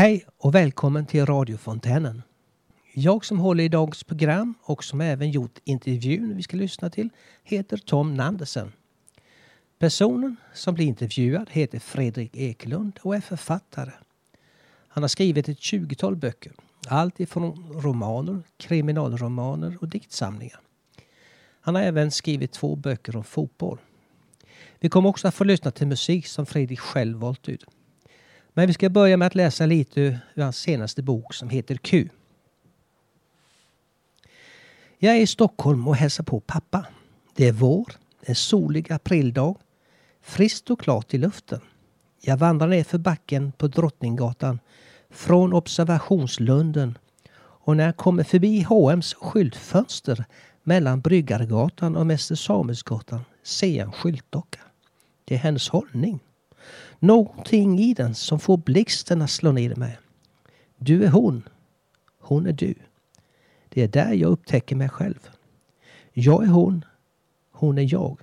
Hej 0.00 0.24
och 0.38 0.54
välkommen 0.54 1.06
till 1.06 1.26
radiofontänen. 1.26 2.22
Jag 2.94 3.24
som 3.24 3.38
håller 3.38 3.64
i 3.64 3.68
dagens 3.68 4.04
program 4.04 4.54
och 4.62 4.84
som 4.84 5.00
även 5.00 5.30
gjort 5.30 5.58
intervjun 5.64 6.36
vi 6.36 6.42
ska 6.42 6.56
lyssna 6.56 6.90
till 6.90 7.08
heter 7.44 7.76
Tom 7.76 8.14
Nandersen. 8.14 8.72
Personen 9.78 10.36
som 10.54 10.74
blir 10.74 10.86
intervjuad 10.86 11.50
heter 11.50 11.78
Fredrik 11.78 12.36
Ekelund 12.36 12.98
och 13.02 13.16
är 13.16 13.20
författare. 13.20 13.90
Han 14.88 15.02
har 15.02 15.08
skrivit 15.08 15.48
ett 15.48 15.60
tjugotal 15.60 16.16
böcker. 16.16 16.52
Allt 16.88 17.20
ifrån 17.20 17.72
romaner, 17.72 18.42
kriminalromaner 18.56 19.76
och 19.80 19.88
diktsamlingar. 19.88 20.60
Han 21.60 21.74
har 21.74 21.82
även 21.82 22.10
skrivit 22.10 22.52
två 22.52 22.76
böcker 22.76 23.16
om 23.16 23.24
fotboll. 23.24 23.78
Vi 24.78 24.88
kommer 24.88 25.08
också 25.08 25.28
att 25.28 25.34
få 25.34 25.44
lyssna 25.44 25.70
till 25.70 25.86
musik 25.86 26.26
som 26.26 26.46
Fredrik 26.46 26.80
själv 26.80 27.18
valt 27.18 27.48
ut. 27.48 27.64
Men 28.54 28.66
vi 28.66 28.72
ska 28.72 28.90
börja 28.90 29.16
med 29.16 29.26
att 29.26 29.34
läsa 29.34 29.66
lite 29.66 30.00
ur 30.34 30.42
hans 30.42 30.56
senaste 30.56 31.02
bok 31.02 31.34
som 31.34 31.50
heter 31.50 31.76
Q. 31.76 32.08
Jag 34.98 35.16
är 35.16 35.20
i 35.20 35.26
Stockholm 35.26 35.88
och 35.88 35.96
hälsar 35.96 36.24
på 36.24 36.40
pappa. 36.40 36.86
Det 37.34 37.48
är 37.48 37.52
vår, 37.52 37.92
en 38.20 38.34
solig 38.34 38.92
aprildag. 38.92 39.56
Friskt 40.22 40.70
och 40.70 40.80
klart 40.80 41.14
i 41.14 41.18
luften. 41.18 41.60
Jag 42.20 42.36
vandrar 42.36 42.68
ner 42.68 42.84
för 42.84 42.98
backen 42.98 43.52
på 43.52 43.66
Drottninggatan 43.66 44.58
från 45.10 45.52
observationslunden 45.52 46.98
och 47.38 47.76
när 47.76 47.86
jag 47.86 47.96
kommer 47.96 48.24
förbi 48.24 48.62
H&M's 48.62 49.14
skyltfönster 49.14 50.24
mellan 50.62 51.00
Bryggargatan 51.00 51.96
och 51.96 52.06
Mäster 52.06 52.34
Samuelsgatan 52.34 53.20
ser 53.42 53.76
jag 53.76 53.86
en 53.86 53.92
skyltdocka. 53.92 54.60
Det 55.24 55.34
är 55.34 55.38
hennes 55.38 55.68
hållning. 55.68 56.20
Någonting 57.02 57.78
i 57.78 57.94
den 57.94 58.14
som 58.14 58.40
får 58.40 58.56
blixten 58.56 59.22
att 59.22 59.30
slå 59.30 59.52
ner 59.52 59.74
mig. 59.74 59.98
Du 60.76 61.04
är 61.04 61.08
hon. 61.08 61.48
Hon 62.18 62.46
är 62.46 62.52
du. 62.52 62.74
Det 63.68 63.82
är 63.82 63.88
där 63.88 64.12
jag 64.12 64.30
upptäcker 64.30 64.76
mig 64.76 64.88
själv. 64.88 65.30
Jag 66.12 66.44
är 66.44 66.48
hon. 66.48 66.84
Hon 67.52 67.78
är 67.78 67.92
jag. 67.92 68.20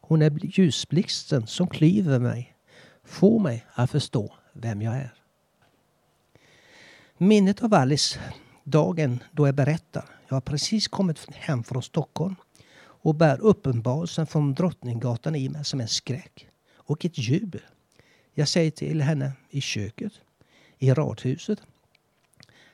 Hon 0.00 0.22
är 0.22 0.58
ljusblixten 0.58 1.46
som 1.46 1.68
klyver 1.68 2.18
mig. 2.18 2.56
Får 3.04 3.38
mig 3.38 3.66
att 3.72 3.90
förstå 3.90 4.34
vem 4.52 4.82
jag 4.82 4.96
är. 4.96 5.14
Minnet 7.18 7.62
av 7.62 7.74
Alice, 7.74 8.20
dagen 8.64 9.22
då 9.32 9.48
jag 9.48 9.54
berättar. 9.54 10.04
Jag 10.28 10.36
har 10.36 10.40
precis 10.40 10.88
kommit 10.88 11.34
hem 11.34 11.64
från 11.64 11.82
Stockholm 11.82 12.36
och 12.78 13.14
bär 13.14 13.40
uppenbarelsen 13.40 14.26
från 14.26 14.54
Drottninggatan 14.54 15.34
i 15.34 15.48
mig 15.48 15.64
som 15.64 15.80
en 15.80 15.88
skräck 15.88 16.48
och 16.76 17.04
ett 17.04 17.18
jubel. 17.18 17.62
Jag 18.38 18.48
säger 18.48 18.70
till 18.70 19.02
henne 19.02 19.32
i 19.50 19.60
köket, 19.60 20.12
i 20.78 20.92
radhuset, 20.92 21.58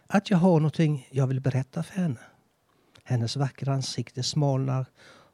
att 0.07 0.31
jag 0.31 0.39
har 0.39 0.61
någonting 0.61 1.09
jag 1.11 1.27
vill 1.27 1.41
berätta 1.41 1.83
för 1.83 1.95
henne. 1.95 2.21
Hennes 3.05 3.37
vackra 3.37 3.73
ansikte 3.75 4.23
smalnar 4.23 4.87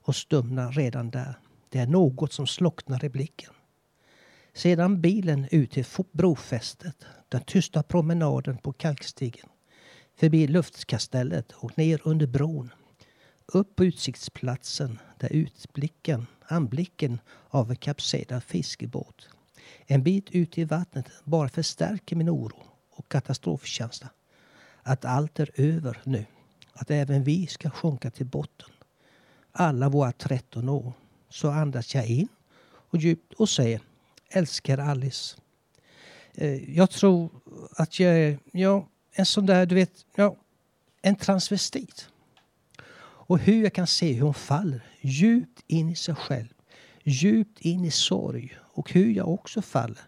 och 0.02 0.16
stumnar 0.16 0.72
redan 0.72 1.10
där. 1.10 1.38
Det 1.68 1.78
är 1.78 1.86
något 1.86 2.32
som 2.32 2.46
slocknar 2.46 3.04
i 3.04 3.08
blicken. 3.08 3.52
Sedan 4.52 5.00
bilen 5.00 5.48
ut 5.50 5.70
till 5.70 5.86
brofästet, 6.12 7.04
den 7.28 7.42
tysta 7.42 7.82
promenaden 7.82 8.58
på 8.58 8.72
kalkstigen, 8.72 9.48
förbi 10.16 10.46
luftkastellet 10.46 11.52
och 11.52 11.78
ner 11.78 12.00
under 12.04 12.26
bron. 12.26 12.70
Upp 13.46 13.76
på 13.76 13.84
utsiktsplatsen 13.84 14.98
där 15.19 15.32
utblicken, 15.32 16.26
anblicken 16.47 17.19
av 17.48 17.70
en 17.70 17.76
kapsedad 17.76 18.44
fiskebåt. 18.44 19.28
En 19.86 20.02
bit 20.02 20.30
ut 20.30 20.58
i 20.58 20.64
vattnet 20.64 21.06
bara 21.24 21.48
förstärker 21.48 22.16
min 22.16 22.30
oro 22.30 22.62
och 22.90 23.08
katastrofkänsla. 23.08 24.08
Att 24.82 25.04
allt 25.04 25.40
är 25.40 25.50
över 25.54 26.00
nu. 26.04 26.24
Att 26.72 26.90
även 26.90 27.24
vi 27.24 27.46
ska 27.46 27.70
sjunka 27.70 28.10
till 28.10 28.26
botten. 28.26 28.68
Alla 29.52 29.88
våra 29.88 30.12
13 30.12 30.68
år. 30.68 30.92
Så 31.28 31.50
andas 31.50 31.94
jag 31.94 32.06
in 32.06 32.28
och 32.64 32.98
djupt 32.98 33.32
och 33.32 33.48
säger 33.48 33.80
älskar 34.28 34.78
Alice. 34.78 35.36
Eh, 36.34 36.76
jag 36.76 36.90
tror 36.90 37.30
att 37.76 38.00
jag 38.00 38.18
är 38.18 38.38
ja, 38.52 38.88
en 39.12 39.26
sån 39.26 39.46
där, 39.46 39.66
du 39.66 39.74
vet, 39.74 40.06
ja, 40.14 40.36
en 41.02 41.16
transvestit. 41.16 42.08
Och 43.00 43.38
hur 43.38 43.62
jag 43.62 43.72
kan 43.72 43.86
se 43.86 44.12
hur 44.12 44.22
hon 44.22 44.34
faller 44.34 44.80
djupt 45.00 45.64
in 45.66 45.88
i 45.88 45.96
sig 45.96 46.14
själv. 46.14 46.48
Djupt 47.08 47.60
in 47.60 47.84
i 47.84 47.91
sorg 47.91 48.56
och 48.62 48.92
hur 48.92 49.12
jag 49.12 49.28
också 49.28 49.62
faller. 49.62 50.00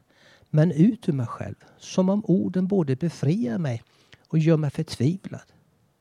Men 0.51 0.73
ut 0.73 1.09
ur 1.09 1.13
mig 1.13 1.27
själv. 1.27 1.55
Som 1.79 2.09
om 2.09 2.25
orden 2.25 2.67
både 2.67 2.97
befriar 2.97 3.59
mig 3.59 3.83
och 4.29 4.39
gör 4.39 4.57
mig 4.57 4.71
förtvivlad. 4.71 5.43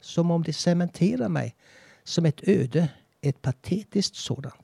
Som 0.02 0.32
om 0.32 0.44
det 0.44 0.54
cementerar 0.54 1.30
mig 1.30 1.56
som 2.04 2.26
ett 2.26 2.48
öde, 2.48 2.90
ett 3.22 3.42
patetiskt 3.42 4.16
sådant. 4.16 4.56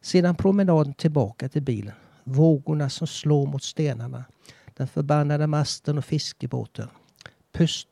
Sedan 0.00 0.34
promenaden 0.34 0.94
tillbaka 0.94 1.48
till 1.48 1.62
bilen 1.62 1.94
Vågorna 2.24 2.90
som 2.90 3.06
slår 3.06 3.46
mot 3.46 3.62
stenarna. 3.62 4.24
Den 4.76 4.88
förbannade 4.88 5.46
masten 5.46 5.98
och 5.98 6.04
fiskebåten. 6.04 6.88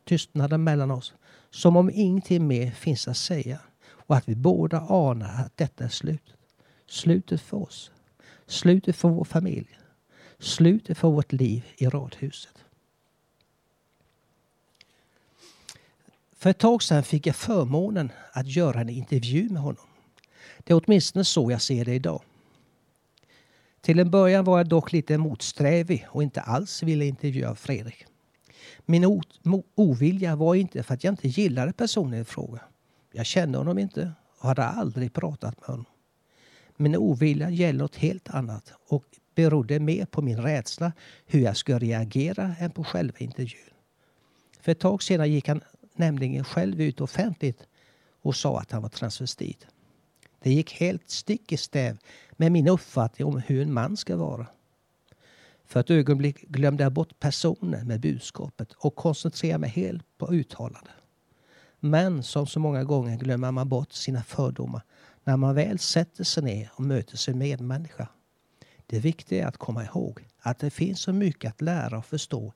Tystnaden 0.04 0.64
mellan 0.64 0.90
oss. 0.90 1.14
Som 1.50 1.76
om 1.76 1.90
ingenting 1.94 2.46
mer 2.46 2.70
finns 2.70 3.08
att 3.08 3.16
säga. 3.16 3.60
Och 3.88 4.16
att 4.16 4.28
vi 4.28 4.36
båda 4.36 4.80
anar 4.80 5.44
att 5.44 5.56
detta 5.56 5.84
är 5.84 5.88
slutet. 5.88 6.37
Slutet 6.88 7.40
för 7.40 7.56
oss. 7.56 7.90
Slutet 8.46 8.96
för 8.96 9.08
vår 9.08 9.24
familj. 9.24 9.78
Slutet 10.38 10.98
för 10.98 11.08
vårt 11.08 11.32
liv 11.32 11.64
i 11.76 11.86
radhuset. 11.86 12.64
För 16.36 16.50
ett 16.50 16.58
tag 16.58 16.82
sedan 16.82 17.02
fick 17.02 17.26
jag 17.26 17.36
förmånen 17.36 18.12
att 18.32 18.46
göra 18.46 18.80
en 18.80 18.88
intervju 18.88 19.48
med 19.48 19.62
honom. 19.62 19.86
Det 20.58 20.72
är 20.72 20.82
åtminstone 20.84 21.24
så 21.24 21.50
jag 21.50 21.62
ser 21.62 21.84
det 21.84 21.94
idag. 21.94 22.22
Till 23.80 23.98
en 23.98 24.10
början 24.10 24.44
var 24.44 24.58
jag 24.58 24.68
dock 24.68 24.92
lite 24.92 25.18
motsträvig 25.18 26.06
och 26.08 26.22
inte 26.22 26.40
alls 26.40 26.82
ville 26.82 27.04
intervjua 27.04 27.54
Fredrik. 27.54 28.06
Min 28.86 29.22
ovilja 29.74 30.36
var 30.36 30.54
inte 30.54 30.82
för 30.82 30.94
att 30.94 31.04
jag 31.04 31.12
inte 31.12 31.28
gillade 31.28 31.72
personen 31.72 32.20
i 32.20 32.24
fråga. 32.24 32.60
Jag 33.12 33.26
kände 33.26 33.58
honom 33.58 33.78
inte 33.78 34.12
och 34.38 34.48
hade 34.48 34.64
aldrig 34.64 35.12
pratat 35.12 35.60
med 35.60 35.66
honom. 35.66 35.86
Min 36.80 36.96
ovilja 36.96 37.50
gäller 37.50 37.78
något 37.78 37.96
helt 37.96 38.28
annat 38.28 38.72
och 38.88 39.04
berodde 39.34 39.80
mer 39.80 40.06
på 40.06 40.22
min 40.22 40.42
rädsla 40.42 40.92
hur 41.26 41.40
jag 41.40 41.56
skulle 41.56 41.78
reagera 41.78 42.54
än 42.58 42.70
på 42.70 42.84
själva 42.84 43.18
intervjun. 43.18 43.70
För 44.60 44.72
ett 44.72 44.80
tag 44.80 45.02
sedan 45.02 45.32
gick 45.32 45.48
han 45.48 45.60
nämligen 45.94 46.44
själv 46.44 46.80
ut 46.80 47.00
offentligt 47.00 47.66
och 48.22 48.36
sa 48.36 48.60
att 48.60 48.70
han 48.70 48.82
var 48.82 48.88
transvestit. 48.88 49.66
Det 50.42 50.52
gick 50.52 50.72
helt 50.72 51.10
stick 51.10 51.52
i 51.52 51.56
stäv 51.56 51.98
med 52.32 52.52
min 52.52 52.68
uppfattning 52.68 53.28
om 53.28 53.38
hur 53.38 53.62
en 53.62 53.72
man 53.72 53.96
ska 53.96 54.16
vara. 54.16 54.46
För 55.64 55.80
ett 55.80 55.90
ögonblick 55.90 56.40
glömde 56.40 56.82
jag 56.82 56.92
bort 56.92 57.20
personen 57.20 57.86
med 57.86 58.00
budskapet 58.00 58.72
och 58.72 58.96
koncentrerade 58.96 59.58
mig 59.58 59.70
helt 59.70 60.18
på 60.18 60.34
uttalandet. 60.34 60.92
Men 61.80 62.22
som 62.22 62.46
så 62.46 62.60
många 62.60 62.84
gånger 62.84 63.16
glömmer 63.16 63.50
man 63.50 63.68
bort 63.68 63.92
sina 63.92 64.22
fördomar 64.22 64.82
när 65.24 65.36
man 65.36 65.54
väl 65.54 65.78
sätter 65.78 66.24
sig 66.24 66.42
ner 66.42 66.70
och 66.74 66.84
möter 66.84 67.16
sin 67.16 67.38
medmänniska. 67.38 68.08
Det 68.86 68.98
viktiga 68.98 69.44
är 69.44 69.48
att 69.48 69.56
komma 69.56 69.84
ihåg 69.84 70.28
att 70.40 70.58
det 70.58 70.70
finns 70.70 71.00
så 71.00 71.12
mycket 71.12 71.50
att 71.50 71.60
lära 71.60 71.98
och 71.98 72.06
förstå 72.06 72.52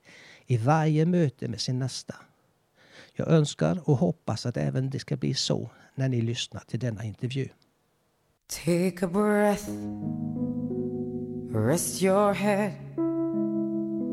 i 0.47 0.57
varje 0.57 1.07
möte 1.07 1.49
med 1.49 1.61
sin 1.61 1.79
nästa. 1.79 2.15
Jag 3.13 3.29
önskar 3.29 3.89
och 3.89 3.97
hoppas 3.97 4.47
att 4.47 4.57
även 4.57 4.91
det 4.91 4.99
ska 4.99 5.17
bli 5.17 5.35
så 5.35 5.71
när 5.95 6.09
ni 6.09 6.21
lyssnar 6.21 6.61
till 6.61 6.81
denna 6.81 7.05
intervju. 7.05 7.49
Take 8.65 9.07
a 9.07 9.09
breath, 9.09 9.69
rest 11.67 12.03
your 12.03 12.35
head, 12.35 12.73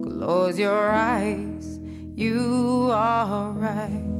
close 0.03 0.61
your 0.61 0.93
eyes, 0.93 1.79
you 2.15 2.91
are 2.91 3.53
right. 3.53 4.18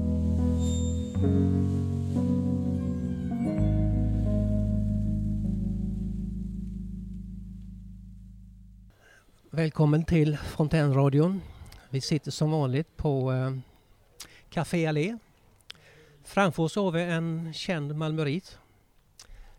Välkommen 9.51 10.05
till 10.05 10.37
Fontänradion. 10.37 11.41
Vi 11.89 12.01
sitter 12.01 12.31
som 12.31 12.51
vanligt 12.51 12.97
på 12.97 13.33
eh, 13.33 13.53
Café 14.49 14.85
Allé. 14.85 15.17
Framför 16.23 16.63
oss 16.63 16.75
har 16.75 16.91
vi 16.91 17.01
en 17.01 17.53
känd 17.53 17.95
malmörit 17.95 18.57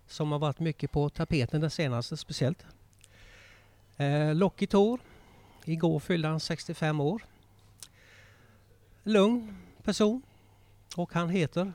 som 0.06 0.32
har 0.32 0.38
varit 0.38 0.60
mycket 0.60 0.92
på 0.92 1.08
tapeten 1.08 1.60
den 1.60 1.70
senaste 1.70 2.16
speciellt. 2.16 2.66
Eh, 3.96 4.34
lockigt 4.34 4.72
hår. 4.72 5.00
Igår 5.64 6.00
fyllde 6.00 6.28
han 6.28 6.40
65 6.40 7.00
år. 7.00 7.22
Lugn 9.02 9.56
person. 9.82 10.22
Och 10.96 11.12
han 11.14 11.28
heter? 11.28 11.72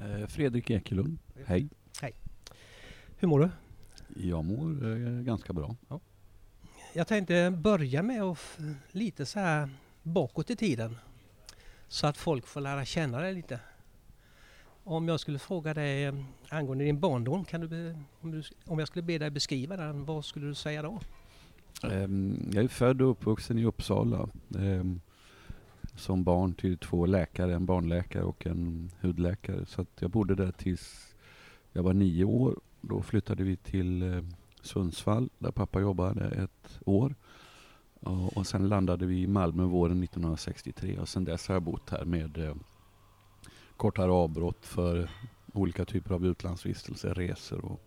Eh, 0.00 0.26
Fredrik 0.26 0.70
Ekelund. 0.70 1.18
Hej. 1.46 1.68
Hej. 2.00 2.12
Hur 3.18 3.28
mår 3.28 3.40
du? 3.40 3.50
Jag 4.28 4.44
mår 4.44 4.92
eh, 4.92 5.22
ganska 5.22 5.52
bra. 5.52 5.76
Ja. 5.88 6.00
Jag 6.94 7.06
tänkte 7.06 7.50
börja 7.50 8.02
med 8.02 8.22
att 8.22 8.58
lite 8.90 9.26
så 9.26 9.38
här 9.40 9.68
bakåt 10.02 10.50
i 10.50 10.56
tiden. 10.56 10.96
Så 11.88 12.06
att 12.06 12.16
folk 12.16 12.46
får 12.46 12.60
lära 12.60 12.84
känna 12.84 13.20
dig 13.20 13.34
lite. 13.34 13.60
Om 14.84 15.08
jag 15.08 15.20
skulle 15.20 15.38
fråga 15.38 15.74
dig 15.74 16.04
eh, 16.04 16.14
angående 16.48 16.84
din 16.84 17.00
barndom, 17.00 17.44
kan 17.44 17.60
du, 17.60 17.68
be- 17.68 17.98
om, 18.20 18.30
du, 18.30 18.42
om 18.66 18.78
jag 18.78 18.88
skulle 18.88 19.02
be 19.02 19.18
dig 19.18 19.30
beskriva 19.30 19.76
den, 19.76 20.04
vad 20.04 20.24
skulle 20.24 20.46
du 20.46 20.54
säga 20.54 20.82
då? 20.82 21.00
Ehm, 21.90 22.50
Jag 22.54 22.64
är 22.64 22.68
född 22.68 23.02
och 23.02 23.10
uppvuxen 23.10 23.58
i 23.58 23.64
Uppsala. 23.64 24.28
ehm, 24.58 25.00
Som 26.00 26.24
barn 26.24 26.54
till 26.54 26.78
två 26.78 27.06
läkare, 27.06 27.54
en 27.54 27.66
barnläkare 27.66 28.22
och 28.22 28.46
en 28.46 28.90
hudläkare. 29.00 29.66
Så 29.66 29.86
jag 30.00 30.10
bodde 30.10 30.34
där 30.34 30.52
tills 30.52 31.14
jag 31.72 31.82
var 31.82 31.92
nio 31.94 32.24
år. 32.24 32.60
Då 32.80 33.02
flyttade 33.02 33.42
vi 33.44 33.56
till 33.56 34.02
eh, 34.02 34.24
Sundsvall 34.62 35.30
där 35.38 35.50
pappa 35.50 35.80
jobbade 35.80 36.24
ett 36.28 36.80
år. 36.84 37.14
Och 38.00 38.36
och 38.36 38.46
sen 38.46 38.68
landade 38.68 39.06
vi 39.06 39.22
i 39.22 39.26
Malmö 39.26 39.62
våren 39.62 40.02
1963 40.02 40.98
och 40.98 41.08
sen 41.08 41.24
dess 41.24 41.48
har 41.48 41.54
jag 41.54 41.62
bott 41.62 41.90
här 41.90 42.04
med 42.04 42.38
eh, 42.38 42.54
kortare 43.76 44.10
avbrott 44.12 44.66
för 44.66 45.10
olika 45.52 45.84
typer 45.84 46.14
av 46.14 46.26
utlandsvistelser, 46.26 47.14
resor 47.14 47.64
och 47.64 47.80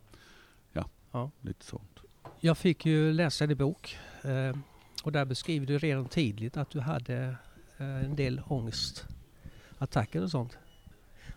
ja, 0.72 0.84
Ja. 1.12 1.30
lite 1.40 1.64
sånt. 1.64 2.00
Jag 2.40 2.58
fick 2.58 2.86
ju 2.86 3.12
läsa 3.12 3.46
din 3.46 3.56
bok 3.58 3.96
eh, 4.22 4.56
och 5.04 5.12
där 5.12 5.24
beskriver 5.24 5.66
du 5.66 5.78
redan 5.78 6.08
tidigt 6.08 6.56
att 6.56 6.70
du 6.70 6.80
hade 6.80 7.36
Eh, 7.84 8.04
en 8.04 8.16
del 8.16 8.40
ångestattacker 8.46 10.22
och 10.22 10.30
sånt. 10.30 10.58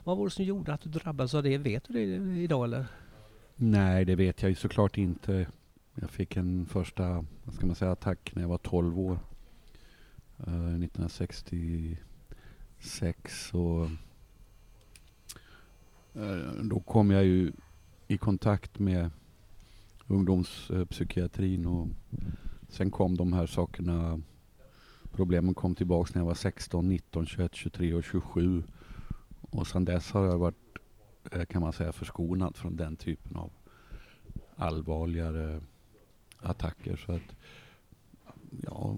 Vad 0.03 0.17
var 0.17 0.25
det 0.25 0.31
som 0.31 0.45
gjorde 0.45 0.73
att 0.73 0.81
du 0.81 0.89
drabbades 0.89 1.33
av 1.33 1.44
det? 1.44 1.57
Vet 1.57 1.83
du 1.88 1.94
det 1.94 2.01
idag 2.41 2.63
eller? 2.63 2.85
Nej, 3.55 4.05
det 4.05 4.15
vet 4.15 4.41
jag 4.41 4.49
ju 4.49 4.55
såklart 4.55 4.97
inte. 4.97 5.47
Jag 5.95 6.09
fick 6.09 6.38
en 6.38 6.65
första, 6.65 7.25
vad 7.44 7.55
ska 7.55 7.65
man 7.65 7.75
säga, 7.75 7.91
attack 7.91 8.31
när 8.35 8.41
jag 8.41 8.49
var 8.49 8.57
12 8.57 8.99
år. 8.99 9.19
Eh, 10.38 10.75
1966 10.75 13.53
och 13.53 13.85
eh, 16.21 16.53
då 16.63 16.79
kom 16.79 17.11
jag 17.11 17.25
ju 17.25 17.51
i 18.07 18.17
kontakt 18.17 18.79
med 18.79 19.09
ungdomspsykiatrin 20.07 21.65
och 21.65 21.88
sen 22.69 22.91
kom 22.91 23.17
de 23.17 23.33
här 23.33 23.47
sakerna, 23.47 24.21
problemen 25.17 25.53
kom 25.53 25.75
tillbaks 25.75 26.13
när 26.13 26.21
jag 26.21 26.25
var 26.25 26.33
16, 26.33 26.89
19, 26.89 27.25
21, 27.25 27.55
23 27.55 27.93
och 27.93 28.03
27. 28.03 28.63
Och 29.41 29.67
sedan 29.67 29.85
dess 29.85 30.11
har 30.11 30.25
jag 30.25 30.37
varit, 30.37 30.77
eh, 31.31 31.45
kan 31.45 31.61
man 31.61 31.73
säga, 31.73 31.91
förskonad 31.91 32.55
från 32.55 32.75
den 32.75 32.95
typen 32.95 33.35
av 33.35 33.51
allvarligare 34.55 35.61
attacker. 36.37 36.95
Så 36.95 37.11
att, 37.11 37.35
ja, 38.63 38.97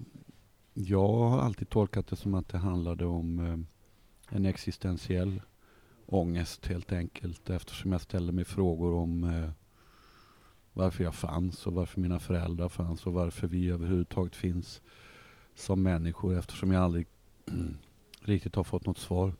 jag 0.74 1.08
har 1.08 1.38
alltid 1.38 1.68
tolkat 1.68 2.06
det 2.06 2.16
som 2.16 2.34
att 2.34 2.48
det 2.48 2.58
handlade 2.58 3.06
om 3.06 3.38
eh, 3.38 4.36
en 4.36 4.46
existentiell 4.46 5.42
ångest 6.06 6.66
helt 6.66 6.92
enkelt. 6.92 7.50
Eftersom 7.50 7.92
jag 7.92 8.00
ställde 8.00 8.32
mig 8.32 8.44
frågor 8.44 8.94
om 8.94 9.24
eh, 9.24 9.50
varför 10.72 11.04
jag 11.04 11.14
fanns 11.14 11.66
och 11.66 11.72
varför 11.72 12.00
mina 12.00 12.18
föräldrar 12.18 12.68
fanns 12.68 13.06
och 13.06 13.12
varför 13.12 13.46
vi 13.46 13.70
överhuvudtaget 13.70 14.36
finns 14.36 14.82
som 15.60 15.82
människor. 15.82 16.38
Eftersom 16.38 16.72
jag 16.72 16.82
aldrig 16.82 17.06
riktigt 18.20 18.54
har 18.54 18.64
fått 18.64 18.86
något 18.86 18.98
svar 18.98 19.32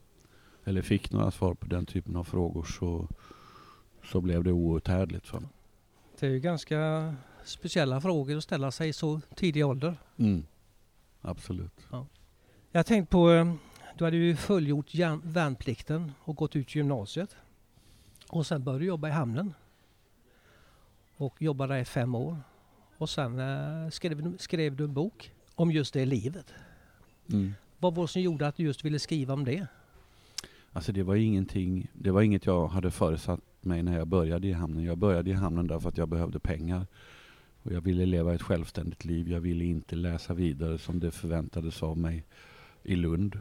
eller 0.65 0.83
fick 0.83 1.13
några 1.13 1.31
svar 1.31 1.55
på 1.55 1.67
den 1.67 1.87
typen 1.87 2.17
av 2.17 2.25
frågor 2.25 2.65
så, 2.65 3.09
så 4.05 4.21
blev 4.21 4.45
det 4.45 4.53
outhärdligt 4.53 5.27
för 5.27 5.41
mig. 5.41 5.51
Det 6.19 6.27
är 6.27 6.31
ju 6.31 6.41
ganska 6.41 7.15
speciella 7.45 8.01
frågor 8.01 8.37
att 8.37 8.45
ställa 8.45 8.71
sig 8.71 8.89
i 8.89 8.93
så 8.93 9.21
tidig 9.35 9.67
ålder. 9.67 9.97
Mm. 10.17 10.45
Absolut. 11.21 11.87
Jag 12.71 12.79
har 12.79 12.83
tänkt 12.83 13.11
på, 13.11 13.31
eh, 13.31 13.55
du 13.99 14.05
hade 14.05 14.17
ju 14.17 14.37
fullgjort 14.37 14.95
värnplikten 15.23 16.13
och 16.19 16.37
gått 16.37 16.57
ut 16.57 16.75
gymnasiet. 16.75 17.37
Och 18.29 18.47
sen 18.47 18.65
började 18.65 18.85
du 18.85 18.89
jobba 18.89 19.09
i 19.09 19.11
hamnen. 19.11 19.55
Och 21.17 21.43
jobbade 21.43 21.75
där 21.75 21.81
i 21.81 21.85
fem 21.85 22.15
år. 22.15 22.37
Och 22.97 23.11
sen 23.11 23.39
eh, 23.39 23.91
skrev, 23.91 24.39
skrev 24.39 24.77
du 24.77 24.85
en 24.85 24.95
bok 24.95 25.33
om 25.61 25.71
just 25.71 25.95
det 25.95 26.07
livet. 26.07 26.55
Mm. 27.33 27.55
Vad 27.79 27.95
var 27.95 28.05
det 28.05 28.09
som 28.09 28.23
gjorde 28.23 28.47
att 28.47 28.57
du 28.57 28.63
just 28.63 28.85
ville 28.85 28.99
skriva 28.99 29.35
om 29.35 29.45
det? 29.45 29.67
Alltså 30.73 30.93
det 30.93 31.03
var 31.03 31.17
ingenting, 31.17 31.87
det 31.93 32.11
var 32.11 32.23
inget 32.23 32.47
jag 32.47 32.69
hade 32.69 32.91
föresatt 32.91 33.41
mig 33.61 33.83
när 33.83 33.99
jag 33.99 34.07
började 34.07 34.49
i 34.49 34.53
hamnen. 34.53 34.85
Jag 34.85 34.99
började 34.99 35.31
i 35.31 35.33
hamnen 35.33 35.67
därför 35.67 35.89
att 35.89 35.99
jag 35.99 36.09
behövde 36.09 36.39
pengar. 36.39 36.87
Och 37.63 37.73
jag 37.73 37.81
ville 37.81 38.07
leva 38.07 38.35
ett 38.35 38.43
självständigt 38.43 39.05
liv. 39.05 39.31
Jag 39.31 39.41
ville 39.41 39.65
inte 39.65 39.97
läsa 39.97 40.35
vidare 40.35 40.79
som 40.79 41.01
det 41.01 41.11
förväntades 41.11 41.83
av 41.83 41.99
mig 41.99 42.25
i 42.83 42.97
Lund. 42.97 43.39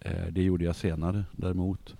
Eh, 0.00 0.26
det 0.30 0.42
gjorde 0.42 0.64
jag 0.64 0.76
senare 0.76 1.24
däremot. 1.32 1.94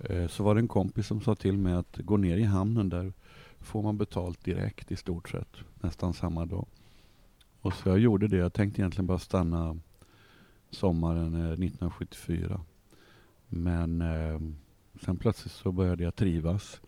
Eh, 0.00 0.28
så 0.28 0.42
var 0.42 0.54
det 0.54 0.60
en 0.60 0.68
kompis 0.68 1.06
som 1.06 1.20
sa 1.20 1.34
till 1.34 1.58
mig 1.58 1.72
att 1.72 1.96
gå 1.96 2.16
ner 2.16 2.36
i 2.36 2.44
hamnen 2.44 2.88
där 2.88 3.12
får 3.60 3.82
man 3.82 3.98
betalt 3.98 4.44
direkt 4.44 4.92
i 4.92 4.96
stort 4.96 5.28
sett. 5.28 5.56
Nästan 5.80 6.14
samma 6.14 6.46
dag. 6.46 6.66
Och 7.64 7.74
så 7.74 7.88
jag 7.88 7.98
gjorde 7.98 8.28
det. 8.28 8.36
Jag 8.36 8.52
tänkte 8.52 8.80
egentligen 8.80 9.06
bara 9.06 9.18
stanna 9.18 9.76
sommaren 10.70 11.34
eh, 11.34 11.40
1974. 11.40 12.60
Men 13.48 14.00
eh, 14.00 14.40
sen 15.04 15.16
plötsligt 15.16 15.52
så 15.52 15.72
började 15.72 16.04
jag 16.04 16.14
trivas. 16.14 16.80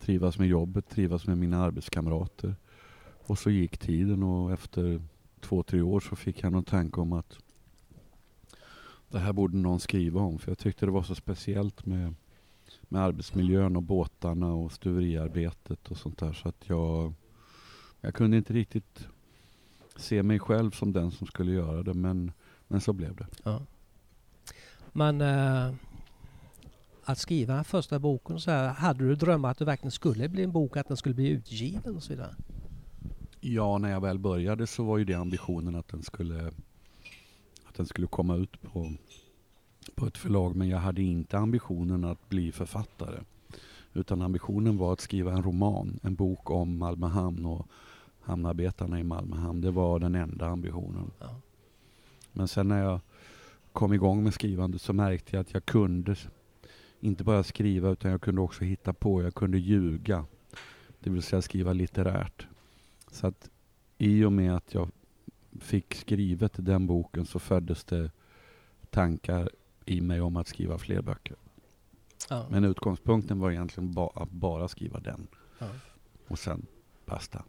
Trivas 0.00 0.38
med 0.38 0.48
jobbet, 0.48 0.88
trivas 0.88 1.26
med 1.26 1.38
mina 1.38 1.62
arbetskamrater. 1.62 2.54
Och 3.26 3.38
så 3.38 3.50
gick 3.50 3.78
tiden 3.78 4.22
och 4.22 4.52
efter 4.52 5.02
två, 5.40 5.62
tre 5.62 5.82
år 5.82 6.00
så 6.00 6.16
fick 6.16 6.42
jag 6.42 6.52
någon 6.52 6.64
tanke 6.64 7.00
om 7.00 7.12
att 7.12 7.38
det 9.08 9.18
här 9.18 9.32
borde 9.32 9.56
någon 9.56 9.80
skriva 9.80 10.20
om. 10.20 10.38
För 10.38 10.50
jag 10.50 10.58
tyckte 10.58 10.86
det 10.86 10.92
var 10.92 11.02
så 11.02 11.14
speciellt 11.14 11.86
med, 11.86 12.14
med 12.82 13.02
arbetsmiljön 13.02 13.76
och 13.76 13.82
båtarna 13.82 14.52
och 14.52 14.72
stuveriarbetet 14.72 15.90
och 15.90 15.96
sånt 15.96 16.18
där. 16.18 16.32
Så 16.32 16.48
att 16.48 16.68
jag, 16.68 17.12
jag 18.00 18.14
kunde 18.14 18.36
inte 18.36 18.52
riktigt 18.52 19.08
se 20.00 20.22
mig 20.22 20.38
själv 20.38 20.70
som 20.70 20.92
den 20.92 21.10
som 21.10 21.26
skulle 21.26 21.52
göra 21.52 21.82
det. 21.82 21.94
Men, 21.94 22.32
men 22.68 22.80
så 22.80 22.92
blev 22.92 23.16
det. 23.16 23.26
Ja. 23.42 23.62
Men 24.92 25.20
eh, 25.20 25.74
att 27.04 27.18
skriva 27.18 27.54
den 27.54 27.64
första 27.64 27.98
boken 27.98 28.40
så 28.40 28.50
här, 28.50 28.68
hade 28.68 29.08
du 29.08 29.14
drömmar 29.14 29.50
att 29.50 29.58
det 29.58 29.64
verkligen 29.64 29.90
skulle 29.90 30.28
bli 30.28 30.42
en 30.42 30.52
bok, 30.52 30.76
att 30.76 30.88
den 30.88 30.96
skulle 30.96 31.14
bli 31.14 31.28
utgiven 31.28 31.96
och 31.96 32.02
så 32.02 32.12
vidare? 32.12 32.34
Ja, 33.40 33.78
när 33.78 33.90
jag 33.90 34.00
väl 34.00 34.18
började 34.18 34.66
så 34.66 34.84
var 34.84 34.98
ju 34.98 35.04
det 35.04 35.14
ambitionen 35.14 35.74
att 35.74 35.88
den 35.88 36.02
skulle, 36.02 36.46
att 37.64 37.74
den 37.76 37.86
skulle 37.86 38.06
komma 38.06 38.36
ut 38.36 38.62
på, 38.62 38.92
på 39.94 40.06
ett 40.06 40.18
förlag. 40.18 40.56
Men 40.56 40.68
jag 40.68 40.78
hade 40.78 41.02
inte 41.02 41.38
ambitionen 41.38 42.04
att 42.04 42.28
bli 42.28 42.52
författare. 42.52 43.20
Utan 43.94 44.22
ambitionen 44.22 44.76
var 44.76 44.92
att 44.92 45.00
skriva 45.00 45.32
en 45.32 45.42
roman, 45.42 46.00
en 46.02 46.14
bok 46.14 46.50
om 46.50 46.78
Malmö 46.78 47.06
hamn 47.06 47.46
och 47.46 47.66
hamnarbetarna 48.30 49.00
i 49.00 49.04
Malmö 49.04 49.36
hamn. 49.36 49.60
Det 49.60 49.70
var 49.70 49.98
den 49.98 50.14
enda 50.14 50.46
ambitionen. 50.46 51.10
Ja. 51.18 51.40
Men 52.32 52.48
sen 52.48 52.68
när 52.68 52.82
jag 52.82 53.00
kom 53.72 53.92
igång 53.92 54.24
med 54.24 54.34
skrivandet 54.34 54.82
så 54.82 54.92
märkte 54.92 55.36
jag 55.36 55.40
att 55.40 55.54
jag 55.54 55.64
kunde 55.64 56.16
inte 57.00 57.24
bara 57.24 57.42
skriva 57.42 57.90
utan 57.90 58.10
jag 58.10 58.20
kunde 58.20 58.40
också 58.40 58.64
hitta 58.64 58.92
på, 58.92 59.22
jag 59.22 59.34
kunde 59.34 59.58
ljuga. 59.58 60.24
Det 61.00 61.10
vill 61.10 61.22
säga 61.22 61.42
skriva 61.42 61.72
litterärt. 61.72 62.46
Så 63.10 63.26
att 63.26 63.50
i 63.98 64.24
och 64.24 64.32
med 64.32 64.56
att 64.56 64.74
jag 64.74 64.90
fick 65.60 65.94
skrivet 65.94 66.52
den 66.56 66.86
boken 66.86 67.26
så 67.26 67.38
föddes 67.38 67.84
det 67.84 68.10
tankar 68.90 69.50
i 69.84 70.00
mig 70.00 70.20
om 70.20 70.36
att 70.36 70.48
skriva 70.48 70.78
fler 70.78 71.02
böcker. 71.02 71.36
Ja. 72.28 72.46
Men 72.50 72.64
utgångspunkten 72.64 73.38
var 73.38 73.50
egentligen 73.50 73.92
ba 73.92 74.10
att 74.14 74.30
bara 74.30 74.68
skriva 74.68 75.00
den. 75.00 75.26
Ja. 75.58 75.66
Och 76.28 76.38
sen 76.38 76.66
basta. 77.06 77.44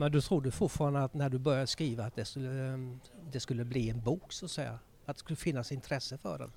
Men 0.00 0.12
du 0.12 0.20
trodde 0.20 0.50
fortfarande 0.50 1.02
att 1.02 1.14
när 1.14 1.30
du 1.30 1.38
började 1.38 1.66
skriva 1.66 2.04
att 2.04 2.14
det 2.14 2.24
skulle, 2.24 2.72
eh, 2.72 2.78
det 3.32 3.40
skulle 3.40 3.64
bli 3.64 3.90
en 3.90 4.00
bok 4.00 4.32
så 4.32 4.44
att 4.44 4.50
säga? 4.50 4.78
Att 5.04 5.16
det 5.16 5.20
skulle 5.20 5.36
finnas 5.36 5.72
intresse 5.72 6.18
för 6.18 6.38
den? 6.38 6.52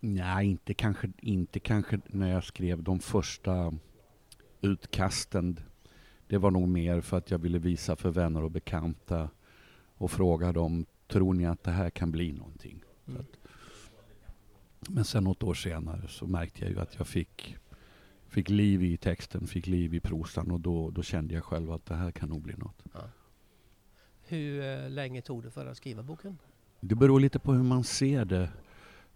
Nej, 0.00 0.46
inte 0.46 0.74
kanske, 0.74 1.12
inte 1.20 1.60
kanske 1.60 2.00
när 2.06 2.28
jag 2.32 2.44
skrev 2.44 2.82
de 2.82 3.00
första 3.00 3.74
utkasten. 4.60 5.60
Det 6.26 6.38
var 6.38 6.50
nog 6.50 6.68
mer 6.68 7.00
för 7.00 7.18
att 7.18 7.30
jag 7.30 7.38
ville 7.38 7.58
visa 7.58 7.96
för 7.96 8.10
vänner 8.10 8.42
och 8.42 8.50
bekanta 8.50 9.30
och 9.96 10.10
fråga 10.10 10.52
dem, 10.52 10.86
tror 11.08 11.34
ni 11.34 11.46
att 11.46 11.64
det 11.64 11.70
här 11.70 11.90
kan 11.90 12.10
bli 12.10 12.32
någonting? 12.32 12.82
Mm. 13.08 13.20
Att, 13.20 13.38
men 14.88 15.04
sen 15.04 15.24
något 15.24 15.42
år 15.42 15.54
senare 15.54 16.08
så 16.08 16.26
märkte 16.26 16.60
jag 16.60 16.70
ju 16.70 16.80
att 16.80 16.94
jag 16.98 17.06
fick, 17.06 17.56
fick 18.32 18.48
liv 18.50 18.82
i 18.82 18.96
texten, 18.96 19.46
fick 19.46 19.66
liv 19.66 19.94
i 19.94 20.00
prosan 20.00 20.50
och 20.50 20.60
då, 20.60 20.90
då 20.90 21.02
kände 21.02 21.34
jag 21.34 21.44
själv 21.44 21.72
att 21.72 21.86
det 21.86 21.94
här 21.94 22.10
kan 22.10 22.28
nog 22.28 22.42
bli 22.42 22.54
något. 22.56 22.82
Hur 24.26 24.84
eh, 24.84 24.90
länge 24.90 25.22
tog 25.22 25.42
det 25.42 25.50
för 25.50 25.66
att 25.66 25.76
skriva 25.76 26.02
boken? 26.02 26.38
Det 26.80 26.94
beror 26.94 27.20
lite 27.20 27.38
på 27.38 27.52
hur 27.52 27.62
man 27.62 27.84
ser 27.84 28.24
det. 28.24 28.48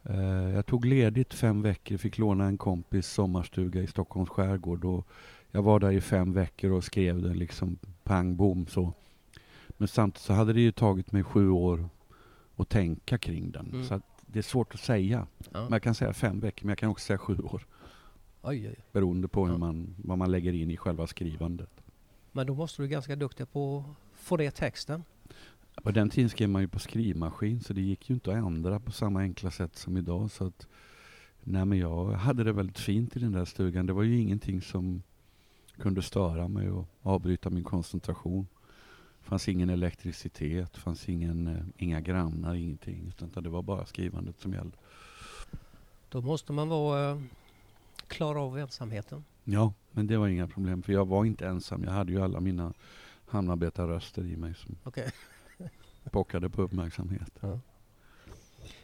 Eh, 0.03 0.51
Jag 0.55 0.67
tog 0.67 0.85
ledigt 0.85 1.35
fem 1.35 1.63
veckor, 1.63 1.97
fick 1.97 2.19
låna 2.19 2.45
en 2.45 2.59
kompis 2.59 3.07
sommarstuga 3.07 3.83
i 3.83 3.87
Stockholms 3.87 4.29
skärgård. 4.31 4.85
Och 4.85 5.07
jag 5.51 5.63
var 5.63 5.81
där 5.81 5.93
i 5.93 6.01
fem 6.01 6.33
veckor 6.33 6.71
och 6.71 6.85
skrev 6.85 7.23
den 7.23 7.39
liksom 7.39 7.79
pang 8.05 8.37
bom 8.37 8.67
så. 8.67 8.93
Men 9.69 9.89
samtidigt 9.89 10.23
så 10.25 10.33
hade 10.33 10.53
det 10.53 10.61
ju 10.61 10.73
tagit 10.73 11.13
mig 11.13 11.25
sju 11.25 11.51
år 11.51 11.89
att 12.57 12.69
tänka 12.69 13.19
kring 13.19 13.51
den. 13.51 13.67
Mm. 13.73 13.85
Så 13.85 14.01
det 14.27 14.39
är 14.39 14.43
svårt 14.43 14.75
att 14.75 14.81
säga. 14.81 15.27
Ja. 15.53 15.67
Jag 15.71 15.83
kan 15.83 15.95
säga 15.95 16.13
fem 16.13 16.41
veckor, 16.41 16.67
men 16.67 16.69
jag 16.71 16.79
kan 16.79 16.91
också 16.91 17.05
säga 17.07 17.19
sju 17.19 17.39
år. 17.39 17.67
Oj, 18.49 18.69
oj. 18.69 18.77
Beroende 18.93 19.29
på 19.29 19.47
hur 19.47 19.53
Ja. 19.53 19.59
man, 19.59 19.95
vad 19.97 20.19
man 20.19 20.31
lägger 20.31 20.53
in 20.53 20.71
i 20.71 20.77
själva 20.77 21.07
skrivandet. 21.07 21.71
Men 22.33 22.47
då 22.47 22.55
måste 22.55 22.83
du 22.83 22.87
vara 22.87 22.93
ganska 22.93 23.17
duktig 23.17 23.53
på 23.53 23.79
att 23.79 24.19
få 24.21 24.37
ner 24.37 24.51
texten. 24.51 25.05
På 25.83 25.91
den 25.91 26.11
tiden 26.11 26.31
skrev 26.31 26.49
man 26.49 26.63
ju 26.63 26.69
på 26.69 26.79
skrivmaskin 26.79 27.61
så 27.61 27.73
det 27.73 27.81
gick 27.81 28.11
ju 28.11 28.15
inte 28.15 28.31
att 28.31 28.37
ändra 28.37 28.81
på 28.81 28.93
samma 28.93 29.21
enkla 29.21 29.51
sätt 29.51 29.77
som 29.77 29.97
idag. 29.97 30.31
Så 30.31 30.47
att, 30.47 30.67
nej 31.45 31.65
men 31.65 31.79
jag 31.79 32.13
hade 32.13 32.45
det 32.45 32.53
väldigt 32.53 32.79
fint 32.79 33.17
i 33.17 33.21
den 33.21 33.33
där 33.33 33.45
stugan. 33.45 33.87
Det 33.87 33.93
var 33.93 34.03
ju 34.03 34.19
ingenting 34.21 34.63
som 34.63 35.03
kunde 35.79 36.03
störa 36.03 36.49
mig 36.49 36.71
och 36.71 36.89
avbryta 37.03 37.51
min 37.51 37.65
koncentration. 37.65 38.47
Det 39.23 39.29
fanns 39.29 39.49
ingen 39.49 39.71
elektricitet, 39.71 40.77
fanns 40.77 41.09
ingen, 41.09 41.47
eh, 41.47 41.63
inga 41.77 42.01
grannar, 42.01 42.55
ingenting. 42.55 43.07
Utan 43.09 43.43
det 43.43 43.49
var 43.51 43.63
bara 43.63 43.87
skrivandet 43.87 44.41
som 44.41 44.53
gällde. 44.53 44.77
Då 46.09 46.21
måste 46.21 46.53
man 46.53 46.69
vara 46.69 47.11
eh, 47.11 47.19
klara 48.09 48.41
av 48.41 48.59
ensamheten. 48.59 49.25
Ja, 49.45 49.75
men 49.91 50.07
det 50.07 50.17
var 50.17 50.29
inga 50.29 50.49
problem 50.49 50.83
för 50.83 50.93
jag 50.93 51.07
var 51.09 51.25
inte 51.25 51.47
ensam. 51.47 51.85
Jag 51.85 51.91
hade 51.91 52.13
ju 52.13 52.23
alla 52.23 52.41
mina 52.41 52.73
hamnarbetarröster 53.27 54.25
i 54.25 54.37
mig 54.37 54.55
som 54.55 54.77
Okej. 54.85 55.13
pockade 56.11 56.51
på 56.51 56.63
uppmärksamhet. 56.63 57.39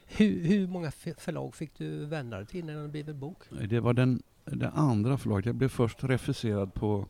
Hur, 0.07 0.47
hur 0.47 0.67
många 0.67 0.91
förlag 0.91 1.55
fick 1.55 1.79
du 1.79 2.05
vända 2.05 2.37
dig 2.37 2.47
till 2.47 2.65
när 2.65 2.83
det 2.83 2.89
blev 2.89 3.09
en 3.09 3.19
bok? 3.19 3.39
Det 3.69 3.81
var 3.81 3.93
den, 3.93 4.23
det 4.45 4.71
andra 4.71 5.19
förlaget. 5.19 5.47
Jag 5.47 5.55
blev 5.55 5.69
först 5.69 6.05
refuserad 6.05 6.75
på 6.75 7.09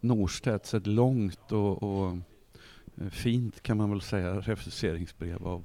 Norstedts, 0.00 0.74
ett 0.74 0.86
långt 0.86 1.52
och, 1.52 1.82
och 1.82 2.18
eh, 2.96 3.08
fint 3.10 3.62
kan 3.62 3.76
man 3.76 3.90
väl 3.90 4.00
säga 4.00 4.40
refuseringsbrev 4.40 5.46
av 5.46 5.64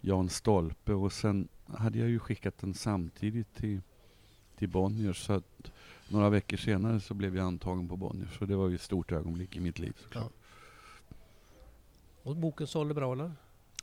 Jan 0.00 0.28
Stolpe 0.28 0.92
och 0.92 1.12
sen 1.12 1.48
hade 1.66 1.98
jag 1.98 2.08
ju 2.08 2.18
skickat 2.18 2.58
den 2.58 2.74
samtidigt 2.74 3.54
till, 3.54 3.80
till 4.62 4.68
Bonniers 4.70 5.26
så 5.26 5.32
att 5.32 5.72
några 6.08 6.30
veckor 6.30 6.56
senare 6.56 7.00
så 7.00 7.14
blev 7.14 7.36
jag 7.36 7.46
antagen 7.46 7.88
på 7.88 7.96
Bonniers 7.96 8.38
så 8.38 8.44
det 8.44 8.56
var 8.56 8.68
ju 8.68 8.74
ett 8.74 8.80
stort 8.80 9.12
ögonblick 9.12 9.56
i 9.56 9.60
mitt 9.60 9.78
liv 9.78 9.96
såklart. 10.02 10.32
Och 12.22 12.36
boken 12.36 12.66
sålde 12.66 12.94
bra 12.94 13.12
eller? 13.12 13.32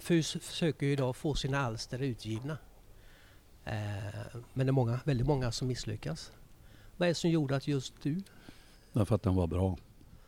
fys- 0.00 0.38
försöker 0.38 0.86
idag 0.86 1.16
få 1.16 1.34
sina 1.34 1.60
alster 1.60 1.98
utgivna. 2.02 2.58
Eh, 3.64 3.74
men 4.52 4.66
det 4.66 4.70
är 4.70 4.72
många, 4.72 5.00
väldigt 5.04 5.26
många 5.26 5.52
som 5.52 5.68
misslyckas. 5.68 6.32
Vad 6.96 7.06
är 7.06 7.10
det 7.10 7.14
som 7.14 7.30
gjorde 7.30 7.56
att 7.56 7.68
just 7.68 8.02
du... 8.02 8.22
Därför 8.94 9.14
att 9.14 9.22
den 9.22 9.34
var 9.34 9.46
bra. 9.46 9.76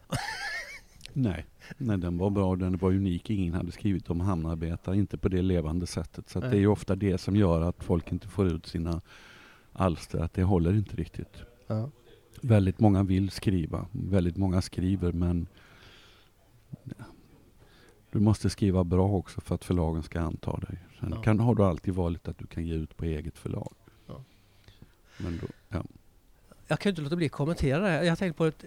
Nej. 1.13 1.47
Nej, 1.79 1.99
den 1.99 2.19
var 2.19 2.31
bra. 2.31 2.57
Den 2.57 2.77
var 2.77 2.91
unik. 2.91 3.31
Ingen 3.31 3.55
hade 3.55 3.73
skrivit 3.73 4.11
om 4.11 4.21
hamnarbetare, 4.21 4.97
inte 4.97 5.19
på 5.19 5.29
det 5.29 5.43
levande 5.43 5.87
sättet. 5.87 6.29
Så 6.29 6.41
det 6.41 6.47
är 6.47 6.55
ju 6.55 6.67
ofta 6.67 6.97
det 6.97 7.19
som 7.19 7.37
gör 7.37 7.61
att 7.61 7.85
folk 7.85 8.13
inte 8.13 8.29
får 8.29 8.47
ut 8.47 8.67
sina 8.67 9.01
alster, 9.73 10.19
att 10.19 10.33
det 10.35 10.43
håller 10.43 10.73
inte 10.75 10.97
riktigt. 10.97 11.43
Ja. 11.67 11.91
Väldigt 12.43 12.81
många 12.81 13.03
vill 13.03 13.31
skriva, 13.31 13.87
väldigt 13.93 14.37
många 14.37 14.63
skriver 14.63 15.13
men 15.13 15.47
du 18.11 18.21
måste 18.21 18.51
skriva 18.51 18.85
bra 18.85 19.09
också 19.13 19.41
för 19.41 19.55
att 19.55 19.65
förlagen 19.65 20.03
ska 20.03 20.21
anta 20.21 20.57
dig. 20.57 20.79
Sen 21.01 21.13
Ja. 21.17 21.23
kan, 21.23 21.41
har 21.41 21.55
du 21.55 21.65
alltid 21.65 21.95
valet 21.95 22.29
att 22.29 22.39
du 22.39 22.47
kan 22.47 22.67
ge 22.67 22.75
ut 22.75 22.97
på 22.97 23.05
eget 23.05 23.39
förlag. 23.39 23.73
Ja. 24.07 24.25
Men 25.19 25.39
då, 25.43 25.47
ja. 25.69 25.85
Jag 26.67 26.79
kan 26.79 26.91
ju 26.91 26.93
inte 26.93 27.03
låta 27.03 27.17
bli 27.17 27.27
att 27.27 27.33
kommentera 27.33 27.81
det 27.81 27.89
här. 27.89 28.03
Jag 28.03 28.19
tänkte 28.19 28.39
på 28.39 28.45
att 28.45 28.65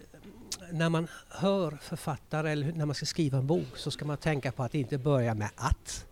när 0.71 0.89
man 0.89 1.07
hör 1.29 1.71
författare 1.81 2.51
eller 2.51 2.71
när 2.71 2.85
man 2.85 2.95
ska 2.95 3.05
skriva 3.05 3.37
en 3.37 3.47
bok 3.47 3.77
så 3.77 3.91
ska 3.91 4.05
man 4.05 4.17
tänka 4.17 4.51
på 4.51 4.63
att 4.63 4.75
inte 4.75 4.97
börja 4.97 5.33
med 5.33 5.49
att. 5.55 6.05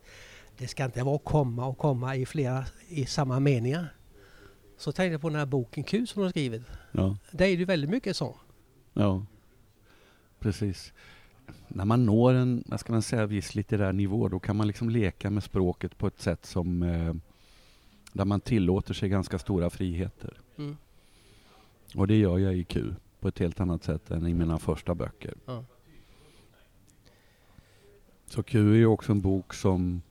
Det 0.57 0.67
ska 0.67 0.85
inte 0.85 1.03
vara 1.03 1.17
komma 1.17 1.65
och 1.65 1.77
komma 1.77 2.15
i 2.15 2.25
flera 2.25 2.65
i 2.87 3.05
samma 3.05 3.39
meningar. 3.39 3.93
Så 4.77 4.91
tänkte 4.91 5.11
jag 5.11 5.21
på 5.21 5.29
den 5.29 5.39
här 5.39 5.45
boken 5.45 5.83
Q 5.83 6.07
som 6.07 6.19
du 6.19 6.25
har 6.25 6.29
skrivit. 6.29 6.61
Ja, 6.91 7.17
Där 7.31 7.45
är 7.45 7.57
det 7.57 7.65
väldigt 7.65 7.89
mycket 7.89 8.15
så. 8.15 8.35
ja, 8.93 9.25
precis. 10.39 10.93
När 11.67 11.85
man 11.85 12.05
når 12.05 12.33
en, 12.33 12.63
vad 12.67 12.79
ska 12.79 12.93
man 12.93 13.01
säga, 13.01 13.25
viss 13.25 13.55
litterär 13.55 13.93
nivå 13.93 14.27
då 14.27 14.39
kan 14.39 14.55
man 14.55 14.67
liksom 14.67 14.89
leka 14.89 15.29
med 15.29 15.43
språket 15.43 15.97
på 15.97 16.07
ett 16.07 16.21
sätt 16.21 16.45
som 16.45 16.83
eh, 16.83 17.13
där 18.13 18.25
man 18.25 18.39
tillåter 18.39 18.93
sig 18.93 19.09
ganska 19.09 19.39
stora 19.39 19.69
friheter. 19.69 20.33
Mm. 20.57 20.77
Och 21.97 22.07
det 22.07 22.17
gör 22.17 22.37
jag 22.37 22.55
i 22.55 22.63
Q 22.63 22.93
på 23.19 23.27
ett 23.27 23.39
helt 23.39 23.59
annat 23.59 23.83
sätt 23.83 24.11
än 24.11 24.27
i 24.27 24.33
mina 24.33 24.59
första 24.59 24.95
böcker. 24.95 25.33
Ja. 25.45 25.65
Så 28.25 28.43
Q 28.43 28.71
är 28.71 28.75
ju 28.75 28.85
också 28.85 29.11
en 29.11 29.21
bok 29.21 29.53
som 29.53 30.01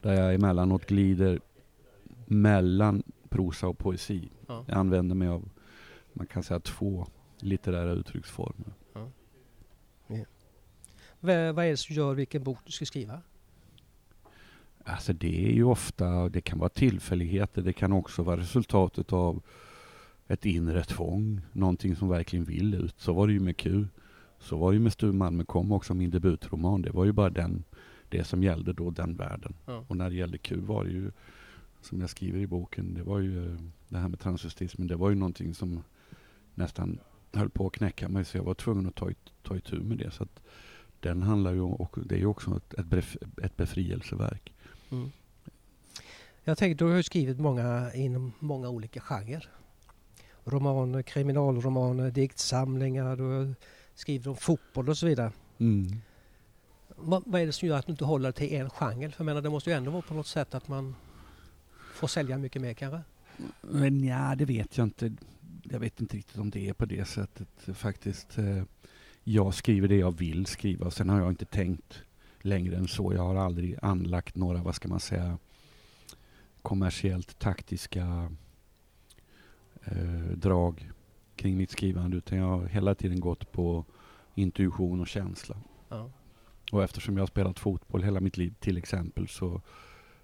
där 0.00 0.12
jag 0.12 0.34
emellanåt 0.34 0.86
glider 0.86 1.40
mellan 2.26 3.02
prosa 3.28 3.68
och 3.68 3.78
poesi. 3.78 4.28
Ja. 4.46 4.64
Jag 4.68 4.76
använder 4.76 5.14
mig 5.14 5.28
av, 5.28 5.48
man 6.12 6.26
kan 6.26 6.42
säga 6.42 6.60
två 6.60 7.06
litterära 7.38 7.92
uttrycksformer. 7.92 8.72
Vad, 11.20 11.54
vad 11.54 11.64
är 11.64 11.70
det 11.70 11.76
som 11.76 11.94
gör 11.94 12.14
vilken 12.14 12.42
bok 12.42 12.58
du 12.64 12.72
ska 12.72 12.86
skriva? 12.86 13.22
Alltså 14.84 15.12
det 15.12 15.46
är 15.46 15.52
ju 15.52 15.64
ofta, 15.64 16.28
det 16.28 16.40
kan 16.40 16.58
vara 16.58 16.68
tillfälligheter, 16.68 17.62
det 17.62 17.72
kan 17.72 17.92
också 17.92 18.22
vara 18.22 18.40
resultatet 18.40 19.12
av 19.12 19.42
ett 20.28 20.46
inre 20.46 20.84
tvång, 20.84 21.40
någonting 21.52 21.96
som 21.96 22.08
verkligen 22.08 22.44
vill 22.44 22.74
ut. 22.74 22.94
Så 22.98 23.12
var 23.12 23.26
det 23.26 23.32
ju 23.32 23.40
med 23.40 23.56
Q. 23.56 23.86
Så 24.38 24.56
var 24.56 24.70
det 24.72 24.76
ju 24.76 24.82
med 24.82 24.92
Stu 24.92 25.12
Malmö 25.12 25.44
kom 25.44 25.72
också, 25.72 25.94
min 25.94 26.10
debutroman. 26.10 26.82
Det 26.82 26.90
var 26.90 27.04
ju 27.04 27.12
bara 27.12 27.30
den, 27.30 27.64
det 28.08 28.24
som 28.24 28.42
gällde 28.42 28.72
då, 28.72 28.90
den 28.90 29.16
världen. 29.16 29.54
Ja. 29.66 29.84
Och 29.88 29.96
när 29.96 30.10
det 30.10 30.16
gällde 30.16 30.38
Q 30.38 30.56
var 30.60 30.84
det 30.84 30.90
ju, 30.90 31.10
som 31.80 32.00
jag 32.00 32.10
skriver 32.10 32.40
i 32.40 32.46
boken, 32.46 32.94
det 32.94 33.02
var 33.02 33.18
ju 33.18 33.52
eh, 33.52 33.58
det 33.88 33.98
här 33.98 34.08
med 34.08 34.20
transvestismen, 34.20 34.86
det 34.86 34.96
var 34.96 35.08
ju 35.10 35.14
någonting 35.16 35.54
som 35.54 35.82
nästan 36.54 36.98
höll 37.32 37.50
på 37.50 37.66
att 37.66 37.72
knäcka 37.72 38.08
mig, 38.08 38.24
så 38.24 38.36
jag 38.36 38.44
var 38.44 38.54
tvungen 38.54 38.86
att 38.86 38.94
ta, 38.94 39.10
it- 39.10 39.32
ta 39.42 39.56
itu 39.56 39.80
med 39.80 39.98
det. 39.98 40.10
Så 40.10 40.22
att 40.22 40.40
den 41.00 41.22
handlar 41.22 41.52
ju 41.52 41.60
om, 41.60 41.72
och 41.72 41.98
det 42.04 42.14
är 42.14 42.18
ju 42.18 42.26
också 42.26 42.56
ett, 42.56 42.74
ett, 42.74 42.86
bef- 42.86 43.40
ett 43.42 43.56
befrielseverk. 43.56 44.52
Mm. 44.90 45.10
Jag 46.44 46.58
tänkte, 46.58 46.84
du 46.84 46.90
har 46.90 46.96
ju 46.96 47.02
skrivit 47.02 47.38
många 47.40 47.92
inom 47.94 48.32
många 48.38 48.68
olika 48.68 49.00
genrer. 49.00 49.48
Romaner, 50.46 51.02
kriminalromaner, 51.02 52.10
diktsamlingar, 52.10 53.16
du 53.16 53.22
har 53.22 53.54
skrivit 53.94 54.26
om 54.26 54.36
fotboll 54.36 54.88
och 54.88 54.98
så 54.98 55.06
vidare. 55.06 55.32
Mm. 55.58 55.86
Vad, 56.96 57.22
vad 57.26 57.40
är 57.40 57.46
det 57.46 57.52
som 57.52 57.68
gör 57.68 57.78
att 57.78 57.86
du 57.86 57.92
inte 57.92 58.04
håller 58.04 58.32
till 58.32 58.54
en 58.54 58.70
genre? 58.70 59.10
För 59.10 59.20
jag 59.20 59.24
menar, 59.26 59.42
det 59.42 59.50
måste 59.50 59.70
ju 59.70 59.76
ändå 59.76 59.90
vara 59.90 60.02
på 60.02 60.14
något 60.14 60.26
sätt 60.26 60.54
att 60.54 60.68
man 60.68 60.94
får 61.94 62.08
sälja 62.08 62.38
mycket 62.38 62.62
mer 62.62 62.74
kanske? 62.74 63.00
Men 63.60 64.04
ja, 64.04 64.34
det 64.38 64.44
vet 64.44 64.78
jag 64.78 64.86
inte. 64.86 65.12
Jag 65.62 65.80
vet 65.80 66.00
inte 66.00 66.16
riktigt 66.16 66.38
om 66.38 66.50
det 66.50 66.68
är 66.68 66.72
på 66.72 66.84
det 66.84 67.04
sättet 67.08 67.48
faktiskt. 67.74 68.38
Eh, 68.38 68.62
Jag 69.24 69.54
skriver 69.54 69.88
det 69.88 69.96
jag 69.96 70.18
vill 70.18 70.46
skriva. 70.46 70.90
Sen 70.90 71.08
har 71.08 71.20
jag 71.20 71.28
inte 71.28 71.44
tänkt 71.44 72.02
längre 72.40 72.76
än 72.76 72.88
så. 72.88 73.14
Jag 73.14 73.22
har 73.22 73.34
aldrig 73.36 73.78
anlagt 73.82 74.36
några, 74.36 74.62
vad 74.62 74.74
ska 74.74 74.88
man 74.88 75.00
säga, 75.00 75.38
kommersiellt 76.62 77.38
taktiska 77.38 78.32
eh, 79.86 80.36
drag 80.36 80.90
kring 81.36 81.56
mitt 81.56 81.70
skrivande. 81.70 82.16
Utan 82.16 82.38
jag 82.38 82.46
har 82.46 82.66
hela 82.66 82.94
tiden 82.94 83.20
gått 83.20 83.52
på 83.52 83.84
intuition 84.34 85.00
och 85.00 85.08
känsla. 85.08 85.56
Ja. 85.88 86.10
Och 86.72 86.82
eftersom 86.82 87.16
jag 87.16 87.22
har 87.22 87.26
spelat 87.26 87.58
fotboll 87.58 88.02
hela 88.02 88.20
mitt 88.20 88.36
liv 88.36 88.54
till 88.60 88.78
exempel 88.78 89.28
så 89.28 89.60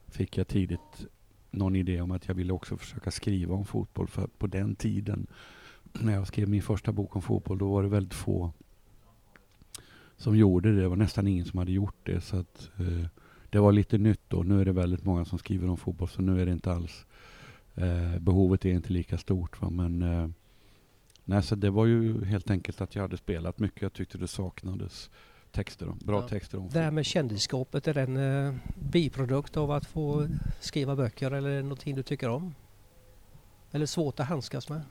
fick 0.07 0.39
jag 0.39 0.49
tidigt 0.49 1.07
någon 1.51 1.77
idé 1.77 2.01
om 2.01 2.11
att 2.11 2.29
jag 2.29 2.35
ville 2.35 2.53
också 2.53 2.77
försöka 2.77 3.11
skriva 3.11 3.55
om 3.55 3.65
fotboll. 3.65 4.09
För 4.09 4.27
på 4.27 4.47
den 4.47 4.75
tiden 4.75 5.27
när 5.93 6.13
jag 6.13 6.27
skrev 6.27 6.49
min 6.49 6.63
första 6.63 6.93
bok 6.93 7.17
om 7.17 7.23
fotboll 7.23 7.59
då 7.59 7.73
var 7.73 7.83
det 7.83 7.89
väldigt 7.89 8.15
få 8.15 8.53
som 10.17 10.37
gjorde 10.37 10.73
det. 10.73 10.81
Det 10.81 10.89
var 10.89 10.97
nästan 10.97 11.27
ingen 11.27 11.45
som 11.45 11.59
hade 11.59 11.73
gjort 11.73 11.97
det. 12.03 12.21
Så 12.21 12.37
att, 12.37 12.71
eh, 12.79 13.07
det 13.51 13.59
var 13.59 13.73
lite 13.73 13.99
nytt 13.99 14.21
då. 14.29 14.43
Nu 14.43 14.61
är 14.61 14.65
det 14.65 14.73
väldigt 14.73 15.05
många 15.05 15.25
som 15.25 15.39
skriver 15.39 15.69
om 15.69 15.77
fotboll, 15.77 16.09
så 16.09 16.23
nu 16.23 16.41
är 16.41 16.47
det 16.47 16.53
inte 16.53 16.73
alls 16.73 17.07
eh, 17.75 18.19
behovet 18.19 18.65
är 18.65 18.71
inte 18.71 18.93
lika 18.93 19.19
stort. 19.19 19.61
Va? 19.63 19.71
Men 19.71 20.03
eh, 20.03 20.29
nej, 21.25 21.43
så 21.43 21.55
det 21.55 21.71
var 21.71 21.87
ju 21.87 22.25
helt 22.25 22.51
enkelt 22.51 22.81
att 22.81 22.95
jag 22.95 23.03
hade 23.03 23.17
spelat 23.17 23.59
mycket. 23.59 23.83
Jag 23.83 23.93
tyckte 23.93 24.19
det 24.19 24.29
saknades 24.29 25.11
texter, 25.51 25.89
om- 25.89 25.99
bra 25.99 26.21
Ja. 26.21 26.29
texter 26.29 26.59
om 26.59 26.69
Det 26.73 26.81
här 26.81 26.91
med 26.91 27.07
kändisskapet, 27.07 27.89
är 27.89 27.95
det 27.95 28.03
en 28.03 28.17
eh, 28.47 28.55
biprodukt 28.91 29.57
av 29.57 29.71
att 29.71 29.87
få 29.87 30.29
skriva 30.61 30.97
böcker 30.97 31.31
eller 31.31 31.51
är 31.51 31.57
det 31.57 31.63
någonting 31.63 31.95
du 31.97 32.03
tycker 32.03 32.29
om? 32.29 32.55
Eller 33.71 33.87
svårt 33.87 34.21
att 34.21 34.27
handskas 34.29 34.69
med? 34.69 34.83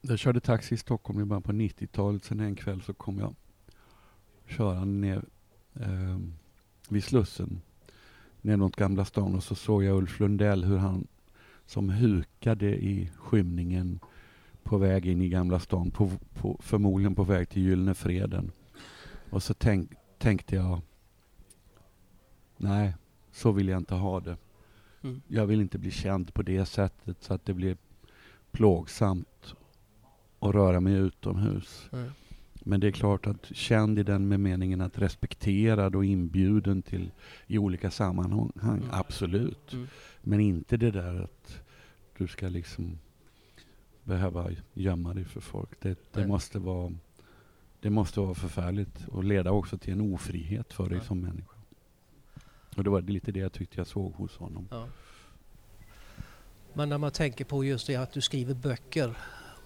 Jag 0.00 0.18
körde 0.18 0.40
taxi 0.40 0.74
i 0.74 0.78
Stockholm 0.78 1.20
i 1.20 1.24
början 1.24 1.42
på 1.42 1.52
90-talet. 1.52 2.24
Sen 2.24 2.40
en 2.40 2.54
kväll 2.56 2.82
så 2.82 2.94
kom 2.94 3.18
jag 3.18 3.34
körande 4.48 4.84
ner 5.06 5.24
eh, 5.74 6.18
vid 6.88 7.04
Slussen, 7.04 7.60
ner 8.46 8.56
mot 8.56 8.76
Gamla 8.76 9.04
stan 9.04 9.34
och 9.34 9.42
så 9.42 9.54
såg 9.54 9.84
jag 9.84 9.96
Ulf 9.96 10.20
Lundell 10.20 10.64
hur 10.64 10.76
han 10.76 11.06
som 11.64 11.90
hukade 11.90 12.66
i 12.66 13.10
skymningen 13.16 14.00
på 14.62 14.78
väg 14.78 15.06
in 15.06 15.22
i 15.22 15.28
Gamla 15.28 15.60
stan, 15.60 15.90
på, 15.90 16.10
på, 16.34 16.58
förmodligen 16.62 17.14
på 17.14 17.24
väg 17.24 17.48
till 17.48 17.62
Gyllene 17.62 17.94
Freden. 17.94 18.52
Och 19.30 19.42
så 19.42 19.54
tänk, 19.54 19.90
tänkte 20.18 20.56
jag, 20.56 20.80
nej, 22.56 22.94
så 23.32 23.52
vill 23.52 23.68
jag 23.68 23.80
inte 23.80 23.94
ha 23.94 24.20
det. 24.20 24.36
Mm. 25.02 25.22
Jag 25.28 25.46
vill 25.46 25.60
inte 25.60 25.78
bli 25.78 25.90
känd 25.90 26.34
på 26.34 26.42
det 26.42 26.66
sättet 26.66 27.22
så 27.22 27.34
att 27.34 27.44
det 27.44 27.54
blir 27.54 27.76
plågsamt 28.50 29.54
att 30.38 30.54
röra 30.54 30.80
mig 30.80 30.94
utomhus. 30.94 31.88
Mm. 31.92 32.10
Men 32.68 32.80
det 32.80 32.86
är 32.86 32.90
klart 32.92 33.26
att 33.26 33.46
känd 33.56 33.98
i 33.98 34.02
den 34.02 34.28
med 34.28 34.40
meningen 34.40 34.80
att 34.80 34.98
respekterad 34.98 35.96
och 35.96 36.04
inbjuden 36.04 36.82
till 36.82 37.10
i 37.46 37.58
olika 37.58 37.90
sammanhang, 37.90 38.52
Mm. 38.62 38.82
absolut. 38.92 39.72
Mm. 39.72 39.86
Men 40.22 40.40
inte 40.40 40.76
det 40.76 40.90
där 40.90 41.22
att 41.22 41.60
du 42.18 42.26
ska 42.26 42.48
liksom 42.48 42.98
behöva 44.04 44.50
gömma 44.74 45.14
dig 45.14 45.24
för 45.24 45.40
folk. 45.40 45.70
Det, 45.80 45.98
det, 46.12 46.26
måste, 46.26 46.58
vara, 46.58 46.92
det 47.80 47.90
måste 47.90 48.20
vara 48.20 48.34
förfärligt 48.34 49.08
och 49.08 49.24
leda 49.24 49.50
också 49.50 49.78
till 49.78 49.92
en 49.92 50.00
ofrihet 50.14 50.72
för 50.72 50.88
dig 50.88 50.98
Ja. 50.98 51.04
som 51.04 51.20
människa. 51.20 51.56
Och 52.76 52.84
det 52.84 52.90
var 52.90 53.02
lite 53.02 53.32
det 53.32 53.40
jag 53.40 53.52
tyckte 53.52 53.76
jag 53.80 53.86
såg 53.86 54.12
hos 54.12 54.36
honom. 54.36 54.68
Ja. 54.70 54.88
Men 56.72 56.88
när 56.88 56.98
man 56.98 57.10
tänker 57.12 57.44
på 57.44 57.64
just 57.64 57.86
det 57.86 57.96
att 57.96 58.12
du 58.12 58.20
skriver 58.20 58.54
böcker. 58.54 59.16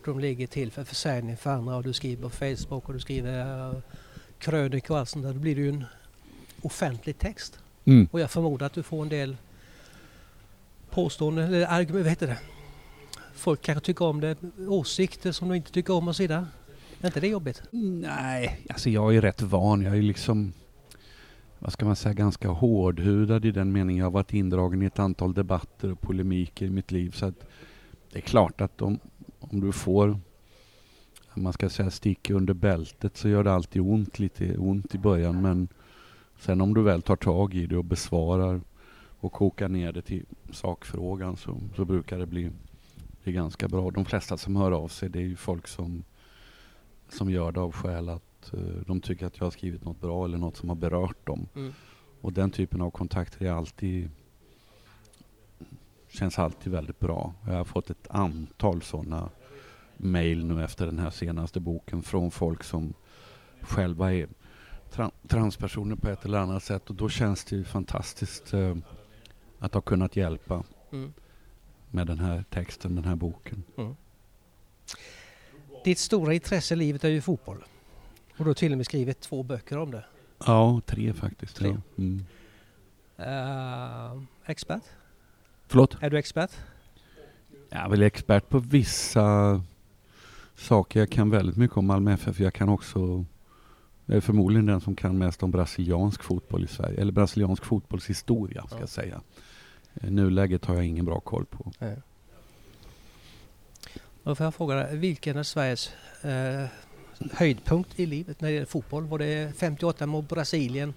De 0.05 0.21
ligger 0.21 0.47
till 0.47 0.71
för 0.71 0.85
försäljning 0.85 1.37
för 1.37 1.51
andra 1.51 1.77
och 1.77 1.83
du 1.83 1.93
skriver 1.93 2.23
på 2.23 2.31
Facebook 2.31 2.89
och 2.89 2.93
du 2.93 3.01
skriver 3.01 3.69
uh, 3.69 3.77
krönikor 4.39 4.95
och 4.95 5.01
allt 5.01 5.09
sånt 5.09 5.25
där. 5.25 5.33
Då 5.33 5.39
blir 5.39 5.55
det 5.55 5.61
ju 5.61 5.69
en 5.69 5.85
offentlig 6.63 7.19
text. 7.19 7.59
Mm. 7.85 8.09
Och 8.11 8.21
jag 8.21 8.31
förmodar 8.31 8.67
att 8.67 8.73
du 8.73 8.83
får 8.83 9.03
en 9.03 9.09
del 9.09 9.37
påståenden, 10.91 11.45
eller 11.45 11.67
argument, 11.67 12.05
vad 12.05 12.11
heter 12.11 12.27
det? 12.27 12.39
Folk 13.35 13.63
kanske 13.63 13.85
tycker 13.85 14.05
om 14.05 14.21
det, 14.21 14.37
åsikter 14.69 15.33
som 15.33 15.49
de 15.49 15.55
inte 15.55 15.73
tycker 15.73 15.93
om 15.95 16.09
och 16.09 16.17
så 16.17 16.23
vidare. 16.23 16.47
Är 17.01 17.07
inte 17.07 17.21
det 17.21 17.29
jobbigt? 17.29 17.63
Nej, 17.71 18.61
alltså 18.69 18.91
jag 18.91 19.17
är 19.17 19.21
rätt 19.21 19.43
van. 19.43 19.83
Jag 19.83 19.99
är 19.99 20.03
liksom, 20.03 20.53
vad 21.59 21.73
ska 21.73 21.87
man 21.87 21.97
säga, 21.97 22.13
ganska 22.13 22.49
hårdhudad 22.49 23.45
i 23.45 23.51
den 23.51 23.73
meningen. 23.73 23.99
Jag 23.99 24.07
har 24.07 24.11
varit 24.11 24.35
indragen 24.35 24.83
i 24.83 24.87
ett 24.87 24.99
antal 24.99 25.35
debatter 25.35 25.93
och 25.93 26.01
polemiker 26.01 26.67
i 26.67 26.71
mitt 26.71 26.91
liv. 26.91 27.11
Så 27.11 27.27
att 27.27 27.35
det 28.13 28.19
är 28.19 28.23
klart 28.23 28.61
att 28.61 28.83
om, 28.83 28.99
om 29.51 29.61
du 29.61 29.73
får, 29.73 30.19
man 31.35 31.53
ska 31.53 31.69
säga 31.69 31.91
stick 31.91 32.31
under 32.31 32.55
bältet 32.55 33.17
så 33.17 33.29
gör 33.29 33.45
det 33.45 33.53
alltid 33.53 33.83
ont, 33.83 34.19
lite 34.19 34.57
ont 34.57 34.95
i 34.95 34.99
början. 34.99 35.43
Men 35.43 35.69
sen 36.39 36.61
om 36.61 36.75
du 36.75 36.83
väl 36.83 37.03
tar 37.03 37.17
tag 37.17 37.55
i 37.55 37.67
det 37.67 37.77
och 37.77 37.85
besvarar 37.85 38.61
och 39.21 39.33
kokar 39.33 39.69
ner 39.69 39.93
det 39.93 40.03
till 40.03 40.25
sakfrågan 40.53 41.37
så, 41.37 41.57
så 41.77 41.85
brukar 41.85 42.19
det 42.19 42.27
bli, 42.27 42.51
bli 43.23 43.33
ganska 43.33 43.69
bra. 43.69 43.91
De 43.91 44.05
flesta 44.05 44.37
som 44.37 44.57
hör 44.57 44.73
av 44.73 44.89
sig 44.89 45.09
det 45.09 45.19
är 45.19 45.27
ju 45.27 45.37
folk 45.37 45.69
som 45.69 46.05
som 47.13 47.31
gör 47.31 47.53
det 47.53 47.61
av 47.61 47.73
skäl 47.73 48.09
att 48.09 48.53
eh, 48.53 48.61
de 48.87 49.01
tycker 49.01 49.27
att 49.27 49.39
jag 49.39 49.47
har 49.47 49.51
skrivit 49.51 49.85
något 49.85 50.01
bra 50.01 50.25
eller 50.25 50.39
något 50.39 50.57
som 50.57 50.69
har 50.69 50.77
berört 50.77 51.27
dem. 51.27 51.49
Mm. 51.55 51.73
Och 52.21 52.33
den 52.33 52.51
typen 52.51 52.81
av 52.81 52.91
kontakter 52.91 53.47
är 53.47 53.53
alltid 53.53 54.11
känns 56.09 56.39
alltid 56.39 56.73
väldigt 56.73 57.01
bra. 57.01 57.35
Jag 57.47 57.53
har 57.53 57.65
fått 57.65 57.91
ett 57.91 58.07
antal 58.11 58.83
sådana 58.83 59.29
mejl 60.03 60.45
nu 60.45 60.65
efter 60.65 60.87
den 60.87 60.99
här 60.99 61.11
senaste 61.11 61.61
boken 61.61 62.03
från 62.03 62.31
folk 62.31 62.65
som 62.65 62.95
själva 63.61 64.13
är 64.13 64.29
tra- 64.93 65.11
transpersoner 65.29 65.97
på 65.97 66.09
ett 66.09 66.25
eller 66.25 66.39
annat 66.39 66.63
sätt 66.63 66.91
och 66.91 66.97
då 66.97 67.09
känns 67.09 67.45
det 67.45 67.57
ju 67.57 67.65
fantastiskt 67.65 68.53
eh, 68.55 68.77
att 69.59 69.75
ha 69.75 69.81
kunnat 69.81 70.17
hjälpa 70.17 70.65
Mm. 70.93 71.13
med 71.91 72.07
den 72.07 72.19
här 72.19 72.45
texten, 72.51 72.95
den 72.95 73.05
här 73.05 73.17
boken. 73.17 73.63
Ditt 75.85 75.99
stora 75.99 76.35
intresse 76.35 76.75
i 76.75 76.77
livet 76.77 77.05
är 77.05 77.09
ju 77.09 77.21
fotboll. 77.21 77.65
Och 78.37 78.45
du 78.45 78.51
har 78.51 78.55
till 78.55 78.73
och 78.73 78.79
med 78.79 78.87
skrivit 78.87 79.21
två 79.21 79.43
böcker 79.43 79.79
om 79.79 79.91
det. 79.91 80.05
Ja, 80.47 80.81
tre 80.87 81.13
faktiskt. 81.13 81.57
Tre. 81.57 81.69
Ja. 81.69 82.03
Mm. 82.03 82.25
Uh, 84.17 84.23
expert? 84.45 84.83
Förlåt? 85.67 85.97
Är 86.03 86.11
du 86.11 86.19
expert? 86.19 86.51
Jag 87.69 87.85
är 87.85 87.89
väl 87.89 88.03
expert 88.03 88.49
på 88.49 88.59
vissa 88.59 89.63
saker. 90.57 91.01
Jag 91.01 91.11
kan 91.11 91.31
väldigt 91.31 91.57
mycket 91.57 91.77
om 91.77 91.87
Malmö 91.87 92.13
FF. 92.13 92.41
Jag 92.41 92.55
kan 92.55 92.69
också, 92.69 93.25
jag 94.07 94.17
är 94.17 94.21
förmodligen 94.21 94.67
den 94.67 94.81
som 94.81 94.97
kan 94.97 95.19
mest 95.19 95.43
om 95.43 95.51
brasiliansk 95.51 96.23
fotboll 96.23 96.65
i 96.65 96.67
Sverige. 96.67 97.01
Eller 97.01 97.13
brasiliansk 97.13 97.65
fotbollshistoria 97.65 98.63
ska 98.67 98.75
Ja. 98.77 98.81
jag 98.81 98.89
säga. 98.89 99.21
I 100.03 100.11
nuläget 100.11 100.65
har 100.65 100.75
jag 100.75 100.85
ingen 100.87 101.05
bra 101.05 101.21
koll 101.21 101.45
på. 101.47 101.73
Då 104.23 104.35
får 104.35 104.45
jag 104.45 104.55
fråga 104.55 104.75
dig, 104.75 104.97
vilken 104.97 105.37
är 105.37 105.43
Sveriges 105.43 105.91
eh, 106.23 106.65
höjdpunkt 107.33 108.01
i 108.01 108.07
livet 108.07 108.41
när 108.41 108.49
det 108.49 108.55
gäller 108.55 108.67
fotboll? 108.67 109.05
Var 109.07 109.19
det 109.19 109.57
58 109.57 110.07
mot 110.07 110.29
Brasilien 110.29 110.95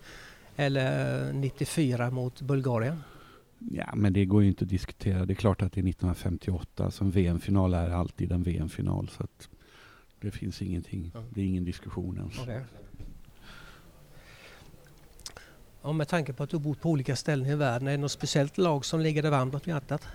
eller 0.55 1.33
94 1.33 2.09
mot 2.11 2.41
Bulgarien? 2.41 3.03
Ja, 3.71 3.95
men 3.95 4.13
det 4.13 4.25
går 4.25 4.41
ju 4.41 4.47
inte 4.47 4.63
att 4.63 4.69
diskutera. 4.69 5.25
Det 5.25 5.33
är 5.33 5.35
klart 5.35 5.61
att 5.61 5.71
det 5.71 5.79
är 5.79 5.89
1958. 5.89 6.91
Som 6.91 7.11
VM-final 7.11 7.73
är 7.73 7.89
alltid 7.89 8.31
en 8.31 8.43
VM-final. 8.43 9.09
Så 9.09 9.23
att 9.23 9.49
det 10.21 10.31
finns 10.31 10.61
ingenting. 10.61 11.11
Ja. 11.13 11.23
Det 11.29 11.41
är 11.41 11.45
ingen 11.45 11.65
diskussion 11.65 12.17
ens. 12.17 12.39
Okej. 12.39 12.61
Och 15.81 15.95
med 15.95 16.07
tanke 16.07 16.33
på 16.33 16.43
att 16.43 16.49
du 16.49 16.59
bott 16.59 16.81
på 16.81 16.89
olika 16.89 17.15
ställen 17.15 17.47
i 17.47 17.55
världen, 17.55 17.87
är 17.87 17.91
det 17.91 17.97
något 17.97 18.11
speciellt 18.11 18.57
lag 18.57 18.85
som 18.85 18.99
ligger 18.99 19.21
dig 19.21 19.31
varmt 19.31 19.53
om 19.53 19.61
hjärtat? 19.65 20.07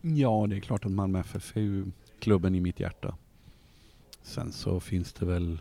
Ja, 0.00 0.46
det 0.48 0.56
är 0.56 0.60
klart 0.60 0.84
att 0.84 0.90
Malmö 0.92 1.20
FF 1.20 1.56
är 1.56 1.60
ju 1.60 1.84
klubben 2.18 2.54
i 2.54 2.60
mitt 2.60 2.80
hjärta. 2.80 3.16
Sen 4.22 4.52
så 4.52 4.80
finns 4.80 5.12
det 5.12 5.26
väl 5.26 5.58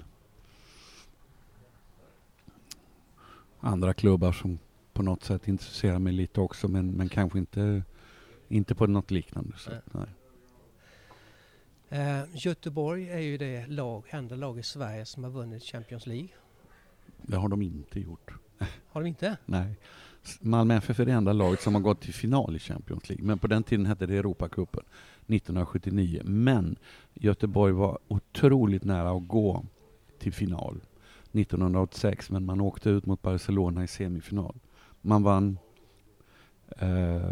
andra 3.59 3.93
klubbar 3.93 4.31
som 4.31 4.59
på 4.95 5.03
något 5.03 5.23
sätt 5.23 5.47
intresserar 5.47 5.99
mig 5.99 6.13
lite 6.13 6.41
också 6.41 6.67
men, 6.67 6.91
men 6.91 7.09
kanske 7.09 7.39
inte, 7.39 7.83
inte 8.47 8.75
på 8.75 8.87
något 8.87 9.11
liknande 9.11 9.57
sätt. 9.57 9.83
Nej. 9.91 10.07
Eh, 11.89 12.23
Göteborg 12.33 13.09
är 13.09 13.19
ju 13.19 13.37
det 13.37 13.67
lag, 13.67 14.03
enda 14.09 14.35
lag 14.35 14.59
i 14.59 14.63
Sverige 14.63 15.05
som 15.05 15.23
har 15.23 15.31
vunnit 15.31 15.63
Champions 15.63 16.07
League. 16.07 16.29
Det 17.21 17.37
har 17.37 17.49
de 17.49 17.61
inte 17.61 17.99
gjort. 17.99 18.31
Har 18.89 19.01
de 19.01 19.07
inte? 19.07 19.37
Nej. 19.45 19.75
Malmö 20.41 20.75
FF 20.75 20.99
är 20.99 21.05
det 21.05 21.11
enda 21.11 21.33
laget 21.33 21.61
som 21.61 21.75
har 21.75 21.81
gått 21.81 22.01
till 22.01 22.13
final 22.13 22.55
i 22.55 22.59
Champions 22.59 23.09
League. 23.09 23.25
Men 23.25 23.37
på 23.37 23.47
den 23.47 23.63
tiden 23.63 23.85
hette 23.85 24.05
det 24.05 24.17
Europacupen 24.17 24.83
1979. 25.27 26.21
Men 26.25 26.75
Göteborg 27.13 27.73
var 27.73 27.99
otroligt 28.07 28.83
nära 28.83 29.11
att 29.11 29.27
gå 29.27 29.65
till 30.19 30.33
final 30.33 30.81
1986. 31.31 32.29
Men 32.29 32.45
man 32.45 32.61
åkte 32.61 32.89
ut 32.89 33.05
mot 33.05 33.21
Barcelona 33.21 33.83
i 33.83 33.87
semifinal. 33.87 34.55
Man 35.05 35.23
vann 35.23 35.59
eh, 36.77 37.31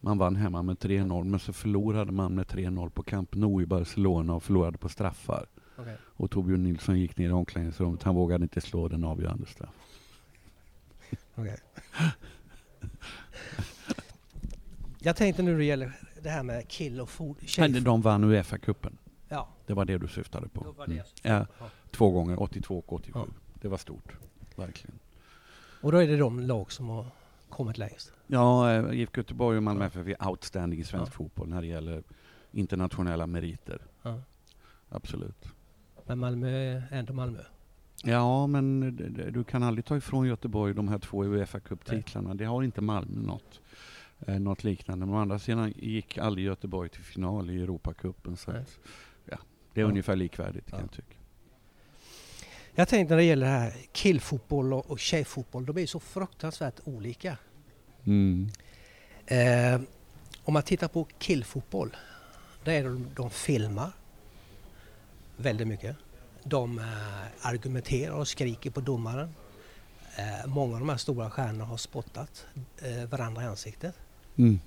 man 0.00 0.18
vann 0.18 0.36
hemma 0.36 0.62
med 0.62 0.76
3-0 0.76 1.24
men 1.24 1.40
så 1.40 1.52
förlorade 1.52 2.12
man 2.12 2.34
med 2.34 2.46
3-0 2.46 2.90
på 2.90 3.02
Camp 3.02 3.34
Nou 3.34 3.62
i 3.62 3.66
Barcelona 3.66 4.34
och 4.34 4.42
förlorade 4.42 4.78
på 4.78 4.88
straffar. 4.88 5.46
Okej. 5.78 5.96
Och 6.02 6.30
Torbjörn 6.30 6.62
Nilsson 6.62 6.98
gick 7.00 7.16
ner 7.16 7.28
i 7.28 7.32
omklädningsrummet. 7.32 8.02
Han 8.02 8.14
vågade 8.14 8.42
inte 8.44 8.60
slå 8.60 8.88
den 8.88 9.04
avgörande 9.04 9.46
straff. 9.46 9.74
Okej. 11.34 11.58
Jag 14.98 15.16
tänkte 15.16 15.42
nu 15.42 15.56
det 15.58 15.64
gäller 15.64 15.92
det 16.22 16.28
här 16.28 16.42
med 16.42 16.68
kill 16.68 17.00
och. 17.00 17.10
Men 17.58 17.84
de 17.84 18.00
vann 18.00 18.24
Uefa-cupen. 18.24 18.96
Ja, 19.28 19.48
Det 19.66 19.74
var 19.74 19.84
det 19.84 19.98
du 19.98 20.08
syftade 20.08 20.48
på. 20.48 20.60
var 20.78 20.86
det 20.86 20.92
Mm. 20.92 21.04
jag 21.22 21.32
Ja, 21.40 21.46
Ja. 21.58 21.66
två 21.90 22.10
gånger, 22.10 22.42
82 22.42 22.78
och 22.78 22.92
87. 22.92 23.18
Ja. 23.18 23.26
Det 23.60 23.68
var 23.68 23.76
stort. 23.78 24.16
Verkligen. 24.56 24.98
Och 25.80 25.92
då 25.92 25.98
är 25.98 26.06
det 26.08 26.16
de 26.16 26.40
lag 26.40 26.72
som 26.72 26.88
har 26.88 27.06
kommit 27.48 27.78
längst. 27.78 28.12
Ja, 28.26 28.72
eh, 28.72 29.00
IFK 29.00 29.18
Göteborg 29.20 29.56
och 29.56 29.62
Malmö 29.62 29.84
FF 29.84 30.06
är 30.06 30.28
outstanding 30.28 30.80
i 30.80 30.84
svensk 30.84 31.12
Ja. 31.12 31.16
fotboll 31.16 31.48
när 31.48 31.60
det 31.60 31.66
gäller 31.66 32.02
internationella 32.52 33.26
meriter. 33.26 33.82
Ja. 34.02 34.20
Absolut. 34.88 35.46
Men 36.06 36.18
Malmö 36.18 36.48
är 36.50 36.82
ändå 36.90 37.12
Malmö. 37.12 37.38
Ja, 38.04 38.46
men 38.46 38.80
du 39.32 39.44
kan 39.44 39.62
aldrig 39.62 39.84
ta 39.84 39.96
ifrån 39.96 40.26
Göteborg 40.26 40.74
de 40.74 40.88
här 40.88 40.98
två 40.98 41.24
Uefa 41.24 41.60
Cup-titlarna. 41.60 42.34
Det 42.34 42.44
har 42.44 42.62
inte 42.62 42.80
Malmö 42.80 43.20
något, 43.26 43.60
eh, 44.26 44.40
något 44.40 44.64
liknande. 44.64 45.06
Men 45.06 45.14
å 45.14 45.18
andra 45.18 45.38
sidan 45.38 45.72
gick 45.76 46.18
aldrig 46.18 46.46
Göteborg 46.46 46.88
till 46.88 47.02
final 47.02 47.50
i 47.50 47.62
Europacupen. 47.62 48.36
Så 48.36 48.50
att, 48.50 48.78
ja, 49.24 49.38
det 49.74 49.80
är 49.80 49.84
Ja. 49.84 49.90
ungefär 49.90 50.16
likvärdigt 50.16 50.70
kan 50.70 50.78
Ja. 50.78 50.84
jag 50.84 50.92
tycka. 50.92 51.16
Jag 52.74 52.88
tänkte 52.88 53.14
när 53.14 53.16
det 53.16 53.24
gäller 53.24 53.46
det 53.46 53.52
här 53.52 53.72
killfotboll 53.92 54.72
och, 54.72 54.98
tjejfotboll, 54.98 55.66
de 55.66 55.78
är 55.78 55.86
så 55.86 56.00
fruktansvärt 56.00 56.80
olika. 56.84 57.36
Mm. 58.04 58.50
Eh, 59.26 59.80
om 60.44 60.54
man 60.54 60.62
tittar 60.62 60.88
på 60.88 61.06
killfotboll, 61.18 61.96
där 62.64 62.72
är 62.72 62.84
de, 62.84 63.06
de 63.16 63.30
filmar 63.30 63.92
väldigt 65.36 65.68
mycket. 65.68 65.96
De 66.44 66.78
eh, 66.78 67.46
argumenterar 67.46 68.14
och 68.14 68.28
skriker 68.28 68.70
på 68.70 68.80
domaren. 68.80 69.34
Eh, 70.16 70.46
många 70.46 70.74
av 70.74 70.80
de 70.80 70.88
här 70.88 70.96
stora 70.96 71.30
stjärnorna 71.30 71.64
har 71.64 71.76
spottat 71.76 72.46
eh, 72.78 73.08
varandra 73.08 73.42
i 73.42 73.46
ansiktet. 73.46 73.94
Mm. 74.36 74.60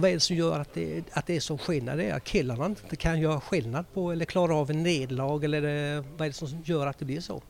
Vad 0.00 0.10
är 0.10 0.14
det 0.14 0.20
som 0.20 0.36
gör 0.36 0.60
att 0.60 0.74
det, 0.74 1.04
att 1.12 1.26
det 1.26 1.36
är 1.36 1.40
som 1.40 1.58
skillnad? 1.58 1.98
Det 1.98 2.04
är 2.04 2.14
att 2.14 2.24
killarna 2.24 2.66
inte 2.66 2.96
kan 2.96 3.20
göra 3.20 3.40
skillnad 3.40 3.84
på 3.94 4.12
eller 4.12 4.24
klara 4.24 4.54
av 4.54 4.70
en 4.70 4.82
nederlag 4.82 5.44
eller 5.44 5.62
det, 5.62 6.04
vad 6.16 6.20
är 6.20 6.26
det 6.26 6.32
som 6.32 6.62
gör 6.64 6.86
att 6.86 6.98
det 6.98 7.04
blir 7.04 7.20
så? 7.20 7.42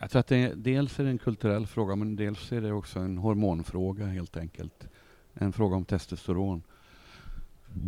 Jag 0.00 0.10
tror 0.10 0.20
att 0.20 0.26
det 0.26 0.36
är, 0.36 0.54
dels 0.54 0.98
är 0.98 1.04
det 1.04 1.10
en 1.10 1.18
kulturell 1.18 1.66
fråga 1.66 1.96
men 1.96 2.16
dels 2.16 2.52
är 2.52 2.60
det 2.60 2.72
också 2.72 2.98
en 2.98 3.18
hormonfråga 3.18 4.06
helt 4.06 4.36
enkelt. 4.36 4.88
En 5.34 5.52
fråga 5.52 5.76
om 5.76 5.84
testosteron. 5.84 6.62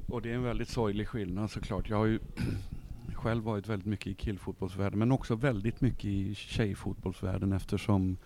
Och 0.08 0.22
det 0.22 0.30
är 0.30 0.34
en 0.34 0.42
väldigt 0.42 0.68
sorglig 0.68 1.08
skillnad 1.08 1.50
såklart. 1.50 1.90
Jag 1.90 1.96
har 1.96 2.06
ju 2.06 2.18
själv 3.14 3.44
varit 3.44 3.68
väldigt 3.68 3.86
mycket 3.86 4.06
i 4.06 4.14
killfotbollsvärlden 4.14 4.98
men 4.98 5.12
också 5.12 5.34
väldigt 5.34 5.80
mycket 5.80 6.04
i 6.04 6.34
tjejfotbollsvärlden 6.34 7.52
eftersom 7.52 8.16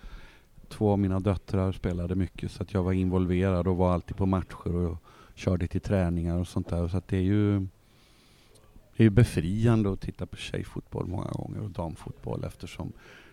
två 0.69 0.91
av 0.91 0.99
mina 0.99 1.21
döttrar 1.21 1.73
spelade 1.73 2.15
mycket 2.15 2.51
så 2.51 2.63
att 2.63 2.75
jag 2.75 2.83
var 2.83 2.93
involverad 2.93 3.69
och 3.69 3.77
var 3.77 3.95
alltid 3.95 4.17
på 4.17 4.27
matcher 4.27 4.75
och 4.75 4.97
körde 5.39 5.67
till 5.67 5.81
träningar 5.81 6.37
och 6.39 6.49
sånt 6.49 6.69
där. 6.69 6.89
Så 6.89 7.03
det 7.07 7.17
är 7.17 7.23
ju 7.23 7.67
det 8.97 9.05
är 9.05 9.11
befriande 9.11 9.93
att 9.93 10.01
titta 10.01 10.27
på 10.27 10.37
tjejfotboll 10.37 11.07
många 11.07 11.31
gånger 11.31 11.61
och 11.61 11.71
damfotboll 11.71 12.45
eftersom 12.45 12.93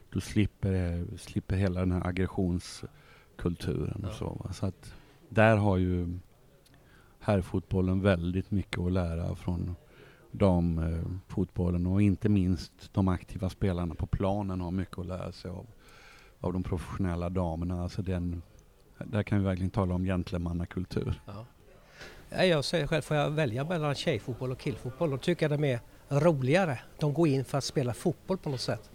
du 0.09 0.21
slipper, 0.21 1.05
slipper 1.17 1.55
hela 1.55 1.79
den 1.79 1.91
här 1.91 2.07
aggressionskulturen 2.07 4.03
och 4.05 4.09
Ja. 4.09 4.13
så. 4.13 4.49
Så 4.53 4.65
att 4.65 4.93
där 5.29 5.57
har 5.57 5.77
ju 5.77 6.19
herrfotbollen 7.19 8.01
väldigt 8.01 8.51
mycket 8.51 8.79
att 8.79 8.91
lära 8.91 9.35
från 9.35 9.75
damfotbollen 10.31 11.87
och 11.87 12.01
inte 12.01 12.29
minst 12.29 12.93
de 12.93 13.07
aktiva 13.07 13.49
spelarna 13.49 13.95
på 13.95 14.05
planen 14.07 14.61
har 14.61 14.71
mycket 14.71 14.97
att 14.99 15.05
lära 15.05 15.31
sig 15.31 15.51
av, 15.51 15.65
av 16.39 16.53
de 16.53 16.63
professionella 16.63 17.29
damerna. 17.29 17.83
Alltså 17.83 18.01
den, 18.01 18.41
där 19.05 19.23
kan 19.23 19.39
vi 19.39 19.45
verkligen 19.45 19.71
tala 19.71 19.95
om 19.95 20.03
gentlemannakultur. 20.03 21.21
Ja. 21.25 21.45
Jag 22.29 22.65
säger 22.65 22.87
själv, 22.87 23.01
får 23.01 23.17
jag 23.17 23.29
välja 23.29 23.63
mellan 23.63 23.95
tjejfotboll 23.95 24.51
och 24.51 24.59
killfotboll, 24.59 25.09
då 25.09 25.17
tycker 25.17 25.49
jag 25.49 25.59
det 25.59 25.67
är 25.67 25.79
roligare. 26.09 26.79
De 26.99 27.13
går 27.13 27.27
in 27.27 27.45
för 27.45 27.57
att 27.57 27.63
spela 27.63 27.93
fotboll 27.93 28.37
på 28.37 28.49
något 28.49 28.61
sätt. 28.61 28.89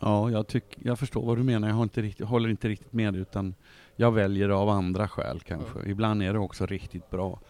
Ja, 0.00 0.30
jag, 0.30 0.46
tyck, 0.46 0.64
jag 0.78 0.98
förstår 0.98 1.26
vad 1.26 1.36
du 1.36 1.42
menar. 1.42 1.68
Jag 1.68 1.82
inte 1.82 2.02
riktigt, 2.02 2.26
håller 2.26 2.48
inte 2.48 2.68
riktigt 2.68 2.92
med 2.92 3.16
utan 3.16 3.54
jag 3.96 4.12
väljer 4.12 4.48
av 4.48 4.68
andra 4.68 5.08
skäl 5.08 5.40
kanske. 5.40 5.78
Ibland 5.86 6.22
är 6.22 6.32
det 6.32 6.38
också 6.38 6.66
riktigt 6.66 7.10
bra. 7.10 7.40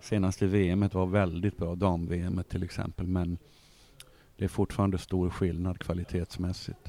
Senaste 0.00 0.46
VM 0.46 0.88
var 0.92 1.06
väldigt 1.06 1.56
bra, 1.56 1.74
dam-VM 1.74 2.42
till 2.48 2.62
exempel, 2.62 3.06
men 3.06 3.38
det 4.36 4.44
är 4.44 4.48
fortfarande 4.48 4.98
stor 4.98 5.30
skillnad 5.30 5.78
kvalitetsmässigt. 5.78 6.88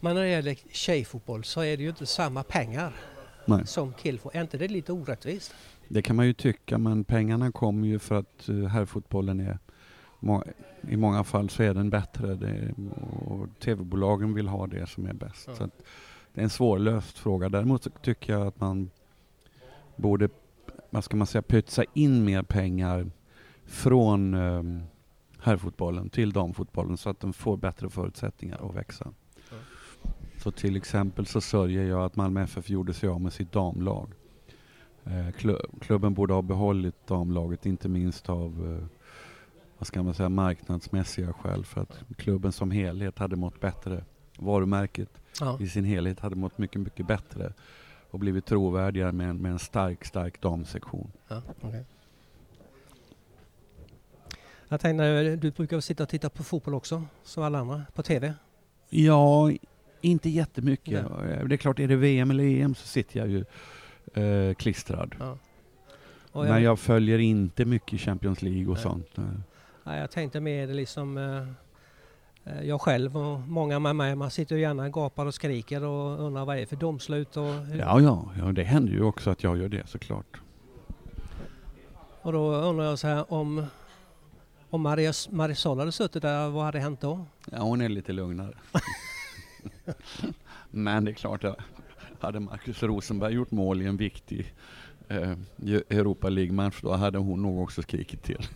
Men 0.00 0.14
när 0.14 0.22
det 0.22 0.28
gäller 0.28 0.56
tjejfotboll 0.72 1.44
så 1.44 1.60
är 1.60 1.76
det 1.76 1.82
ju 1.82 1.88
inte 1.88 2.06
samma 2.06 2.42
pengar 2.42 2.92
Nej. 3.46 3.66
som 3.66 3.92
killfotboll. 3.92 4.38
Är 4.38 4.42
inte 4.42 4.58
det 4.58 4.68
lite 4.68 4.92
orättvist? 4.92 5.54
Det 5.88 6.02
kan 6.02 6.16
man 6.16 6.26
ju 6.26 6.32
tycka, 6.32 6.78
men 6.78 7.04
pengarna 7.04 7.52
kommer 7.52 7.88
ju 7.88 7.98
för 7.98 8.14
att 8.14 8.48
uh, 8.48 8.66
herrfotbollen 8.66 9.40
är 9.40 9.58
i 10.88 10.96
många 10.96 11.24
fall 11.24 11.50
så 11.50 11.62
är 11.62 11.74
den 11.74 11.90
bättre 11.90 12.34
det 12.34 12.74
och 13.26 13.48
tv-bolagen 13.60 14.34
vill 14.34 14.48
ha 14.48 14.66
det 14.66 14.86
som 14.86 15.06
är 15.06 15.12
bäst. 15.12 15.44
Ja. 15.46 15.54
Så 15.54 15.70
det 16.32 16.40
är 16.40 16.44
en 16.44 16.50
svårlöst 16.50 17.18
fråga. 17.18 17.48
Däremot 17.48 17.82
så 17.82 17.90
tycker 17.90 18.32
jag 18.32 18.46
att 18.46 18.60
man 18.60 18.90
borde, 19.96 20.28
vad 20.90 21.04
ska 21.04 21.16
man 21.16 21.26
säga, 21.26 21.42
pytsa 21.42 21.84
in 21.94 22.24
mer 22.24 22.42
pengar 22.42 23.10
från 23.64 24.34
um, 24.34 24.82
herrfotbollen 25.38 26.10
till 26.10 26.32
damfotbollen 26.32 26.96
så 26.96 27.10
att 27.10 27.20
den 27.20 27.32
får 27.32 27.56
bättre 27.56 27.90
förutsättningar 27.90 28.68
att 28.68 28.76
växa. 28.76 29.12
Så 30.44 30.50
till 30.50 30.76
exempel 30.76 31.26
så 31.26 31.40
sörjer 31.40 31.84
jag 31.84 32.04
att 32.04 32.16
Malmö 32.16 32.42
FF 32.42 32.70
gjorde 32.70 32.94
sig 32.94 33.08
av 33.08 33.20
med 33.20 33.32
sitt 33.32 33.52
damlag. 33.52 34.08
Eh, 35.04 35.28
klu- 35.28 35.78
klubben 35.80 36.14
borde 36.14 36.34
ha 36.34 36.42
behållit 36.42 37.06
damlaget, 37.06 37.66
inte 37.66 37.88
minst 37.88 38.28
av 38.28 38.78
eh, 38.80 38.86
vad 39.78 39.86
ska 39.86 40.02
man 40.02 40.14
säga, 40.14 40.28
marknadsmässiga 40.28 41.32
skäl. 41.32 41.64
För 41.64 41.80
att 41.80 41.98
klubben 42.16 42.52
som 42.52 42.70
helhet 42.70 43.18
hade 43.18 43.36
mått 43.36 43.60
bättre. 43.60 44.04
Varumärket 44.38 45.08
Ja. 45.40 45.58
i 45.60 45.68
sin 45.68 45.84
helhet 45.84 46.20
hade 46.20 46.36
mått 46.36 46.58
mycket, 46.58 46.80
mycket 46.80 47.06
bättre 47.06 47.52
och 48.10 48.18
blivit 48.18 48.46
trovärdigare 48.46 49.12
med 49.12 49.30
en, 49.30 49.36
med 49.42 49.52
en 49.52 49.58
stark, 49.58 50.04
stark 50.04 50.40
damsektion. 50.42 51.12
Ja, 51.28 51.42
okej. 51.60 51.84
Jag 54.68 54.80
tänkte, 54.80 55.36
du 55.36 55.50
brukar 55.50 55.80
sitta 55.80 56.02
och 56.02 56.08
titta 56.08 56.30
på 56.30 56.42
fotboll 56.44 56.74
också, 56.74 57.02
som 57.22 57.42
alla 57.42 57.58
andra, 57.58 57.82
på 57.94 58.02
TV? 58.02 58.34
Ja, 58.88 59.50
inte 60.04 60.28
jättemycket. 60.28 61.04
Eh, 61.04 61.44
Det 61.46 61.54
är 61.54 61.56
klart, 61.56 61.78
är 61.78 61.88
det 61.88 61.96
VM 61.96 62.30
eller 62.30 62.44
EM 62.44 62.74
så 62.74 62.86
sitter 62.86 63.18
jag 63.20 63.28
ju 63.28 63.44
eh, 64.22 64.54
klistrad. 64.54 65.14
Ja. 65.18 65.38
Och 66.32 66.44
Men 66.44 66.62
jag 66.62 66.78
följer 66.78 67.18
inte 67.18 67.64
mycket 67.64 68.00
Champions 68.00 68.42
League 68.42 68.66
och 68.66 68.74
Nej. 68.74 68.82
sånt. 68.82 69.18
eh. 69.18 69.24
Ja, 69.84 69.96
jag 69.96 70.10
tänkte 70.10 70.40
mer 70.40 70.66
liksom 70.66 71.18
eh, 71.18 71.48
eh, 72.54 72.62
jag 72.68 72.80
själv 72.80 73.16
och 73.16 73.40
många 73.40 73.78
med 73.78 73.96
mig, 73.96 74.14
man 74.16 74.30
sitter 74.30 74.56
ju 74.56 74.62
gärna 74.62 74.84
och 74.84 74.92
gapar 74.92 75.26
och 75.26 75.34
skriker 75.34 75.84
och 75.84 76.20
undrar 76.26 76.44
vad 76.44 76.56
det 76.56 76.62
är 76.62 76.66
för 76.66 76.76
domslut 76.76 77.36
och, 77.36 77.54
hur- 77.54 77.78
Ja, 77.78 78.00
ja, 78.00 78.30
ja, 78.38 78.44
det 78.52 78.64
händer 78.64 78.92
ju 78.92 79.02
också 79.02 79.30
att 79.30 79.42
jag 79.42 79.58
gör 79.58 79.68
det 79.68 79.86
såklart. 79.88 80.40
och 82.22 82.32
då 82.32 82.54
undrar 82.56 82.84
jag 82.84 82.98
så 82.98 83.06
här 83.06 83.32
om 83.32 83.66
om 84.70 84.80
Maria, 84.82 85.12
Marisol 85.30 85.78
hade 85.78 85.92
suttit 85.92 86.22
där, 86.22 86.48
vad 86.48 86.64
hade 86.64 86.78
hänt 86.80 87.00
då? 87.00 87.24
Ja, 87.52 87.58
hon 87.62 87.80
är 87.80 87.88
lite 87.88 88.12
lugnare. 88.12 88.54
Men 90.70 91.04
det 91.04 91.10
är 91.10 91.14
klart, 91.14 91.44
att 91.44 91.58
hade 92.20 92.40
Marcus 92.40 92.82
Rosenberg 92.82 93.34
gjort 93.34 93.50
mål 93.50 93.82
i 93.82 93.86
en 93.86 93.96
viktig 93.96 94.54
eh, 95.08 95.30
Europa 95.88 96.28
League-match, 96.28 96.78
då 96.82 96.92
hade 96.92 97.18
hon 97.18 97.42
nog 97.42 97.62
också 97.62 97.82
skrikit 97.82 98.22
till. 98.22 98.48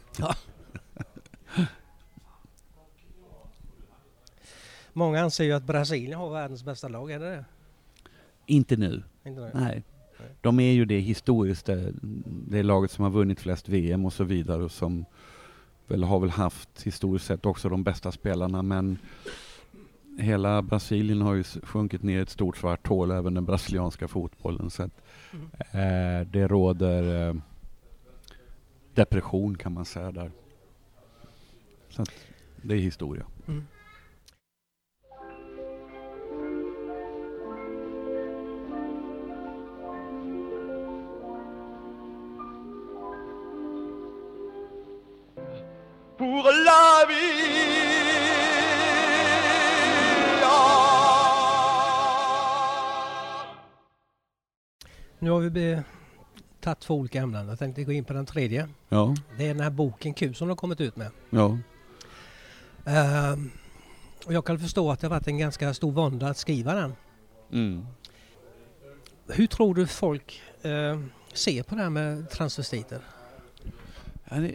Många 4.93 5.21
anser 5.21 5.45
ju 5.45 5.53
att 5.53 5.65
Brasilien 5.65 6.19
har 6.19 6.31
världens 6.31 6.65
bästa 6.65 6.89
lag, 6.89 7.11
är 7.11 7.19
det 7.19 7.31
det? 7.31 7.45
Inte 8.47 8.77
nu, 8.77 9.03
Inte 9.25 9.41
det? 9.41 9.51
nej. 9.55 9.83
De 10.41 10.61
är 10.61 10.73
ju 10.73 10.85
det 10.85 10.99
historiskt, 10.99 11.67
det, 11.67 11.93
det 12.49 12.63
laget 12.63 12.91
som 12.91 13.05
har 13.05 13.11
vunnit 13.11 13.41
flest 13.41 13.69
VM 13.69 14.05
och 14.05 14.13
så 14.13 14.25
vidare 14.25 14.63
och 14.63 14.71
som 14.71 15.05
väl 15.87 16.05
har 16.05 16.21
väl 16.21 16.31
haft 16.31 16.83
historiskt 16.83 17.27
sett 17.27 17.47
också 17.47 17.69
de 17.69 17.83
bästa 17.85 18.13
spelarna 18.13 18.63
men 18.63 18.99
hela 20.19 20.63
Brasilien 20.63 21.23
har 21.23 21.35
ju 21.35 21.45
sjunkit 21.45 22.03
ner 22.03 22.19
i 22.19 22.23
ett 22.23 22.31
stort 22.31 22.57
svart 22.57 22.87
hål, 22.87 23.11
även 23.11 23.35
den 23.35 23.45
brasilianska 23.45 24.09
fotbollen. 24.09 24.71
Så 24.71 24.83
att, 24.83 24.91
Mm. 25.33 25.47
eh, 25.59 26.27
det 26.27 26.49
råder 26.49 27.29
eh, 27.29 27.35
depression 28.95 29.55
kan 29.59 29.73
man 29.73 29.85
säga 29.85 30.13
där. 30.13 30.31
Så 31.89 32.03
att, 32.03 32.11
det 32.63 32.75
är 32.75 32.79
historia. 32.79 33.27
Mm. 33.49 33.65
pour 46.17 46.43
la 46.65 46.88
Nu 55.19 55.31
har 55.31 55.41
vi 55.41 55.83
tagit 56.61 56.81
två 56.81 56.95
olika 56.95 57.21
ämnen. 57.21 57.49
Jag 57.49 57.59
tänkte 57.59 57.85
gå 57.85 57.93
in 57.93 58.05
på 58.05 58.13
den 58.13 58.27
tredje. 58.27 58.69
Ja, 58.89 59.15
Det 59.37 59.45
är 59.45 59.49
den 59.55 59.63
här 59.63 59.71
boken 59.71 60.15
Q 60.15 60.35
som 60.35 60.49
de 60.49 60.51
har 60.51 60.57
kommit 60.57 60.81
ut 60.81 60.97
med. 60.97 61.11
ja. 61.31 61.59
Ehm, 62.85 63.51
och 64.27 64.33
jag 64.33 64.45
kan 64.45 64.59
förstå 64.59 64.91
att 64.91 65.01
det 65.01 65.07
har 65.07 65.11
varit 65.15 65.27
en 65.29 65.39
ganska 65.39 65.75
stor 65.75 65.93
vånda 65.93 66.29
att 66.29 66.37
skriva 66.37 66.75
den. 66.75 66.93
Mm. 67.53 67.87
Hur 69.29 69.47
tror 69.47 69.75
du 69.75 69.87
folk 69.87 70.43
eh, 70.63 71.01
ser 71.33 71.63
på 71.63 71.75
det 71.75 71.83
här 71.83 71.91
med 71.91 72.31
transvestiter? 72.31 73.01
Ja, 74.29 74.37
det, 74.37 74.55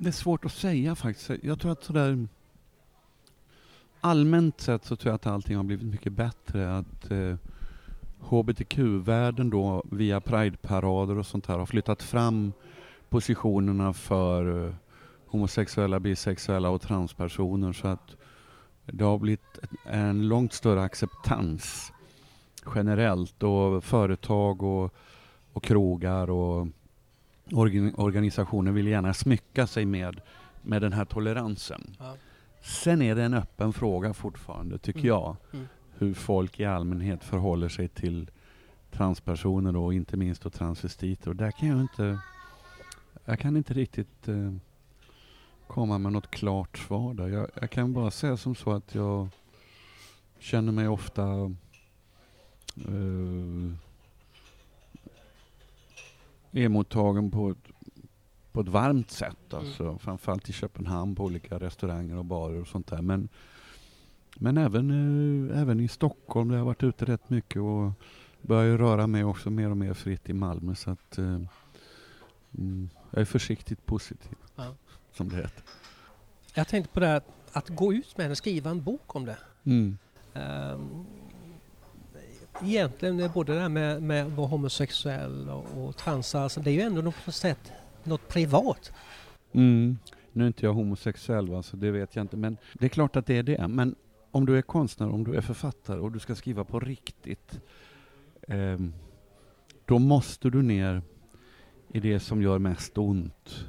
det 0.00 0.08
är 0.08 0.12
svårt 0.12 0.44
att 0.44 0.52
säga 0.52 0.94
faktiskt. 0.94 1.30
Jag 1.42 1.60
tror 1.60 1.72
att 1.72 1.84
sådär 1.84 2.28
allmänt 4.00 4.60
sett 4.60 4.84
så 4.84 4.96
tror 4.96 5.10
jag 5.10 5.14
att 5.14 5.26
allting 5.26 5.56
har 5.56 5.64
blivit 5.64 5.86
mycket 5.86 6.12
bättre. 6.12 6.78
Att 6.78 7.10
eh, 7.10 7.34
hbtq-världen 8.20 9.50
då 9.50 9.82
via 9.90 10.20
prideparader 10.20 11.18
och 11.18 11.26
sånt 11.26 11.46
här 11.46 11.58
har 11.58 11.66
flyttat 11.66 12.02
fram 12.02 12.52
positionerna 13.08 13.92
för 13.92 14.66
eh, 14.66 14.74
homosexuella, 15.26 16.00
bisexuella 16.00 16.68
och 16.70 16.82
transpersoner 16.82 17.72
så 17.72 17.88
att 17.88 18.16
det 18.86 19.04
har 19.04 19.18
blivit 19.18 19.58
en 19.84 20.28
långt 20.28 20.52
större 20.52 20.82
acceptans 20.82 21.92
generellt 22.74 23.42
och 23.42 23.84
företag 23.84 24.62
och, 24.62 24.94
och 25.52 25.64
krogar 25.64 26.30
och 26.30 26.66
organ, 27.52 27.94
organisationer 27.96 28.72
vill 28.72 28.86
gärna 28.86 29.14
smycka 29.14 29.66
sig 29.66 29.84
med, 29.84 30.20
med 30.62 30.82
den 30.82 30.92
här 30.92 31.04
toleransen. 31.04 31.96
Ja. 31.98 32.14
Sen 32.62 33.02
är 33.02 33.14
det 33.14 33.22
en 33.22 33.34
öppen 33.34 33.72
fråga 33.72 34.14
fortfarande, 34.14 34.78
tycker 34.78 34.98
Mm. 35.00 35.08
jag, 35.08 35.36
Mm. 35.52 35.68
Hur 36.00 36.14
folk 36.14 36.60
i 36.60 36.64
allmänhet 36.64 37.24
förhåller 37.24 37.68
sig 37.68 37.88
till 37.88 38.30
transpersoner 38.90 39.76
och 39.76 39.94
inte 39.94 40.16
minst 40.16 40.42
då 40.42 40.50
transvestiter. 40.50 41.30
Och 41.30 41.36
där 41.36 41.50
kan 41.50 41.68
jag 41.68 41.80
inte, 41.80 42.18
jag 43.24 43.38
kan 43.38 43.56
inte 43.56 43.74
riktigt 43.74 44.28
eh, 44.28 44.52
komma 45.66 45.98
med 45.98 46.12
något 46.12 46.30
klart 46.30 46.78
svar 46.78 47.14
där. 47.14 47.28
Jag, 47.28 47.50
jag 47.60 47.70
kan 47.70 47.92
bara 47.92 48.10
säga 48.10 48.36
som 48.36 48.54
så 48.54 48.72
att 48.72 48.94
jag 48.94 49.28
känner 50.38 50.72
mig 50.72 50.88
ofta 50.88 51.54
eh, 52.76 53.72
emottagen 56.52 57.30
på 57.30 57.50
ett, 57.50 57.68
på 58.52 58.60
ett 58.60 58.68
varmt 58.68 59.10
sätt. 59.10 59.54
Alltså, 59.54 59.98
Framförallt 59.98 60.48
i 60.48 60.52
Köpenhamn 60.52 61.14
på 61.14 61.24
olika 61.24 61.58
restauranger 61.58 62.16
och 62.16 62.24
barer 62.24 62.60
och 62.60 62.68
sånt 62.68 62.86
där. 62.86 63.02
Men, 63.02 63.28
men 64.36 64.58
även, 64.58 64.90
eh, 65.50 65.60
även 65.60 65.80
i 65.80 65.88
Stockholm 65.88 66.48
där 66.48 66.56
jag 66.56 66.64
varit 66.64 66.82
ute 66.82 67.04
rätt 67.04 67.30
mycket 67.30 67.62
och 67.62 67.92
börjar 68.42 68.64
ju 68.64 68.78
röra 68.78 69.06
mig 69.06 69.24
också 69.24 69.50
mer 69.50 69.70
och 69.70 69.76
mer 69.76 69.94
fritt 69.94 70.28
i 70.28 70.32
Malmö. 70.32 70.74
Så 70.74 70.90
att, 70.90 71.18
eh, 71.18 71.40
mm, 72.58 72.90
jag 73.10 73.20
är 73.20 73.24
försiktigt 73.24 73.86
positiv, 73.86 74.36
Ja. 74.56 74.74
som 75.12 75.28
det 75.28 75.36
heter. 75.36 75.62
Jag 76.54 76.68
tänkte 76.68 76.92
på 76.92 77.00
det 77.00 77.06
här 77.06 77.22
att 77.52 77.68
gå 77.68 77.92
ut 77.92 78.16
med 78.18 78.30
det, 78.30 78.36
skriva 78.36 78.70
en 78.70 78.82
bok 78.82 79.14
om 79.16 79.24
det. 79.24 79.38
Mm. 79.64 79.98
Um, 80.34 81.06
egentligen 82.62 83.20
är 83.20 83.28
både 83.28 83.54
det 83.54 83.60
här 83.60 83.68
med, 83.68 84.02
med 84.02 84.26
att 84.26 84.32
vara 84.32 84.46
homosexuell 84.46 85.48
och, 85.48 85.84
och 85.88 85.96
trans, 85.96 86.34
alltså 86.34 86.60
det 86.60 86.70
är 86.70 86.74
ju 86.74 86.80
ändå 86.80 87.02
något 87.02 87.34
sätt 87.34 87.72
något 88.04 88.28
privat. 88.28 88.92
Mm. 89.52 89.98
Nu 90.32 90.44
är 90.44 90.46
inte 90.46 90.66
jag 90.66 90.72
homosexuell, 90.72 91.48
va, 91.48 91.62
så 91.62 91.76
det 91.76 91.90
vet 91.90 92.16
jag 92.16 92.24
inte. 92.24 92.36
Men 92.36 92.56
det 92.72 92.84
är 92.84 92.88
klart 92.88 93.16
att 93.16 93.26
det 93.26 93.36
är 93.38 93.42
det. 93.42 93.68
Men 93.68 93.94
om 94.30 94.46
du 94.46 94.58
är 94.58 94.62
konstnär, 94.62 95.08
om 95.08 95.24
du 95.24 95.34
är 95.34 95.40
författare 95.40 96.00
och 96.00 96.12
du 96.12 96.18
ska 96.18 96.34
skriva 96.34 96.64
på 96.64 96.80
riktigt, 96.80 97.60
ehm, 98.48 98.92
då 99.84 99.98
måste 99.98 100.50
du 100.50 100.62
ner 100.62 101.02
i 101.92 102.00
det 102.00 102.20
som 102.20 102.42
gör 102.42 102.58
mest 102.58 102.98
ont. 102.98 103.64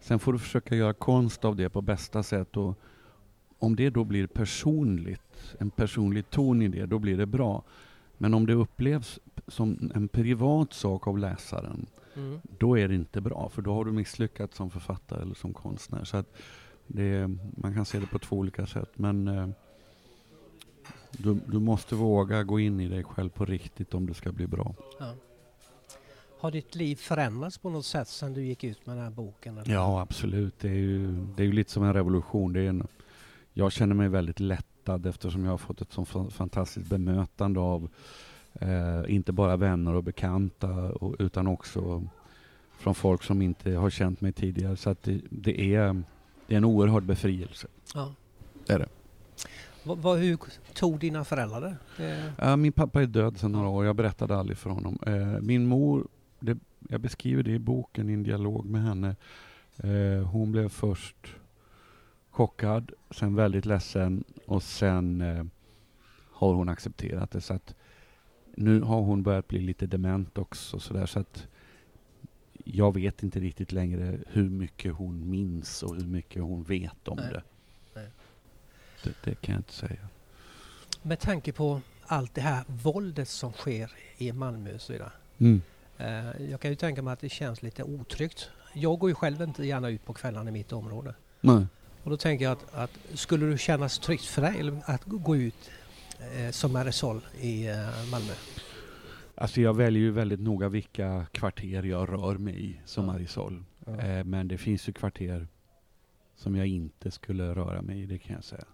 Sen 0.00 0.18
får 0.18 0.32
du 0.32 0.38
försöka 0.38 0.74
göra 0.74 0.92
konst 0.92 1.44
av 1.44 1.56
det 1.56 1.68
på 1.70 1.80
bästa 1.80 2.22
sätt. 2.22 2.56
Och 2.56 2.78
om 3.58 3.76
det 3.76 3.90
då 3.90 4.04
blir 4.04 4.26
personligt, 4.26 5.54
en 5.58 5.70
personlig 5.70 6.30
ton 6.30 6.62
i 6.62 6.68
det, 6.68 6.86
då 6.86 6.98
blir 6.98 7.16
det 7.16 7.26
bra. 7.26 7.62
Men 8.18 8.34
om 8.34 8.46
det 8.46 8.54
upplevs 8.54 9.20
som 9.48 9.90
en 9.94 10.08
privat 10.08 10.72
sak 10.72 11.06
av 11.06 11.18
läsaren, 11.18 11.86
Mm. 12.16 12.40
då 12.58 12.78
är 12.78 12.88
det 12.88 12.94
inte 12.94 13.20
bra, 13.20 13.48
för 13.48 13.62
då 13.62 13.74
har 13.74 13.84
du 13.84 13.92
misslyckats 13.92 14.56
som 14.56 14.70
författare 14.70 15.22
eller 15.22 15.34
som 15.34 15.54
konstnär. 15.54 16.04
Så 16.04 16.24
det, 16.86 17.30
man 17.56 17.74
kan 17.74 17.84
se 17.84 17.98
det 17.98 18.06
på 18.06 18.18
två 18.18 18.36
olika 18.36 18.66
sätt. 18.66 18.90
Men 18.94 19.28
eh, 19.28 19.48
du, 21.18 21.40
du 21.46 21.58
måste 21.58 21.94
våga 21.94 22.42
gå 22.42 22.60
in 22.60 22.80
i 22.80 22.88
dig 22.88 23.04
själv 23.04 23.28
på 23.30 23.44
riktigt 23.44 23.94
om 23.94 24.06
det 24.06 24.14
ska 24.14 24.32
bli 24.32 24.46
bra. 24.46 24.74
Ja. 24.98 25.14
Har 26.40 26.50
ditt 26.50 26.74
liv 26.74 26.96
förändrats 26.96 27.58
på 27.58 27.70
något 27.70 27.86
sätt 27.86 28.08
sedan 28.08 28.32
du 28.34 28.44
gick 28.44 28.64
ut 28.64 28.86
med 28.86 28.96
den 28.96 29.04
här 29.04 29.10
boken? 29.10 29.58
eller? 29.58 29.72
Ja, 29.74 30.00
absolut. 30.00 30.54
Det 30.60 30.68
är 30.68 30.74
ju, 30.74 31.26
det 31.36 31.42
är 31.42 31.46
ju 31.46 31.52
lite 31.52 31.70
som 31.70 31.82
en 31.82 31.94
revolution. 31.94 32.52
Det 32.52 32.60
är 32.60 32.68
en, 32.68 32.86
jag 33.52 33.72
känner 33.72 33.94
mig 33.94 34.08
väldigt 34.08 34.40
lättad 34.40 35.06
eftersom 35.06 35.44
jag 35.44 35.50
har 35.50 35.58
fått 35.58 35.80
ett 35.80 35.92
så 35.92 36.04
fa- 36.04 36.30
fantastiskt 36.30 36.86
bemötande 36.86 37.60
av 37.60 37.88
eh, 38.52 39.02
inte 39.08 39.32
bara 39.32 39.56
vänner 39.56 39.94
och 39.94 40.04
bekanta 40.04 40.68
och, 40.92 41.16
utan 41.18 41.46
också 41.46 42.02
från 42.78 42.94
folk 42.94 43.22
som 43.22 43.42
inte 43.42 43.72
har 43.72 43.90
känt 43.90 44.20
mig 44.20 44.32
tidigare. 44.32 44.76
Så 44.76 44.90
att 44.90 45.02
det, 45.02 45.20
det, 45.30 45.74
är, 45.74 46.02
det 46.46 46.54
är 46.54 46.58
en 46.58 46.64
oerhörd 46.64 47.02
befrielse. 47.04 47.68
Ja. 47.94 48.14
Det 48.66 48.72
är 48.72 48.78
det. 48.78 48.88
Vad, 49.84 49.98
vad, 49.98 50.18
hur 50.18 50.38
tog 50.74 50.98
dina 50.98 51.24
föräldrar 51.24 51.60
det? 51.60 51.76
det? 51.96 52.32
Ja, 52.38 52.56
min 52.56 52.72
pappa 52.72 53.02
är 53.02 53.06
död 53.06 53.38
sedan 53.38 53.52
några 53.52 53.68
år. 53.68 53.84
Jag 53.84 53.96
berättade 53.96 54.36
aldrig 54.36 54.58
för 54.58 54.70
honom. 54.70 54.98
Eh, 55.06 55.40
min 55.40 55.66
mor, 55.66 56.08
det, 56.40 56.58
jag 56.88 57.00
beskriver 57.00 57.42
det 57.42 57.50
i 57.50 57.58
boken 57.58 58.10
i 58.10 58.12
en 58.12 58.22
dialog 58.22 58.64
med 58.64 58.82
henne. 58.82 59.16
Eh, 59.76 60.26
hon 60.26 60.52
blev 60.52 60.68
först 60.68 61.16
chockad, 62.30 62.92
sen 63.10 63.34
väldigt 63.34 63.66
ledsen 63.66 64.24
och 64.46 64.62
sen 64.62 65.20
eh, 65.20 65.44
har 66.30 66.54
hon 66.54 66.68
accepterat 66.68 67.30
det. 67.30 67.40
Så 67.40 67.54
att 67.54 67.74
nu 68.54 68.80
har 68.80 69.00
hon 69.00 69.22
börjat 69.22 69.48
bli 69.48 69.60
lite 69.60 69.86
dement 69.86 70.38
också. 70.38 70.78
Så, 70.78 70.94
där, 70.94 71.06
så 71.06 71.20
att 71.20 71.46
jag 72.64 72.94
vet 72.94 73.22
inte 73.22 73.40
riktigt 73.40 73.72
längre 73.72 74.18
hur 74.28 74.48
mycket 74.48 74.94
hon 74.94 75.30
minns 75.30 75.82
och 75.82 75.96
hur 75.96 76.06
mycket 76.06 76.42
hon 76.42 76.62
vet 76.62 77.08
om 77.08 77.16
Nej. 77.16 77.32
det. 77.32 77.42
Det. 79.04 79.14
Det 79.24 79.34
kan 79.40 79.52
jag 79.52 79.60
inte 79.60 79.72
säga. 79.72 80.08
Med 81.02 81.20
tanke 81.20 81.52
på 81.52 81.80
allt 82.06 82.34
det 82.34 82.40
här 82.40 82.64
våldet 82.66 83.28
som 83.28 83.52
sker 83.52 83.90
i 84.16 84.32
Malmö 84.32 84.74
och 84.74 84.80
så 84.80 84.92
vidare. 84.92 85.12
Mm. 85.38 85.62
Eh, 85.98 86.50
jag 86.50 86.60
kan 86.60 86.70
ju 86.70 86.76
tänka 86.76 87.02
mig 87.02 87.12
att 87.12 87.20
det 87.20 87.28
känns 87.28 87.62
lite 87.62 87.82
otryggt. 87.82 88.50
Jag 88.72 88.98
går 88.98 89.10
ju 89.10 89.14
själv 89.14 89.42
inte 89.42 89.64
gärna 89.64 89.88
ut 89.88 90.04
på 90.04 90.12
kvällarna 90.14 90.50
i 90.50 90.52
mitt 90.52 90.72
område. 90.72 91.14
Nej. 91.40 91.66
Och 92.02 92.10
då 92.10 92.16
tänker 92.16 92.44
jag 92.44 92.52
att, 92.52 92.74
att 92.74 92.90
skulle 93.14 93.46
det 93.46 93.58
kännas 93.58 93.98
tryggt 93.98 94.24
för 94.24 94.42
dig 94.42 94.72
att 94.84 95.02
gå 95.04 95.36
ut 95.36 95.70
eh, 96.36 96.50
som 96.50 96.76
aerosol 96.76 97.20
i 97.40 97.68
eh, 97.68 98.10
Malmö? 98.10 98.32
Alltså 99.34 99.60
jag 99.60 99.76
väljer 99.76 100.02
ju 100.02 100.10
väldigt 100.10 100.40
noga 100.40 100.68
vilka 100.68 101.26
kvarter 101.32 101.82
jag 101.82 102.08
rör 102.08 102.34
mig 102.38 102.64
i 102.70 102.80
som 102.84 103.04
Ja. 103.06 103.12
Marisol. 103.12 103.64
Ja. 103.86 104.00
Eh, 104.00 104.24
men 104.24 104.48
det 104.48 104.58
finns 104.58 104.88
ju 104.88 104.92
kvarter 104.92 105.48
som 106.36 106.56
jag 106.56 106.66
inte 106.66 107.10
skulle 107.10 107.54
röra 107.54 107.82
mig 107.82 108.02
i, 108.02 108.06
det 108.06 108.18
kan 108.18 108.34
jag 108.34 108.44
säga. 108.44 108.64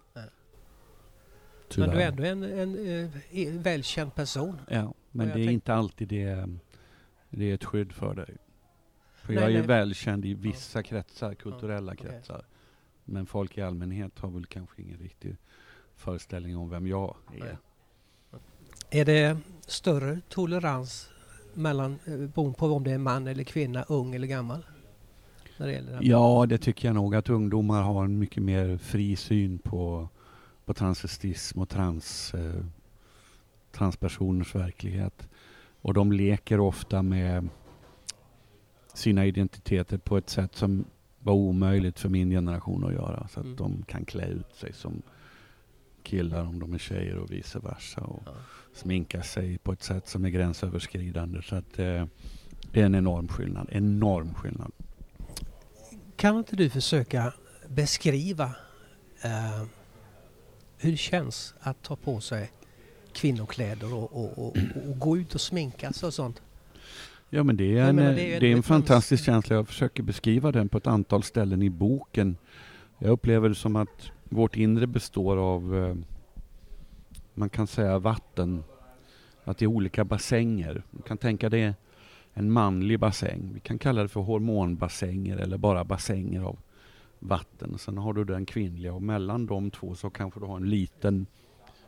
Tyvärr. 1.69 1.87
Men 1.87 1.95
du 1.95 2.01
är 2.03 2.07
ändå 2.07 2.23
en, 2.23 2.59
en, 2.59 2.87
eh, 2.87 3.09
e- 3.39 3.51
välkänd 3.51 4.15
person. 4.15 4.57
Ja, 4.69 4.93
men 5.11 5.27
det 5.27 5.33
är 5.33 5.35
tänk- 5.35 5.51
inte 5.51 5.73
alltid 5.73 6.07
det, 6.07 6.49
det 7.29 7.49
är 7.51 7.53
ett 7.55 7.63
skydd 7.63 7.91
för 7.91 8.13
dig. 8.15 8.37
För 9.13 9.33
Nej, 9.33 9.43
jag 9.43 9.51
är 9.51 9.57
nej. 9.57 9.67
välkänd 9.67 10.25
i 10.25 10.33
vissa 10.33 10.83
kretsar, 10.83 11.33
kulturella 11.33 11.91
okej. 11.93 12.07
kretsar. 12.09 12.45
Men 13.05 13.25
folk 13.25 13.57
i 13.57 13.61
allmänhet 13.61 14.19
har 14.19 14.29
väl 14.29 14.45
kanske 14.45 14.81
ingen 14.81 14.97
riktig 14.99 15.35
föreställning 15.95 16.57
om 16.57 16.69
vem 16.69 16.87
jag 16.87 17.15
är. 17.35 17.39
Nej. 17.39 17.55
Är 18.91 19.05
det 19.05 19.37
större 19.67 20.21
tolerans 20.29 21.09
mellan, 21.53 21.99
eh, 22.05 22.17
beroende 22.17 22.57
på 22.57 22.65
om 22.67 22.83
det 22.83 22.91
är 22.91 22.97
man 22.97 23.27
eller 23.27 23.43
kvinna, 23.43 23.83
ung 23.83 24.15
eller 24.15 24.27
gammal? 24.27 24.65
Det? 25.57 25.97
Ja, 26.01 26.45
det 26.49 26.57
tycker 26.57 26.87
jag 26.87 26.95
nog 26.95 27.15
att 27.15 27.29
ungdomar 27.29 27.81
har 27.81 28.05
en 28.05 28.19
mycket 28.19 28.43
mer 28.43 28.77
fri 28.77 29.15
syn 29.15 29.59
på, 29.59 30.09
på 30.69 30.73
transvestism 30.73 31.59
och 31.59 31.69
trans, 31.69 32.33
eh, 32.33 32.63
transpersoners 33.71 34.55
verklighet. 34.55 35.27
Och 35.81 35.93
de 35.93 36.11
leker 36.11 36.59
ofta 36.59 37.01
med 37.01 37.49
sina 38.93 39.25
identiteter 39.25 39.97
på 39.97 40.17
ett 40.17 40.29
sätt 40.29 40.55
som 40.55 40.85
var 41.19 41.33
omöjligt 41.33 41.99
för 41.99 42.09
min 42.09 42.29
generation 42.29 42.83
att 42.85 42.93
göra. 42.93 43.27
Så 43.27 43.39
att 43.39 43.45
Mm. 43.45 43.55
de 43.57 43.83
kan 43.87 44.05
klä 44.05 44.25
ut 44.27 44.55
sig 44.55 44.73
som 44.73 45.01
killar 46.03 46.41
om 46.45 46.59
de 46.59 46.73
är 46.73 46.77
tjejer 46.77 47.15
och 47.17 47.31
vice 47.31 47.59
versa. 47.59 48.01
Och 48.01 48.21
Ja. 48.25 48.31
sminka 48.73 49.23
sig 49.23 49.57
på 49.57 49.71
ett 49.71 49.83
sätt 49.83 50.07
som 50.07 50.25
är 50.25 50.29
gränsöverskridande. 50.29 51.41
Så 51.41 51.55
att 51.55 51.79
eh, 51.79 52.05
det 52.71 52.81
är 52.81 52.85
en 52.85 52.95
enorm 52.95 53.27
skillnad. 53.27 53.67
Enorm 53.71 54.33
skillnad. 54.33 54.71
Kan 56.15 56.37
inte 56.37 56.55
du 56.55 56.69
försöka 56.69 57.33
beskriva 57.67 58.45
eh, 59.23 59.63
hur 60.79 60.91
det 60.91 60.97
känns 60.97 61.53
att 61.59 61.83
ta 61.83 61.95
på 61.95 62.19
sig 62.19 62.51
kvinnokläder 63.13 63.93
och, 63.93 64.13
och, 64.13 64.47
och, 64.47 64.57
och 64.87 64.99
gå 64.99 65.17
ut 65.17 65.35
och 65.35 65.41
sminka 65.41 65.93
sig 65.93 66.07
och 66.07 66.13
sånt? 66.13 66.41
Ja 67.29 67.43
men 67.43 67.57
det 67.57 67.77
är 67.77 67.89
en, 67.89 67.95
menar, 67.95 68.13
det 68.13 68.35
är 68.35 68.39
det 68.39 68.47
är 68.47 68.55
en 68.55 68.63
fantastisk 68.63 69.25
känsla. 69.25 69.55
Jag 69.55 69.67
försöker 69.67 70.03
beskriva 70.03 70.51
den 70.51 70.69
på 70.69 70.77
ett 70.77 70.87
antal 70.87 71.23
ställen 71.23 71.61
i 71.61 71.69
boken. 71.69 72.37
Jag 72.97 73.11
upplever 73.11 73.49
det 73.49 73.55
som 73.55 73.75
att 73.75 74.11
vårt 74.23 74.57
inre 74.57 74.87
består 74.87 75.37
av, 75.37 75.77
eh, 75.77 75.95
man 77.33 77.49
kan 77.49 77.67
säga 77.67 77.99
vatten. 77.99 78.63
Att 79.43 79.57
det 79.57 79.65
är 79.65 79.67
olika 79.67 80.03
bassänger. 80.05 80.83
Du 80.91 81.01
kan 81.01 81.17
tänka 81.17 81.49
dig 81.49 81.73
en 82.33 82.51
manlig 82.51 82.99
bassäng. 82.99 83.51
Vi 83.53 83.59
kan 83.59 83.79
kalla 83.79 84.01
det 84.01 84.07
för 84.07 84.21
hormonbassänger 84.21 85.37
eller 85.37 85.57
bara 85.57 85.83
bassänger 85.83 86.41
av, 86.41 86.57
vatten. 87.19 87.77
Sen 87.77 87.97
har 87.97 88.13
du 88.13 88.23
den 88.25 88.45
kvinnliga 88.45 88.93
och 88.93 89.01
mellan 89.03 89.45
de 89.45 89.71
två 89.71 89.95
så 89.95 90.09
kanske 90.09 90.39
du 90.39 90.45
har 90.45 90.57
en 90.57 90.69
liten 90.69 91.25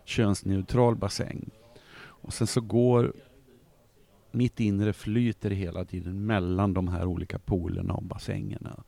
könsneutral 0.06 0.96
bassäng. 0.96 1.50
Och 2.04 2.34
sen 2.34 2.48
så 2.48 2.62
går 2.62 3.14
mitt 4.32 4.60
inre 4.60 4.94
flyter 4.94 5.50
hela 5.50 5.86
tiden 5.86 6.26
mellan 6.26 6.74
de 6.74 6.88
här 6.88 7.06
olika 7.06 7.40
poolerna 7.40 7.94
och 7.94 8.04
bassängerna. 8.04 8.84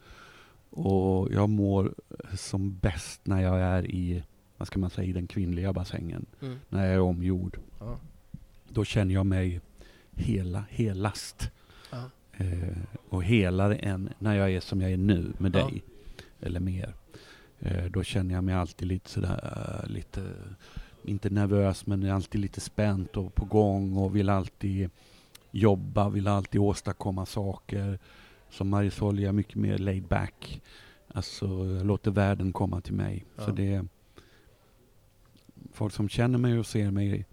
Och 0.69 1.33
jag 1.33 1.49
mår 1.49 1.93
som 2.37 2.77
bäst 2.77 3.21
när 3.23 3.41
jag 3.41 3.59
är 3.61 3.91
i, 3.91 4.23
vad 4.57 4.67
ska 4.67 4.79
man 4.79 4.89
säga, 4.89 5.07
i 5.09 5.13
den 5.13 5.27
kvinnliga 5.27 5.73
bassängen. 5.73 6.25
Mm. 6.41 6.57
När 6.69 6.85
jag 6.85 6.93
är 6.93 6.99
omgjord. 6.99 7.59
Ja. 7.79 7.97
Då 8.69 8.85
känner 8.85 9.13
jag 9.13 9.25
mig 9.25 9.61
hela, 10.11 10.63
helast. 10.69 11.51
Ja. 11.91 12.03
Eh, 12.37 12.77
och 13.09 13.23
helare 13.23 13.75
än 13.75 14.09
när 14.19 14.35
jag 14.35 14.51
är 14.51 14.59
som 14.59 14.81
jag 14.81 14.91
är 14.91 14.97
nu 14.97 15.33
med 15.37 15.55
Ja. 15.55 15.65
dig. 15.67 15.83
Eller 16.43 16.59
mer. 16.59 16.93
Eh, 17.59 17.85
då 17.85 18.03
känner 18.03 18.35
jag 18.35 18.43
mig 18.43 18.55
alltid 18.55 18.87
lite 18.87 19.09
sådär, 19.09 19.85
lite, 19.89 20.31
inte 21.03 21.29
nervös 21.29 21.85
men 21.87 22.11
alltid 22.11 22.41
lite 22.41 22.59
spänt 22.61 23.17
och 23.17 23.35
på 23.35 23.45
gång 23.45 23.97
och 23.97 24.15
vill 24.15 24.29
alltid 24.29 24.89
jobba, 25.51 26.09
vill 26.09 26.27
alltid 26.27 26.61
åstadkomma 26.61 27.25
saker. 27.25 27.99
Som 28.49 28.69
Marisol 28.69 29.19
är 29.19 29.23
jag 29.23 29.35
mycket 29.35 29.55
mer 29.55 29.77
laid 29.77 30.03
back. 30.07 30.61
Alltså 31.07 31.45
jag 31.47 31.85
låter 31.85 32.11
världen 32.11 32.53
komma 32.53 32.81
till 32.81 32.93
mig. 32.93 33.25
Ja. 33.35 33.45
Så 33.45 33.51
det 33.51 33.85
folk 35.73 35.93
som 35.93 36.09
känner 36.09 36.37
mig 36.37 36.59
och 36.59 36.65
ser 36.65 36.91
mig 36.91 37.25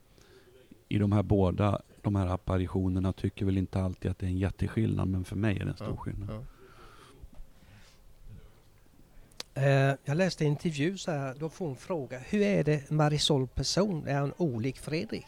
i 0.89 0.99
de 0.99 1.13
här 1.13 1.23
båda 1.23 1.81
de 2.03 2.17
här 2.17 2.27
apparitionerna 2.27 3.13
tycker 3.13 3.45
väl 3.47 3.59
inte 3.59 3.83
alltid 3.83 4.11
att 4.11 4.19
det 4.19 4.27
är 4.27 4.31
en 4.31 4.39
jätteskillnad 4.39 5.09
men 5.09 5.25
för 5.25 5.37
mig 5.37 5.57
är 5.59 5.65
det 5.65 5.71
en 5.71 5.77
stor 5.77 5.89
Ja, 5.89 5.97
skillnad. 5.97 6.29
ja. 6.31 6.43
Eh, 9.55 9.95
jag 10.05 10.17
läste 10.17 10.45
en 10.45 10.51
intervju 10.51 10.99
så 10.99 11.11
här, 11.11 11.35
då 11.39 11.49
får 11.49 11.67
hon 11.67 11.77
fråga 11.77 12.19
hur 12.19 12.43
är 12.43 12.65
det 12.65 12.91
Marisol 12.91 13.47
person? 13.49 14.07
Är 14.09 14.15
han 14.15 14.33
olik 14.37 14.79
Fredrik? 14.79 15.27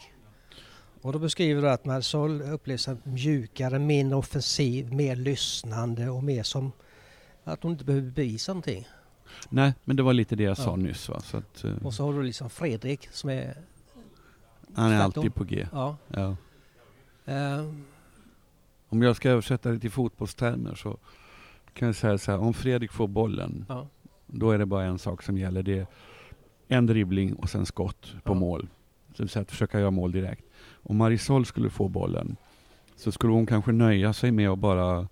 Och 1.01 1.13
då 1.13 1.19
beskriver 1.19 1.61
du 1.61 1.69
att 1.69 1.85
Marisol 1.85 2.41
upplevs 2.41 2.81
som 2.83 2.97
mjukare, 3.03 3.79
mindre 3.79 4.17
offensiv, 4.17 4.93
mer 4.93 5.15
lyssnande 5.15 6.09
och 6.09 6.23
mer 6.23 6.43
som 6.43 6.71
att 7.43 7.63
hon 7.63 7.71
inte 7.71 7.85
behöver 7.85 8.11
bevisa 8.11 8.51
någonting. 8.51 8.87
Nej, 9.49 9.73
men 9.83 9.95
det 9.95 10.03
var 10.03 10.13
lite 10.13 10.35
det 10.35 10.43
jag 10.43 10.51
Ja. 10.51 10.55
sa 10.55 10.75
nyss. 10.75 11.09
Va? 11.09 11.19
Så 11.21 11.37
att, 11.37 11.63
eh, 11.63 11.85
Och 11.85 11.93
så 11.93 12.05
har 12.05 12.13
du 12.13 12.23
liksom 12.23 12.49
Fredrik 12.49 13.09
som 13.11 13.29
är, 13.29 13.57
han 14.75 14.91
är 14.91 14.99
alltid 15.01 15.35
på 15.35 15.43
G. 15.43 15.67
ja. 15.71 15.97
Ja. 16.07 16.35
Eh, 17.25 17.65
Om 18.89 19.01
jag 19.01 19.15
ska 19.15 19.29
översätta 19.29 19.69
det 19.71 19.79
till 19.79 19.91
fotbollstermer 19.91 20.75
så 20.75 20.97
kan 21.73 21.85
jag 21.85 21.95
säga 21.95 22.17
så 22.17 22.31
här. 22.31 22.39
Om 22.39 22.53
Fredrik 22.53 22.91
får 22.91 23.07
bollen, 23.07 23.65
ja. 23.69 23.87
Då 24.33 24.51
är 24.51 24.57
det 24.57 24.65
bara 24.65 24.83
en 24.83 24.99
sak 24.99 25.23
som 25.23 25.37
gäller. 25.37 25.63
Det 25.63 25.79
är 25.79 25.87
en 26.67 26.85
dribbling 26.85 27.33
och 27.33 27.49
sen 27.49 27.65
skott 27.65 28.13
på 28.23 28.33
Ja. 28.33 28.39
mål. 28.39 28.67
Så 29.07 29.17
det 29.17 29.23
vill 29.23 29.29
säga 29.29 29.41
att 29.41 29.51
försöka 29.51 29.79
göra 29.79 29.91
mål 29.91 30.11
direkt. 30.11 30.45
Om 30.83 30.97
Marisol 30.97 31.45
skulle 31.45 31.69
få 31.69 31.87
bollen 31.87 32.35
så 32.95 33.11
skulle 33.11 33.33
hon 33.33 33.45
kanske 33.45 33.71
nöja 33.71 34.13
sig 34.13 34.31
med 34.31 34.49
att 34.49 34.59
bara 34.59 35.07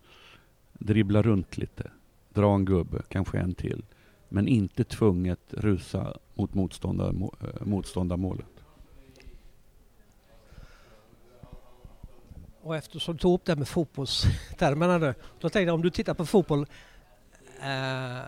dribbla 0.73 1.21
runt 1.21 1.57
lite. 1.57 1.91
Dra 2.34 2.55
en 2.55 2.65
gubbe, 2.65 3.01
kanske 3.07 3.38
en 3.39 3.53
till. 3.53 3.84
Men 4.29 4.47
inte 4.47 4.84
tvunget 4.84 5.39
rusa 5.49 6.17
mot 6.36 6.53
motståndar, 6.53 7.10
eh, 7.10 7.65
motståndarmålet. 7.65 8.45
Och 12.63 12.75
eftersom 12.75 13.13
du 13.15 13.19
tog 13.19 13.34
upp 13.34 13.45
det 13.45 13.51
här 13.51 13.57
med 13.57 13.67
fotbollstermerna 13.67 14.97
nu. 14.97 15.13
Då 15.39 15.49
tänkte 15.49 15.62
jag 15.62 15.75
om 15.75 15.81
du 15.81 15.89
tittar 15.89 16.13
på 16.13 16.25
fotboll. 16.25 16.65
Eh, 17.62 18.19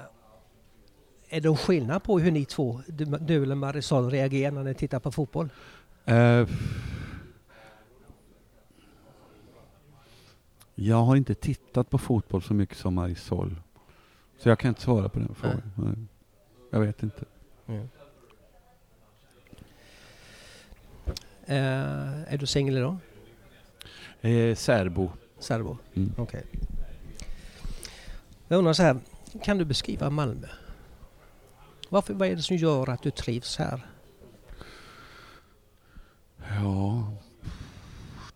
är 1.34 1.42
det 1.42 1.56
skillnad 1.56 2.04
på 2.04 2.20
hur 2.20 2.32
ni 2.32 2.46
två, 2.46 2.82
du, 2.88 3.06
du 3.06 3.44
eller 3.44 3.56
Marisol, 3.56 4.10
reagerar 4.10 4.52
när 4.52 4.64
ni 4.64 4.74
tittar 4.74 5.00
på 5.00 5.12
fotboll? 5.12 5.50
Eh, 6.06 6.48
jag 10.76 10.98
har 10.98 11.16
inte 11.16 11.36
tittat 11.36 11.90
på 11.90 11.98
fotboll 11.98 12.42
så 12.42 12.54
mycket 12.54 12.78
som 12.78 12.94
Marisol. 12.94 13.56
Så 14.38 14.50
jag 14.50 14.60
kan 14.60 14.70
inte 14.70 14.82
svara 14.82 15.10
på 15.10 15.20
den 15.20 15.36
frågan. 15.36 15.62
Nej. 15.76 15.96
Jag 16.70 16.80
vet 16.80 17.04
inte. 17.04 17.26
Eh, 21.46 22.34
är 22.34 22.38
du 22.38 22.46
singel 22.46 22.78
idag? 22.78 22.98
Eh, 24.22 24.56
särbo. 24.56 25.12
Serbo? 25.40 25.78
Mm. 25.94 26.14
Okej. 26.18 26.44
Jag 28.48 28.58
undrar 28.58 28.74
så 28.74 28.84
här, 28.84 28.98
kan 29.44 29.58
du 29.58 29.66
beskriva 29.66 30.10
Malmö? 30.10 30.48
Varför, 31.94 32.14
vad 32.14 32.28
är 32.28 32.36
det 32.36 32.42
som 32.42 32.58
gör 32.58 32.90
att 32.90 33.04
du 33.04 33.12
trivs 33.12 33.58
här? 33.58 33.86
Ja, 36.50 37.14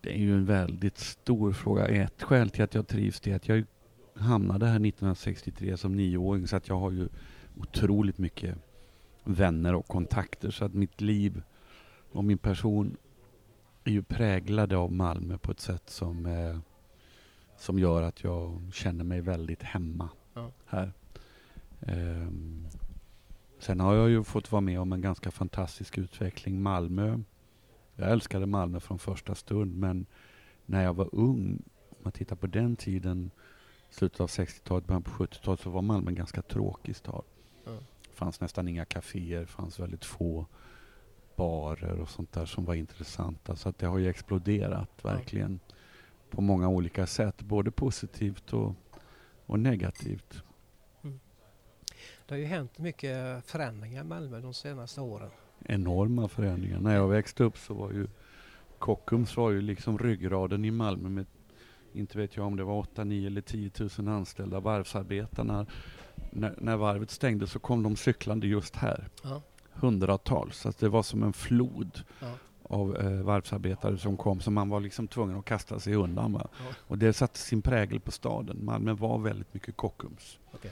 det 0.00 0.14
är 0.14 0.18
ju 0.18 0.34
en 0.34 0.46
väldigt 0.46 0.98
stor 0.98 1.52
fråga. 1.52 1.86
Ett 1.86 2.22
skäl 2.22 2.50
till 2.50 2.64
att 2.64 2.74
jag 2.74 2.86
trivs 2.86 3.20
det 3.20 3.30
är 3.32 3.36
att 3.36 3.48
jag 3.48 3.64
hamnade 4.14 4.66
här 4.66 4.74
1963 4.74 5.76
som 5.76 5.96
nioåring 5.96 6.46
så 6.46 6.56
att 6.56 6.68
jag 6.68 6.78
har 6.78 6.90
ju 6.90 7.08
otroligt 7.56 8.18
mycket 8.18 8.54
vänner 9.24 9.74
och 9.74 9.88
kontakter 9.88 10.50
så 10.50 10.64
att 10.64 10.74
mitt 10.74 11.00
liv 11.00 11.42
och 12.12 12.24
min 12.24 12.38
person 12.38 12.96
är 13.84 13.90
ju 13.92 14.02
präglade 14.02 14.76
av 14.76 14.92
Malmö 14.92 15.38
på 15.38 15.52
ett 15.52 15.60
sätt 15.60 15.90
som, 15.90 16.26
eh, 16.26 16.58
som 17.56 17.78
gör 17.78 18.02
att 18.02 18.24
jag 18.24 18.60
känner 18.72 19.04
mig 19.04 19.20
väldigt 19.20 19.62
hemma 19.62 20.08
Ja. 20.34 20.50
här. 20.66 20.92
Ehm, 21.80 22.66
sen 23.58 23.80
har 23.80 23.94
jag 23.94 24.10
ju 24.10 24.24
fått 24.24 24.52
vara 24.52 24.60
med 24.60 24.80
om 24.80 24.92
en 24.92 25.00
ganska 25.00 25.30
fantastisk 25.30 25.98
utveckling. 25.98 26.62
Malmö 26.62 27.18
jag 28.00 28.10
älskade 28.12 28.46
Malmö 28.46 28.80
från 28.80 28.98
första 28.98 29.34
stund 29.34 29.76
men 29.76 30.06
när 30.66 30.84
jag 30.84 30.94
var 30.94 31.08
ung, 31.12 31.62
om 31.88 31.96
man 32.02 32.12
tittar 32.12 32.36
på 32.36 32.46
den 32.46 32.76
tiden, 32.76 33.30
slutet 33.90 34.20
av 34.20 34.28
60-talet, 34.28 34.86
början 34.86 35.02
på 35.02 35.10
70-talet, 35.10 35.60
så 35.60 35.70
var 35.70 35.82
Malmö 35.82 36.08
en 36.08 36.14
ganska 36.14 36.42
tråkig 36.42 36.96
stad. 36.96 37.24
Det 38.08 38.14
fanns 38.14 38.40
nästan 38.40 38.68
inga 38.68 38.84
kaféer, 38.84 39.44
fanns 39.44 39.80
väldigt 39.80 40.04
få 40.04 40.46
barer 41.36 42.00
och 42.00 42.08
sånt 42.08 42.32
där 42.32 42.46
som 42.46 42.64
var 42.64 42.74
intressanta. 42.74 43.56
Så 43.56 43.68
att 43.68 43.78
det 43.78 43.86
har 43.86 43.98
ju 43.98 44.08
exploderat 44.08 45.04
verkligen 45.04 45.60
på 46.30 46.40
många 46.40 46.68
olika 46.68 47.06
sätt, 47.06 47.42
både 47.42 47.70
positivt 47.70 48.52
och, 48.52 48.74
och 49.46 49.58
negativt. 49.58 50.42
Det 52.28 52.34
har 52.34 52.38
ju 52.38 52.44
hänt 52.44 52.78
mycket 52.78 53.44
förändringar 53.44 54.00
i 54.00 54.04
Malmö 54.04 54.40
de 54.40 54.54
senaste 54.54 55.00
åren. 55.00 55.30
enorma 55.64 56.28
förändringar. 56.28 56.80
När 56.80 56.94
jag 56.94 57.08
växte 57.08 57.44
upp 57.44 57.58
så 57.58 57.74
var 57.74 57.90
ju 57.90 58.06
Kockums 58.78 59.36
var 59.36 59.50
ju 59.50 59.60
liksom 59.60 59.98
ryggraden 59.98 60.64
i 60.64 60.70
Malmö 60.70 61.08
med 61.08 61.26
inte 61.92 62.18
vet 62.18 62.36
jag 62.36 62.46
om 62.46 62.56
det 62.56 62.64
var 62.64 62.74
8, 62.78 63.04
9 63.04 63.26
eller 63.26 63.40
10 63.40 63.70
000 63.98 64.08
anställda 64.08 64.60
varvsarbetarna. 64.60 65.66
När, 66.30 66.54
när 66.58 66.76
varvet 66.76 67.10
stängde 67.10 67.46
så 67.46 67.58
kom 67.58 67.82
de 67.82 67.96
cyklande 67.96 68.46
just 68.46 68.76
här. 68.76 69.08
Ja. 69.22 69.42
Hundratals. 69.72 70.58
Så 70.58 70.72
det 70.78 70.88
var 70.88 71.02
som 71.02 71.22
en 71.22 71.32
flod 71.32 72.00
Ja. 72.20 72.32
av 72.62 72.96
eh, 72.96 73.22
varvsarbetare 73.22 73.98
som 73.98 74.16
kom 74.16 74.40
så 74.40 74.50
man 74.50 74.68
var 74.68 74.80
liksom 74.80 75.08
tvungen 75.08 75.38
att 75.38 75.44
kasta 75.44 75.80
sig 75.80 75.94
undan. 75.94 76.32
Va? 76.32 76.48
Ja. 76.52 76.74
Och 76.78 76.98
det 76.98 77.12
satte 77.12 77.38
sin 77.38 77.62
prägel 77.62 78.00
på 78.00 78.10
staden. 78.10 78.64
Malmö 78.64 78.92
var 78.92 79.18
väldigt 79.18 79.54
mycket 79.54 79.76
Kockums. 79.76 80.38
Okej. 80.52 80.70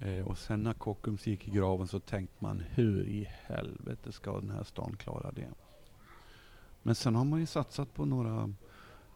Eh, 0.00 0.26
och 0.26 0.38
sen 0.38 0.62
när 0.62 0.72
Kockums 0.72 1.26
gick 1.26 1.48
i 1.48 1.50
graven 1.50 1.86
så 1.88 2.00
tänkte 2.00 2.36
man 2.38 2.62
hur 2.70 3.04
i 3.06 3.28
helvete 3.46 4.12
ska 4.12 4.40
den 4.40 4.50
här 4.50 4.62
stan 4.64 4.96
klara 4.98 5.32
det? 5.32 5.48
Men 6.82 6.94
sen 6.94 7.14
har 7.14 7.24
man 7.24 7.40
ju 7.40 7.46
satsat 7.46 7.94
på 7.94 8.04
några 8.04 8.52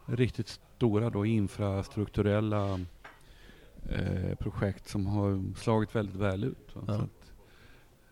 riktigt 0.06 0.48
stora 0.76 1.10
då 1.10 1.26
infrastrukturella 1.26 2.80
eh, 3.88 4.34
projekt 4.38 4.88
som 4.88 5.06
har 5.06 5.54
slagit 5.56 5.94
väldigt 5.94 6.14
väl 6.16 6.44
ut. 6.44 6.76
Va? 6.76 6.82
Ja. 6.86 6.94
Så 6.96 7.02
att 7.02 7.32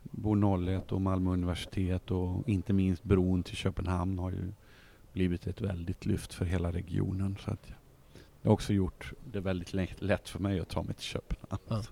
Bo 0.03 0.57
01 0.67 0.91
och 0.91 1.01
Malmö 1.01 1.29
universitet 1.31 2.11
och 2.11 2.49
inte 2.49 2.73
minst 2.73 3.03
bron 3.03 3.43
till 3.43 3.55
Köpenhamn 3.55 4.19
har 4.19 4.31
ju 4.31 4.51
blivit 5.13 5.47
ett 5.47 5.61
väldigt 5.61 6.05
lyft 6.05 6.33
för 6.33 6.45
hela 6.45 6.71
regionen. 6.71 7.37
Så 7.45 7.51
att 7.51 7.63
det 8.41 8.47
har 8.47 8.53
också 8.53 8.73
gjort 8.73 9.13
det 9.31 9.39
väldigt 9.39 9.73
lätt- 9.73 10.01
lätt 10.01 10.29
för 10.29 10.39
mig 10.39 10.59
att 10.59 10.69
ta 10.69 10.83
mig 10.83 10.93
till 10.95 11.03
Köpenhamn. 11.05 11.61
Ja. 11.67 11.83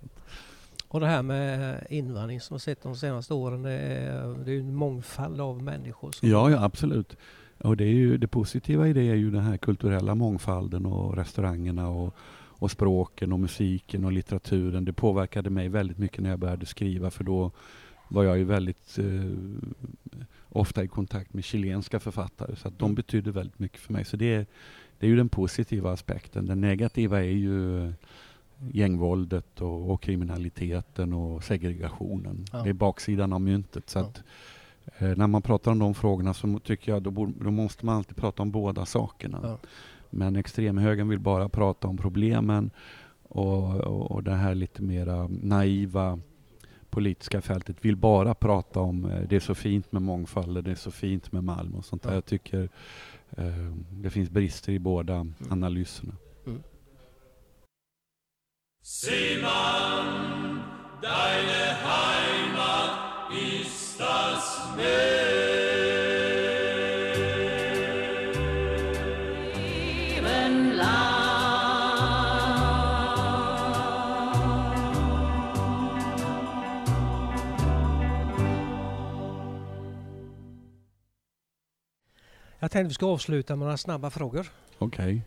Och 0.92 1.00
det 1.00 1.08
här 1.08 1.22
med 1.24 1.86
invandring 1.90 2.42
som 2.42 2.56
vi 2.56 2.60
sett 2.60 2.84
de 2.84 2.96
senaste 2.96 3.34
åren, 3.34 3.64
det 3.64 3.72
är, 3.72 4.46
det 4.46 4.52
är 4.52 4.60
en 4.60 4.76
mångfald 4.76 5.42
av 5.42 5.64
människor. 5.64 6.16
Ja, 6.22 6.50
ja 6.50 6.64
absolut. 6.64 7.18
Och 7.58 7.78
det, 7.78 7.84
är 7.84 7.94
ju, 7.94 8.18
det 8.18 8.28
positiva 8.28 8.88
i 8.88 8.94
det 8.94 9.02
är 9.02 9.16
ju 9.16 9.32
den 9.32 9.44
här 9.44 9.58
kulturella 9.58 10.16
mångfalden 10.16 10.86
och 10.86 11.16
restaurangerna 11.16 11.90
och, 11.90 12.16
och 12.60 12.72
språken 12.72 13.34
och 13.34 13.40
musiken 13.40 14.06
och 14.06 14.12
litteraturen. 14.12 14.86
Det 14.86 14.94
påverkade 14.94 15.50
mig 15.50 15.70
väldigt 15.70 15.98
mycket 15.98 16.24
när 16.24 16.30
jag 16.30 16.40
började 16.40 16.66
skriva 16.66 17.12
för 17.12 17.24
då 17.24 17.52
var 18.08 18.24
jag 18.24 18.38
ju 18.38 18.44
väldigt 18.44 19.00
eh, 19.00 19.06
ofta 20.50 20.84
i 20.84 20.88
kontakt 20.88 21.34
med 21.34 21.44
chilenska 21.44 22.00
författare 22.00 22.56
så 22.56 22.68
att 22.68 22.80
de 22.80 22.86
Mm. 22.86 22.96
betydde 22.96 23.32
väldigt 23.32 23.60
mycket 23.60 23.80
för 23.80 23.94
mig. 23.94 24.06
Så 24.06 24.18
det 24.18 24.48
det 25.00 25.06
är 25.06 25.10
ju 25.10 25.16
den 25.16 25.30
positiva 25.30 25.92
aspekten. 25.92 26.46
Den 26.46 26.62
negativa 26.62 27.20
är 27.20 27.32
ju 27.32 27.94
gängvåldet 28.72 29.62
och, 29.62 29.92
och 29.92 30.02
kriminaliteten 30.02 31.14
och 31.14 31.44
segregationen. 31.44 32.46
Ja. 32.52 32.64
Det 32.64 32.70
är 32.70 32.74
baksidan 32.74 33.34
av 33.34 33.42
myntet. 33.42 33.90
Så 33.90 34.00
Ja. 34.00 34.04
att, 34.06 34.24
eh, 34.98 35.18
när 35.18 35.28
man 35.28 35.42
pratar 35.42 35.72
om 35.72 35.80
de 35.80 35.94
frågorna 35.94 36.34
så 36.34 36.60
tycker 36.60 36.92
jag 36.92 37.04
då, 37.04 37.12
borde, 37.12 37.34
då 37.44 37.52
måste 37.52 37.86
man 37.86 37.96
alltid 37.96 38.16
prata 38.18 38.42
om 38.44 38.52
båda 38.52 38.86
sakerna. 38.86 39.40
Ja. 39.44 39.58
Men 40.10 40.36
extremhögern 40.36 41.08
vill 41.10 41.20
bara 41.20 41.50
prata 41.50 41.88
om 41.88 41.98
problemen 41.98 42.72
och, 43.24 43.76
och, 43.76 44.12
och 44.12 44.24
det 44.24 44.36
här 44.36 44.56
lite 44.56 44.82
mera 44.82 45.28
naiva 45.28 46.20
politiska 46.90 47.42
fältet 47.42 47.78
vill 47.86 47.96
bara 47.96 48.34
prata 48.36 48.80
om 48.80 49.06
eh, 49.06 49.22
det 49.30 49.36
är 49.36 49.40
så 49.40 49.56
fint 49.56 49.92
med 49.92 50.02
mångfald, 50.02 50.64
det 50.64 50.72
är 50.72 50.76
så 50.76 50.92
fint 50.92 51.32
med 51.32 51.44
Malmö 51.44 51.78
och 51.78 51.86
sånt 51.86 52.04
där. 52.04 52.10
Ja. 52.10 52.16
Jag 52.16 52.26
tycker 52.26 52.70
eh, 53.38 53.46
det 53.92 54.10
finns 54.10 54.30
brister 54.30 54.72
i 54.74 54.80
båda 54.80 55.28
analyserna. 55.50 56.14
Jag 82.62 82.72
tänkte 82.72 82.88
vi 82.88 82.94
ska 82.94 83.06
avsluta 83.06 83.56
med 83.56 83.66
några 83.66 83.78
snabba 83.78 84.10
frågor. 84.10 84.48
Okej, 84.78 85.22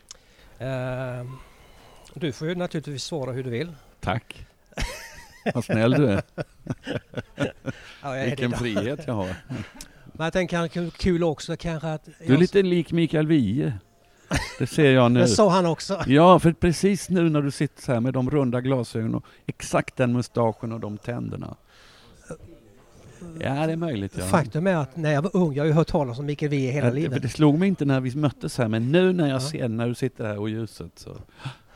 Eh, 0.58 1.24
du 2.14 2.32
får 2.32 2.48
ju 2.48 2.54
naturligtvis 2.54 3.04
svara 3.04 3.32
hur 3.32 3.44
du 3.44 3.50
vill. 3.50 3.72
tack. 4.00 4.46
Vad 5.54 5.64
snäll 5.64 5.90
du 5.90 6.08
är. 6.08 6.22
Ja, 8.02 8.12
Vilken 8.24 8.52
frihet 8.52 9.00
jag 9.06 9.14
har. 9.14 9.34
Men 10.12 10.24
jag 10.24 10.32
tänker 10.32 10.56
kanske 10.56 10.98
kul 10.98 11.24
också 11.24 11.56
kanske 11.56 11.88
att... 11.92 12.08
Du 12.26 12.34
är 12.34 12.38
lite 12.38 12.62
lik 12.62 12.92
Mikael 12.92 13.26
Wiehe. 13.26 13.72
Det 14.58 14.66
ser 14.66 14.90
jag 14.92 15.12
nu. 15.12 15.20
Det 15.20 15.28
sa 15.28 15.50
han 15.50 15.66
också. 15.66 16.02
Ja, 16.06 16.38
för 16.38 16.52
precis 16.52 17.08
nu 17.08 17.30
när 17.30 17.42
du 17.42 17.50
sitter 17.50 17.82
så 17.82 17.92
här 17.92 18.00
med 18.00 18.14
de 18.14 18.30
runda 18.30 18.60
glasögonen 18.60 19.14
och 19.14 19.24
exakt 19.46 19.96
den 19.96 20.12
mustaschen 20.12 20.72
och 20.72 20.80
de 20.80 20.98
tänderna. 20.98 21.56
Ja, 23.40 23.66
det 23.66 23.72
är 23.72 23.76
möjligt. 23.76 24.12
Ja. 24.18 24.24
Faktum 24.24 24.66
är 24.66 24.76
att 24.76 24.96
när 24.96 25.12
jag 25.12 25.22
var 25.22 25.36
ung, 25.36 25.54
jag 25.54 25.62
har 25.62 25.66
ju 25.66 25.72
hört 25.72 25.88
talas 25.88 26.18
om 26.18 26.26
Mikael 26.26 26.50
Wiehe 26.50 26.72
hela 26.72 26.86
Ja, 26.86 26.92
livet. 26.94 27.22
det 27.22 27.28
slog 27.28 27.58
mig 27.58 27.68
inte 27.68 27.84
när 27.84 28.00
vi 28.00 28.16
möttes 28.16 28.58
här, 28.58 28.68
men 28.68 28.92
nu 28.92 29.12
när 29.12 29.28
jag 29.28 29.36
Ja. 29.36 29.40
ser 29.40 29.68
när 29.68 29.88
du 29.88 29.94
sitter 29.94 30.24
här 30.24 30.38
och 30.38 30.48
ljuset 30.50 30.92
så 30.98 31.16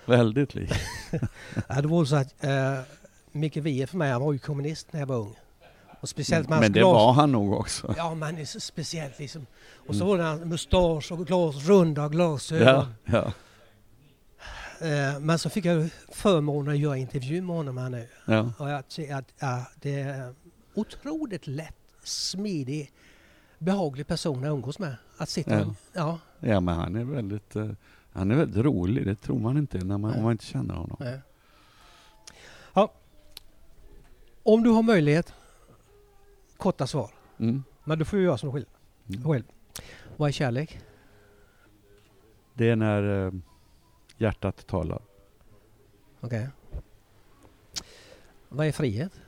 väldigt 0.06 0.54
lik. 0.54 0.72
Ja, 1.68 1.80
det 1.82 1.88
var 1.88 2.04
så 2.04 2.16
att 2.16 2.34
uh, 2.44 2.80
Mikael 3.32 3.64
Wiehe 3.64 3.86
för 3.86 3.96
mig, 3.96 4.10
han 4.12 4.20
var 4.22 4.32
ju 4.32 4.38
kommunist 4.38 4.92
när 4.92 5.00
jag 5.00 5.06
var 5.06 5.16
ung. 5.16 5.36
Och 6.00 6.08
speciellt 6.08 6.48
hans 6.48 6.60
Men 6.60 6.72
det 6.72 6.78
glas. 6.80 6.92
var 6.92 7.12
han 7.12 7.32
nog 7.32 7.52
också. 7.52 7.94
Ja, 7.96 8.14
men 8.14 8.34
det 8.34 8.40
är 8.40 8.46
så 8.46 8.60
speciellt 8.60 9.18
liksom. 9.18 9.46
Och 9.86 9.94
så 9.96 10.04
Mm. 10.14 10.18
var 10.26 10.38
det 10.38 10.44
mustasch 10.46 11.12
och 11.12 11.26
glas, 11.26 11.66
runda 11.68 12.08
glasögon. 12.08 12.66
Ja, 12.66 12.86
ja, 13.04 13.32
Eh, 14.80 15.20
men 15.20 15.38
så 15.38 15.50
fick 15.50 15.64
jag 15.64 15.88
förmånen 16.12 16.74
att 16.74 16.78
göra 16.80 16.96
intervju 16.96 17.42
med 17.42 17.56
honom 17.56 17.78
här 17.78 17.90
nu. 17.90 18.08
ja. 18.24 18.52
Och 18.58 18.70
jag 18.70 18.82
ser 18.88 19.14
att 19.14 19.24
ja, 19.38 19.64
det 19.80 20.00
är 20.00 20.34
otroligt 20.74 21.46
lätt, 21.46 21.76
smidig, 22.04 22.92
behaglig 23.58 24.06
person 24.06 24.44
att 24.44 24.48
umgås 24.50 24.78
med. 24.78 24.96
Att 25.18 25.28
sitta 25.28 25.54
Ja. 25.58 25.64
och, 25.66 25.74
ja, 25.92 26.18
ja, 26.40 26.60
men 26.60 26.74
han 26.74 26.96
är 26.96 27.04
väldigt, 27.04 27.56
eh, 27.56 27.70
han 28.16 28.30
är 28.30 28.36
väldigt 28.36 28.64
rolig. 28.64 29.06
Det 29.06 29.14
tror 29.14 29.38
man 29.38 29.58
inte 29.58 29.78
när 29.78 29.98
man, 29.98 30.14
om 30.14 30.22
man 30.22 30.32
inte 30.32 30.44
känner 30.44 30.74
honom. 30.74 30.96
nej. 31.00 31.20
ja. 32.74 32.92
Om 34.42 34.62
du 34.62 34.70
har 34.70 34.82
möjlighet, 34.82 35.34
korta 36.56 36.86
svar. 36.86 37.10
Mm. 37.38 37.64
Men 37.84 37.98
du 37.98 38.04
får 38.04 38.18
ju 38.18 38.24
göra 38.24 38.38
som 38.38 38.48
du 38.48 38.54
vill. 38.54 38.66
Mm. 39.08 39.24
själv. 39.24 39.44
Vad 40.16 40.28
är 40.28 40.32
kärlek? 40.32 40.80
Det 42.54 42.70
är 42.70 42.76
när 42.76 43.26
eh, 43.26 43.32
hjärtat 44.16 44.66
talar. 44.66 45.02
Okej. 46.20 46.48
Vad 48.48 48.66
är 48.66 48.72
frihet? 48.72 49.20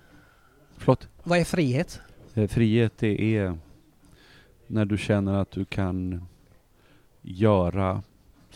Förlåt? 0.76 1.09
Vad 1.22 1.39
är 1.39 1.45
frihet? 1.45 2.01
Eh, 2.34 2.49
Frihet 2.49 2.93
det 2.99 3.36
är 3.36 3.59
när 4.66 4.84
du 4.84 4.99
känner 4.99 5.34
att 5.34 5.51
du 5.51 5.64
kan 5.64 6.26
göra 7.22 8.03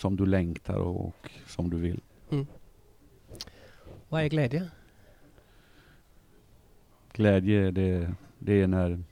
som 0.02 0.16
du 0.16 0.26
längtar 0.26 0.74
och 0.74 1.30
som 1.46 1.70
du 1.70 1.78
vill. 1.78 2.00
Vad 4.08 4.22
är 4.22 4.28
glädje? 4.28 4.70
Glädje 7.12 7.70
det, 7.70 8.14
det 8.38 8.52
är 8.62 8.66
när 8.66 9.02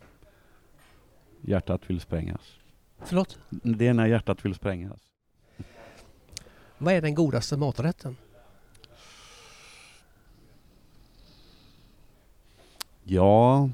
hjärtat 1.41 1.91
vill 1.91 2.01
sprängas. 2.01 2.59
Förlåt? 2.99 3.39
Det 3.51 3.87
är 3.87 3.95
när 3.95 4.07
hjärtat 4.07 4.45
vill 4.45 4.55
sprängas. 4.55 5.01
Vad 6.79 6.95
är 6.95 7.03
den 7.03 7.15
godaste 7.15 7.57
maträtten? 7.57 8.17
Ja, 13.03 13.71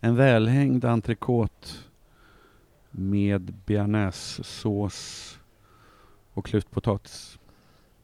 en 0.00 0.16
välhängd 0.16 0.84
entrecote 0.84 1.68
med 2.90 3.54
bearnaisesås 3.66 5.37
och 6.38 6.46
klyftpotatis. 6.46 7.38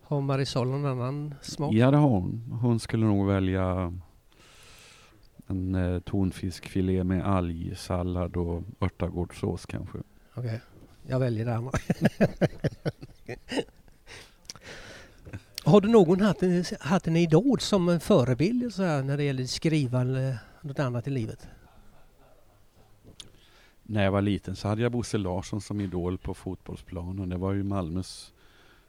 Har 0.03 0.20
Marisol 0.20 0.68
någon 0.68 0.87
annan 0.87 1.35
smak? 1.43 1.74
Ja, 1.74 1.91
det 1.91 1.97
har 1.97 2.09
hon. 2.09 2.59
Hon 2.62 2.80
skulle 2.80 3.07
nog 3.07 3.26
välja 3.26 3.93
en 5.47 5.74
eh, 5.74 6.01
tonfiskfilé 6.01 7.05
med 7.05 7.26
algsallad 7.26 8.37
och 8.37 8.62
örtagårdssås 8.80 9.66
kanske. 9.66 9.99
Okej, 10.35 10.61
jag 11.07 11.18
väljer 11.18 11.45
det 11.45 11.55
andra. 11.55 11.72
Har 15.64 15.80
du 15.80 15.89
någon 15.89 16.20
haft 16.20 16.43
en, 16.43 16.64
haft 16.80 17.07
en 17.07 17.16
idol 17.16 17.61
som 17.61 17.89
en 17.89 18.01
förebild 18.01 18.74
så 18.74 18.82
här, 18.82 19.03
när 19.03 19.16
det 19.16 19.24
gäller 19.24 19.45
skriva 19.45 20.01
eller 20.01 20.39
något 20.61 20.78
annat 20.78 21.07
i 21.07 21.11
livet? 21.11 21.49
När 23.87 24.05
jag 24.05 24.12
var 24.12 24.22
liten 24.22 24.57
så 24.57 24.68
hade 24.68 24.82
jag 24.82 24.93
Bosse 24.93 25.18
Larsson 25.18 25.61
som 25.61 25.80
idol 25.80 26.18
på 26.18 26.35
fotbollsplanen. 26.35 27.28
Det 27.28 27.37
var 27.37 27.53
ju 27.53 27.62
Malmös 27.62 28.32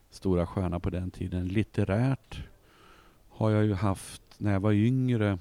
stora 0.10 0.46
stjärna 0.48 0.80
på 0.80 0.90
den 0.90 1.12
tiden. 1.12 1.48
Litterärt 1.48 2.44
har 3.30 3.50
jag 3.50 3.66
ju 3.66 3.74
haft, 3.74 4.22
när 4.38 4.54
jag 4.54 4.60
var 4.60 4.72
yngre 4.72 5.38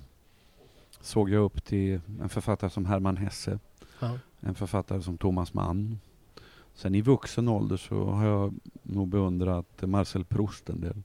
såg 1.01 1.31
jag 1.31 1.43
upp 1.45 1.65
till 1.65 2.01
en 2.21 2.29
författare 2.29 2.71
som 2.71 2.85
Hermann 2.87 3.17
Hesse, 3.17 3.59
Ja. 4.01 4.19
en 4.41 4.55
författare 4.55 5.03
som 5.03 5.19
Thomas 5.19 5.55
Mann. 5.55 6.01
Sen 6.75 6.95
i 6.95 7.01
vuxen 7.01 7.49
ålder 7.49 7.77
så 7.77 8.05
har 8.05 8.27
jag 8.27 8.55
nog 8.83 9.09
beundrat 9.09 9.83
Marcel 9.83 10.25
Proust 10.25 10.69
en 10.69 10.81
del. 10.81 11.03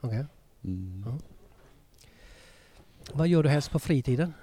okej. 0.00 0.26
Mm. 0.64 1.04
Ja. 1.06 1.18
Vad 3.14 3.28
gör 3.28 3.42
du 3.42 3.48
helst 3.48 3.70
på 3.70 3.78
fritiden? 3.78 4.34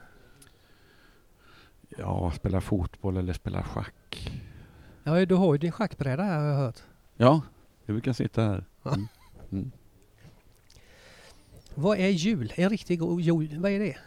Ja, 1.97 2.31
spela 2.31 2.61
fotboll 2.61 3.17
eller 3.17 3.33
spela 3.33 3.63
schack. 3.63 4.31
Ja, 5.03 5.25
du 5.25 5.35
har 5.35 5.53
ju 5.53 5.57
din 5.57 5.71
schackbräda 5.71 6.23
här 6.23 6.39
har 6.39 6.45
jag 6.47 6.57
hört. 6.57 6.79
Ja, 7.17 7.41
jag 7.85 7.93
brukar 7.93 8.13
sitta 8.13 8.41
här. 8.41 8.65
Mm. 8.85 9.07
Mm. 9.51 9.71
Vad 11.75 11.97
är 11.97 12.07
jul? 12.07 12.53
En 12.55 12.69
riktig 12.69 12.99
god 12.99 13.21
jul, 13.21 13.57
vad 13.59 13.71
är 13.71 13.79
det? 13.79 13.97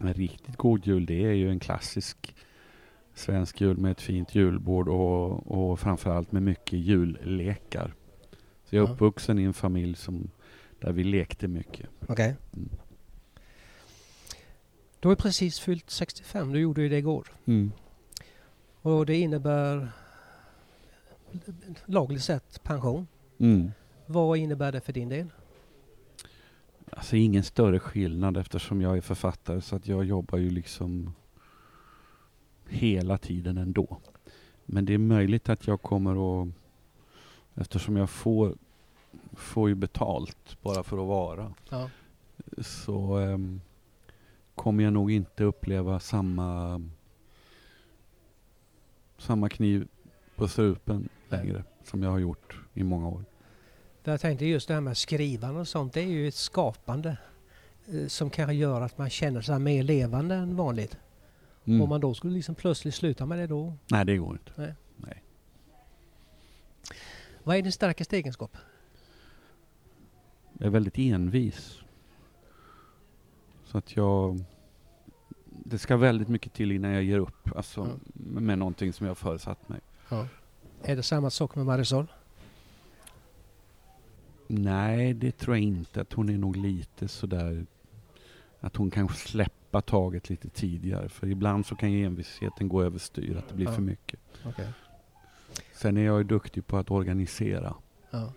En 0.00 0.14
riktigt 0.14 0.56
god 0.56 0.86
jul, 0.86 1.06
det 1.06 1.24
är 1.24 1.32
ju 1.32 1.50
en 1.50 1.60
klassisk 1.60 2.34
svensk 3.14 3.60
jul 3.60 3.76
med 3.76 3.90
ett 3.92 4.00
fint 4.00 4.34
julbord 4.34 4.88
och, 4.88 5.46
och 5.70 5.80
framförallt 5.80 6.32
med 6.32 6.42
mycket 6.42 6.78
jullekar. 6.78 7.94
Så 8.64 8.76
jag 8.76 8.84
är 8.84 8.88
Ja. 8.88 8.92
uppvuxen 8.94 9.38
i 9.38 9.42
en 9.42 9.54
familj 9.54 9.96
som, 9.96 10.30
där 10.80 10.92
vi 10.92 11.04
lekte 11.04 11.48
mycket. 11.48 11.86
Okej. 12.08 12.36
Mm. 12.56 12.68
Du 15.04 15.08
har 15.08 15.12
ju 15.12 15.16
precis 15.16 15.60
fyllt 15.60 15.90
65, 15.90 16.52
du 16.52 16.60
gjorde 16.60 16.82
ju 16.82 16.88
det 16.88 16.98
igår. 16.98 17.32
Och 18.82 19.06
det 19.06 19.16
innebär 19.16 19.88
lagligt 21.84 22.22
sett 22.22 22.62
pension. 22.62 23.06
Mm. 23.38 23.72
Vad 24.06 24.38
innebär 24.38 24.72
det 24.72 24.80
för 24.80 24.92
din 24.92 25.08
del? 25.08 25.26
Alltså 26.90 27.16
ingen 27.16 27.44
större 27.44 27.78
skillnad 27.78 28.36
eftersom 28.36 28.80
jag 28.80 28.96
är 28.96 29.00
författare 29.00 29.60
så 29.60 29.76
att 29.76 29.88
jag 29.88 30.04
jobbar 30.04 30.38
ju 30.38 30.50
liksom 30.50 31.14
hela 32.68 33.18
tiden 33.18 33.58
ändå. 33.58 33.96
Men 34.64 34.84
det 34.84 34.94
är 34.94 34.98
möjligt 34.98 35.48
att 35.48 35.66
jag 35.66 35.82
kommer 35.82 36.42
att, 36.42 36.48
eftersom 37.54 37.96
jag 37.96 38.10
får, 38.10 38.56
får 39.32 39.68
ju 39.68 39.74
betalt 39.74 40.62
bara 40.62 40.82
för 40.82 40.98
att 40.98 41.08
vara, 41.08 41.54
Ja. 41.70 41.90
så 42.62 43.16
ehm, 43.16 43.60
kommer 44.54 44.84
jag 44.84 44.92
nog 44.92 45.12
inte 45.12 45.44
uppleva 45.44 46.00
samma 46.00 46.80
samma 49.18 49.48
kniv 49.48 49.88
på 50.36 50.48
strupen 50.48 51.08
längre 51.28 51.64
som 51.84 52.02
jag 52.02 52.10
har 52.10 52.18
gjort 52.18 52.60
i 52.74 52.82
många 52.82 53.08
år. 53.08 53.24
Jag 54.04 54.20
tänkte 54.20 54.46
just 54.46 54.68
det 54.68 54.74
här 54.74 54.80
med 54.80 54.96
skrivande 54.96 55.60
och 55.60 55.68
sånt, 55.68 55.92
det 55.92 56.00
är 56.00 56.06
ju 56.06 56.28
ett 56.28 56.34
skapande 56.34 57.16
eh, 57.86 58.06
som 58.06 58.30
kanske 58.30 58.54
gör 58.54 58.80
att 58.80 58.98
man 58.98 59.10
känner 59.10 59.40
sig 59.40 59.58
mer 59.58 59.82
levande 59.82 60.34
än 60.34 60.56
vanligt. 60.56 60.98
Mm. 61.64 61.80
Om 61.80 61.88
man 61.88 62.00
då 62.00 62.14
skulle 62.14 62.34
liksom 62.34 62.54
plötsligt 62.54 62.94
sluta 62.94 63.26
med 63.26 63.38
det 63.38 63.46
då, 63.46 63.74
Nej, 63.90 64.04
det 64.04 64.16
går 64.16 64.32
inte. 64.32 64.52
Nej. 64.56 64.74
Nej. 64.96 65.22
vad 67.42 67.56
är 67.56 67.62
din 67.62 67.72
starkaste 67.72 68.16
egenskap? 68.16 68.56
Jag 70.58 70.66
är 70.66 70.70
väldigt 70.70 70.98
envis. 70.98 71.83
Så 73.74 73.78
att 73.78 73.96
jag... 73.96 74.44
Det 75.44 75.78
ska 75.78 75.96
väldigt 75.96 76.28
mycket 76.28 76.52
till 76.52 76.72
innan 76.72 76.90
jag 76.90 77.02
ger 77.02 77.18
upp. 77.18 77.56
Alltså 77.56 77.80
Ja. 77.80 77.96
med 78.14 78.58
någonting 78.58 78.92
som 78.92 79.06
jag 79.06 79.10
har 79.10 79.14
föresatt 79.14 79.68
mig. 79.68 79.80
Är 80.82 80.96
det 80.96 81.02
samma 81.02 81.30
sak 81.30 81.54
med 81.56 81.66
Marisol? 81.66 82.06
Nej, 84.46 85.14
det 85.14 85.32
tror 85.38 85.56
jag 85.56 85.62
inte. 85.62 86.00
Att 86.00 86.12
hon 86.12 86.28
är 86.28 86.38
nog 86.38 86.56
lite 86.56 87.08
sådär... 87.08 87.66
Att 88.60 88.76
hon 88.76 88.90
kan 88.90 89.08
släppa 89.08 89.80
taget 89.80 90.30
lite 90.30 90.48
tidigare. 90.48 91.08
För 91.08 91.26
ibland 91.26 91.66
så 91.66 91.76
kan 91.76 91.92
ju 91.92 92.04
envisheten 92.06 92.68
gå 92.68 92.82
överstyr. 92.82 93.36
Att 93.36 93.48
det 93.48 93.54
blir 93.54 93.66
Ja. 93.66 93.72
för 93.72 93.82
mycket. 93.82 94.20
Okej. 94.46 94.68
Sen 95.72 95.96
är 95.96 96.02
jag 96.04 96.18
ju 96.18 96.24
duktig 96.24 96.66
på 96.66 96.76
att 96.76 96.90
organisera. 96.90 97.74
Ja. 98.10 98.32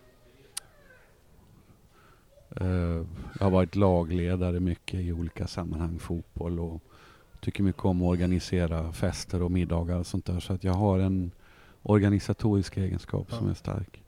Eh, 2.56 2.68
jag 3.40 3.46
har 3.46 3.50
varit 3.50 3.76
lagledare 3.76 4.60
mycket 4.60 5.00
i 5.00 5.12
olika 5.12 5.48
sammanhang, 5.48 6.00
fotboll 6.00 6.60
och 6.60 6.82
tycker 7.42 7.64
mycket 7.64 7.86
om 7.86 8.02
att 8.02 8.08
organisera 8.08 8.94
fester 8.94 9.42
och 9.42 9.52
middagar 9.52 9.96
och 9.98 10.08
sånt 10.08 10.26
där. 10.26 10.40
Så 10.40 10.54
att 10.54 10.64
jag 10.64 10.74
har 10.74 11.00
en 11.00 11.32
organisatorisk 11.84 12.78
egenskap 12.78 13.32
som 13.32 13.46
Ja. 13.46 13.52
är 13.52 13.56
stark. 13.56 14.04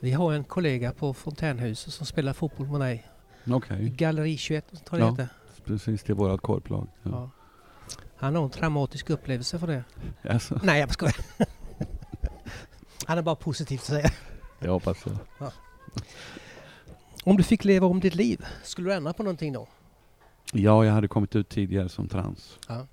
Vi 0.00 0.12
har 0.12 0.32
en 0.32 0.44
kollega 0.44 0.92
på 0.92 1.14
Fontänhuset 1.14 1.92
som 1.92 2.06
spelar 2.06 2.32
fotboll 2.32 2.66
med 2.68 2.80
dig. 2.80 3.06
Okej, 3.50 3.88
Galleri 3.96 4.36
21, 4.36 4.84
tror 4.84 5.00
jag 5.00 5.08
Ja. 5.08 5.12
det 5.16 5.22
heter. 5.22 5.34
precis. 5.64 6.02
Det 6.02 6.12
är 6.12 6.14
vårt 6.14 6.42
korplag. 6.42 6.86
Ja. 7.02 7.10
Ja. 7.12 7.30
Han 8.16 8.36
har 8.36 8.44
en 8.44 8.50
traumatisk 8.50 9.10
upplevelse 9.10 9.58
för 9.58 9.66
det. 9.66 9.84
Alltså, 10.30 10.60
Nej, 10.62 10.80
jag 10.80 10.92
skojar. 10.92 11.16
Han 13.06 13.18
är 13.18 13.22
bara 13.22 13.34
positivt 13.34 13.80
att 13.80 13.86
säga. 13.86 14.10
jag 14.58 14.72
hoppas 14.72 15.02
det. 15.04 15.18
Om 17.24 17.36
du 17.36 17.42
fick 17.42 17.64
leva 17.64 17.86
om 17.86 18.00
ditt 18.00 18.14
liv, 18.14 18.44
skulle 18.62 18.90
du 18.90 18.94
ändra 18.94 19.12
på 19.12 19.22
någonting 19.22 19.52
då? 19.52 19.68
Ja, 20.52 20.84
jag 20.84 20.92
hade 20.92 21.08
kommit 21.08 21.36
ut 21.36 21.48
tidigare 21.48 21.88
som 21.88 22.08
trans. 22.08 22.58
Ja. 22.68 22.86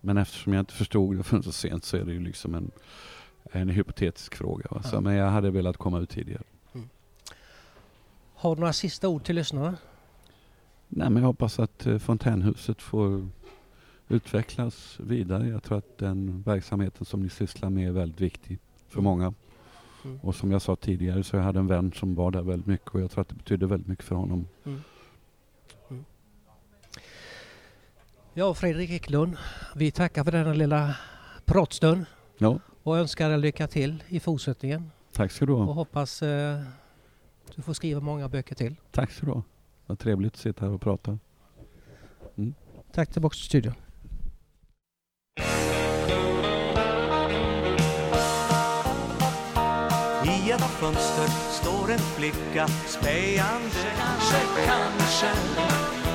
Men 0.00 0.16
eftersom 0.18 0.52
jag 0.52 0.60
inte 0.62 0.74
förstod 0.74 1.16
det 1.16 1.22
förrän 1.22 1.42
så 1.42 1.52
sent 1.52 1.84
så 1.84 1.96
är 1.96 2.04
det 2.04 2.12
ju 2.12 2.20
liksom 2.20 2.54
en, 2.54 2.70
en 3.52 3.68
hypotetisk 3.68 4.34
fråga. 4.34 4.66
Va? 4.70 4.82
Så, 4.82 4.96
Ja. 4.96 5.00
Men 5.00 5.14
jag 5.14 5.30
hade 5.30 5.50
velat 5.50 5.76
komma 5.76 5.98
ut 6.00 6.10
tidigare. 6.10 6.42
Har 8.34 8.54
du 8.54 8.60
några 8.60 8.72
sista 8.72 9.08
ord 9.08 9.24
till 9.24 9.34
lyssnarna? 9.34 9.76
Nej, 10.88 11.10
men 11.10 11.22
jag 11.22 11.26
hoppas 11.26 11.58
att 11.58 11.86
eh, 11.86 11.98
Fontänhuset 11.98 12.82
får 12.82 13.28
utvecklas 14.08 14.96
vidare. 15.00 15.48
Jag 15.48 15.62
tror 15.62 15.78
att 15.78 15.98
den 15.98 16.42
verksamheten 16.42 17.06
som 17.06 17.22
ni 17.22 17.28
sysslar 17.30 17.70
med 17.70 17.88
är 17.88 17.92
väldigt 17.92 18.20
viktig 18.20 18.58
för 18.88 19.00
många. 19.02 19.34
Mm. 20.06 20.20
Och 20.22 20.34
som 20.34 20.52
jag 20.52 20.62
sa 20.62 20.76
tidigare 20.76 21.24
så 21.24 21.36
jag 21.36 21.42
hade 21.42 21.58
en 21.58 21.66
vän 21.66 21.92
som 21.92 22.14
var 22.14 22.30
där 22.30 22.42
väldigt 22.42 22.66
mycket 22.66 22.88
och 22.94 23.00
jag 23.00 23.10
tror 23.10 23.22
att 23.22 23.28
det 23.28 23.34
betydde 23.34 23.66
väldigt 23.66 23.88
mycket 23.88 24.04
för 24.04 24.14
honom. 24.14 24.46
Ja, 28.34 28.54
Fredrik 28.54 28.90
Eklund, 28.90 29.36
vi 29.76 29.90
tackar 29.90 30.24
för 30.24 30.32
denna 30.32 30.52
lilla 30.52 30.96
pratstund 31.44 32.06
Ja, 32.38 32.58
och 32.82 32.98
önskar 32.98 33.28
dig 33.30 33.38
lycka 33.38 33.68
till 33.68 34.02
i 34.08 34.20
fortsättningen 34.20 34.90
tack 35.12 35.32
ska 35.32 35.46
du 35.46 35.52
och 35.52 35.64
ha. 35.64 35.72
hoppas 35.72 36.22
eh, 36.22 36.60
du 37.54 37.62
får 37.62 37.72
skriva 37.72 38.00
många 38.00 38.28
böcker 38.28 38.54
till. 38.54 38.76
Tack 38.90 39.10
ska 39.10 39.26
du 39.26 39.32
ha. 39.32 39.42
Vad 39.86 39.98
trevligt 39.98 40.32
att 40.32 40.38
sitta 40.38 40.64
här 40.64 40.72
och 40.72 40.80
prata. 40.80 41.18
Tack 42.92 43.12
tillbaka 43.12 43.34
till 43.34 43.42
studion. 43.44 43.74
Fönster 50.86 51.28
står 51.50 51.92
en 51.92 51.98
flicka 51.98 52.68
spejande 52.68 53.70
Kanske, 53.96 54.36
kanske 54.66 55.26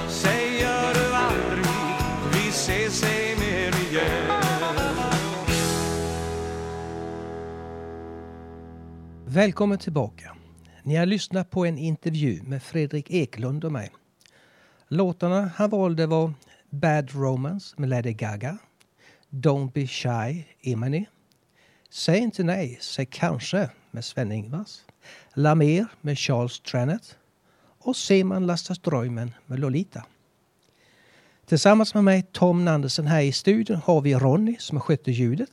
Säger 0.10 0.94
du 0.94 1.16
aldrig 1.16 1.66
Vi 2.34 2.50
ses 2.50 3.04
ej 3.04 3.36
mer 3.40 3.92
igen 3.92 4.42
Välkommen 9.26 9.78
tillbaka. 9.78 10.36
Ni 10.84 10.96
har 10.96 11.06
lyssnat 11.06 11.50
på 11.50 11.66
en 11.66 11.78
intervju 11.78 12.42
med 12.44 12.64
Fredrik 12.64 13.12
Eklund 13.12 13.66
och 13.66 13.72
mig. 13.72 13.90
Låtarna 14.88 15.52
han 15.56 15.70
valde 15.70 16.08
var 16.08 16.34
Bad 16.70 17.12
Romance 17.12 17.76
med 17.78 17.90
Lady 17.90 18.14
Gaga, 18.14 18.58
Don't 19.30 19.72
Be 19.72 19.88
Shy, 19.88 20.44
Imani, 20.62 21.06
Säg 21.94 22.18
inte 22.20 22.44
nej, 22.44 22.78
säg 22.82 23.06
kanske 23.06 23.70
med 23.92 24.06
Sven-Ingvars, 24.06 24.82
La 25.34 25.56
Mer 25.56 25.86
med 26.02 26.18
Charles 26.18 26.60
Trenet 26.60 27.18
och 27.80 27.96
Seman 27.96 28.48
lastar 28.48 28.76
strömmen 28.76 29.32
med 29.46 29.60
Lolita. 29.60 30.06
Tillsammans 31.46 31.94
med 31.94 32.04
mig, 32.04 32.24
Tom 32.32 32.66
Nandersen, 32.66 33.08
här 33.08 33.22
i 33.22 33.32
studion 33.32 33.82
har 33.86 34.02
vi 34.02 34.16
Ronny 34.16 34.56
som 34.60 34.80
sköter 34.80 35.12
ljudet. 35.12 35.50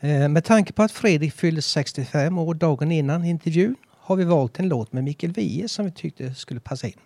Eh, 0.00 0.28
med 0.28 0.44
tanke 0.44 0.72
på 0.72 0.82
att 0.82 0.92
Fredrik 0.92 1.34
fyllde 1.34 1.62
65 1.62 2.38
år 2.38 2.54
dagen 2.54 2.92
innan 2.92 3.24
intervjun 3.24 3.76
har 3.90 4.16
vi 4.16 4.24
valt 4.24 4.58
en 4.58 4.68
låt 4.68 4.92
med 4.92 5.04
Mikael 5.04 5.32
Wiehe 5.32 5.68
som 5.68 5.84
vi 5.84 5.90
tyckte 5.90 6.34
skulle 6.34 6.60
passa 6.60 6.86
in. 6.86 7.00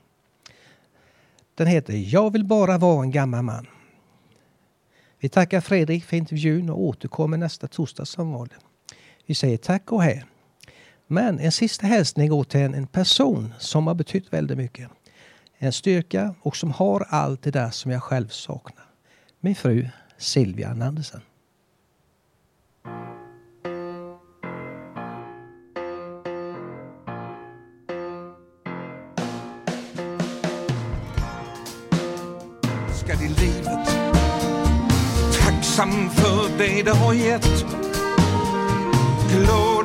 Den 1.54 1.66
heter 1.66 1.92
Jag 1.92 2.32
vill 2.32 2.44
bara 2.44 2.78
vara 2.78 3.02
en 3.02 3.10
gammal 3.10 3.42
man. 3.42 3.66
Vi 5.20 5.28
tackar 5.28 5.60
Fredrik 5.60 6.04
för 6.04 6.16
intervjun 6.16 6.70
och 6.70 6.80
återkommer 6.80 7.36
nästa 7.36 7.68
torsdag 7.68 8.04
som 8.04 8.32
vanligt. 8.32 8.58
Vi 9.26 9.34
säger 9.34 9.56
tack 9.56 9.92
och 9.92 10.02
hej. 10.02 10.24
Men 11.06 11.38
en 11.38 11.52
sista 11.52 11.86
hälsning 11.86 12.28
går 12.28 12.44
till 12.44 12.60
en, 12.60 12.86
person 12.86 13.54
som 13.58 13.86
har 13.86 13.94
betytt 13.94 14.32
väldigt 14.32 14.58
mycket. 14.58 14.90
En 15.58 15.72
styrka 15.72 16.34
och 16.42 16.56
som 16.56 16.70
har 16.70 17.06
allt 17.08 17.42
det 17.42 17.50
där 17.50 17.70
som 17.70 17.90
jag 17.90 18.02
själv 18.02 18.28
saknar. 18.28 18.84
Min 19.40 19.54
fru 19.54 19.88
Silvia 20.18 20.74
Nandersen. 20.74 21.20
Tacksam 35.80 36.10
för 36.10 36.58
det 36.58 36.82
det 36.82 36.90
har 36.90 37.14
gett 37.14 37.64
Glad 39.30 39.79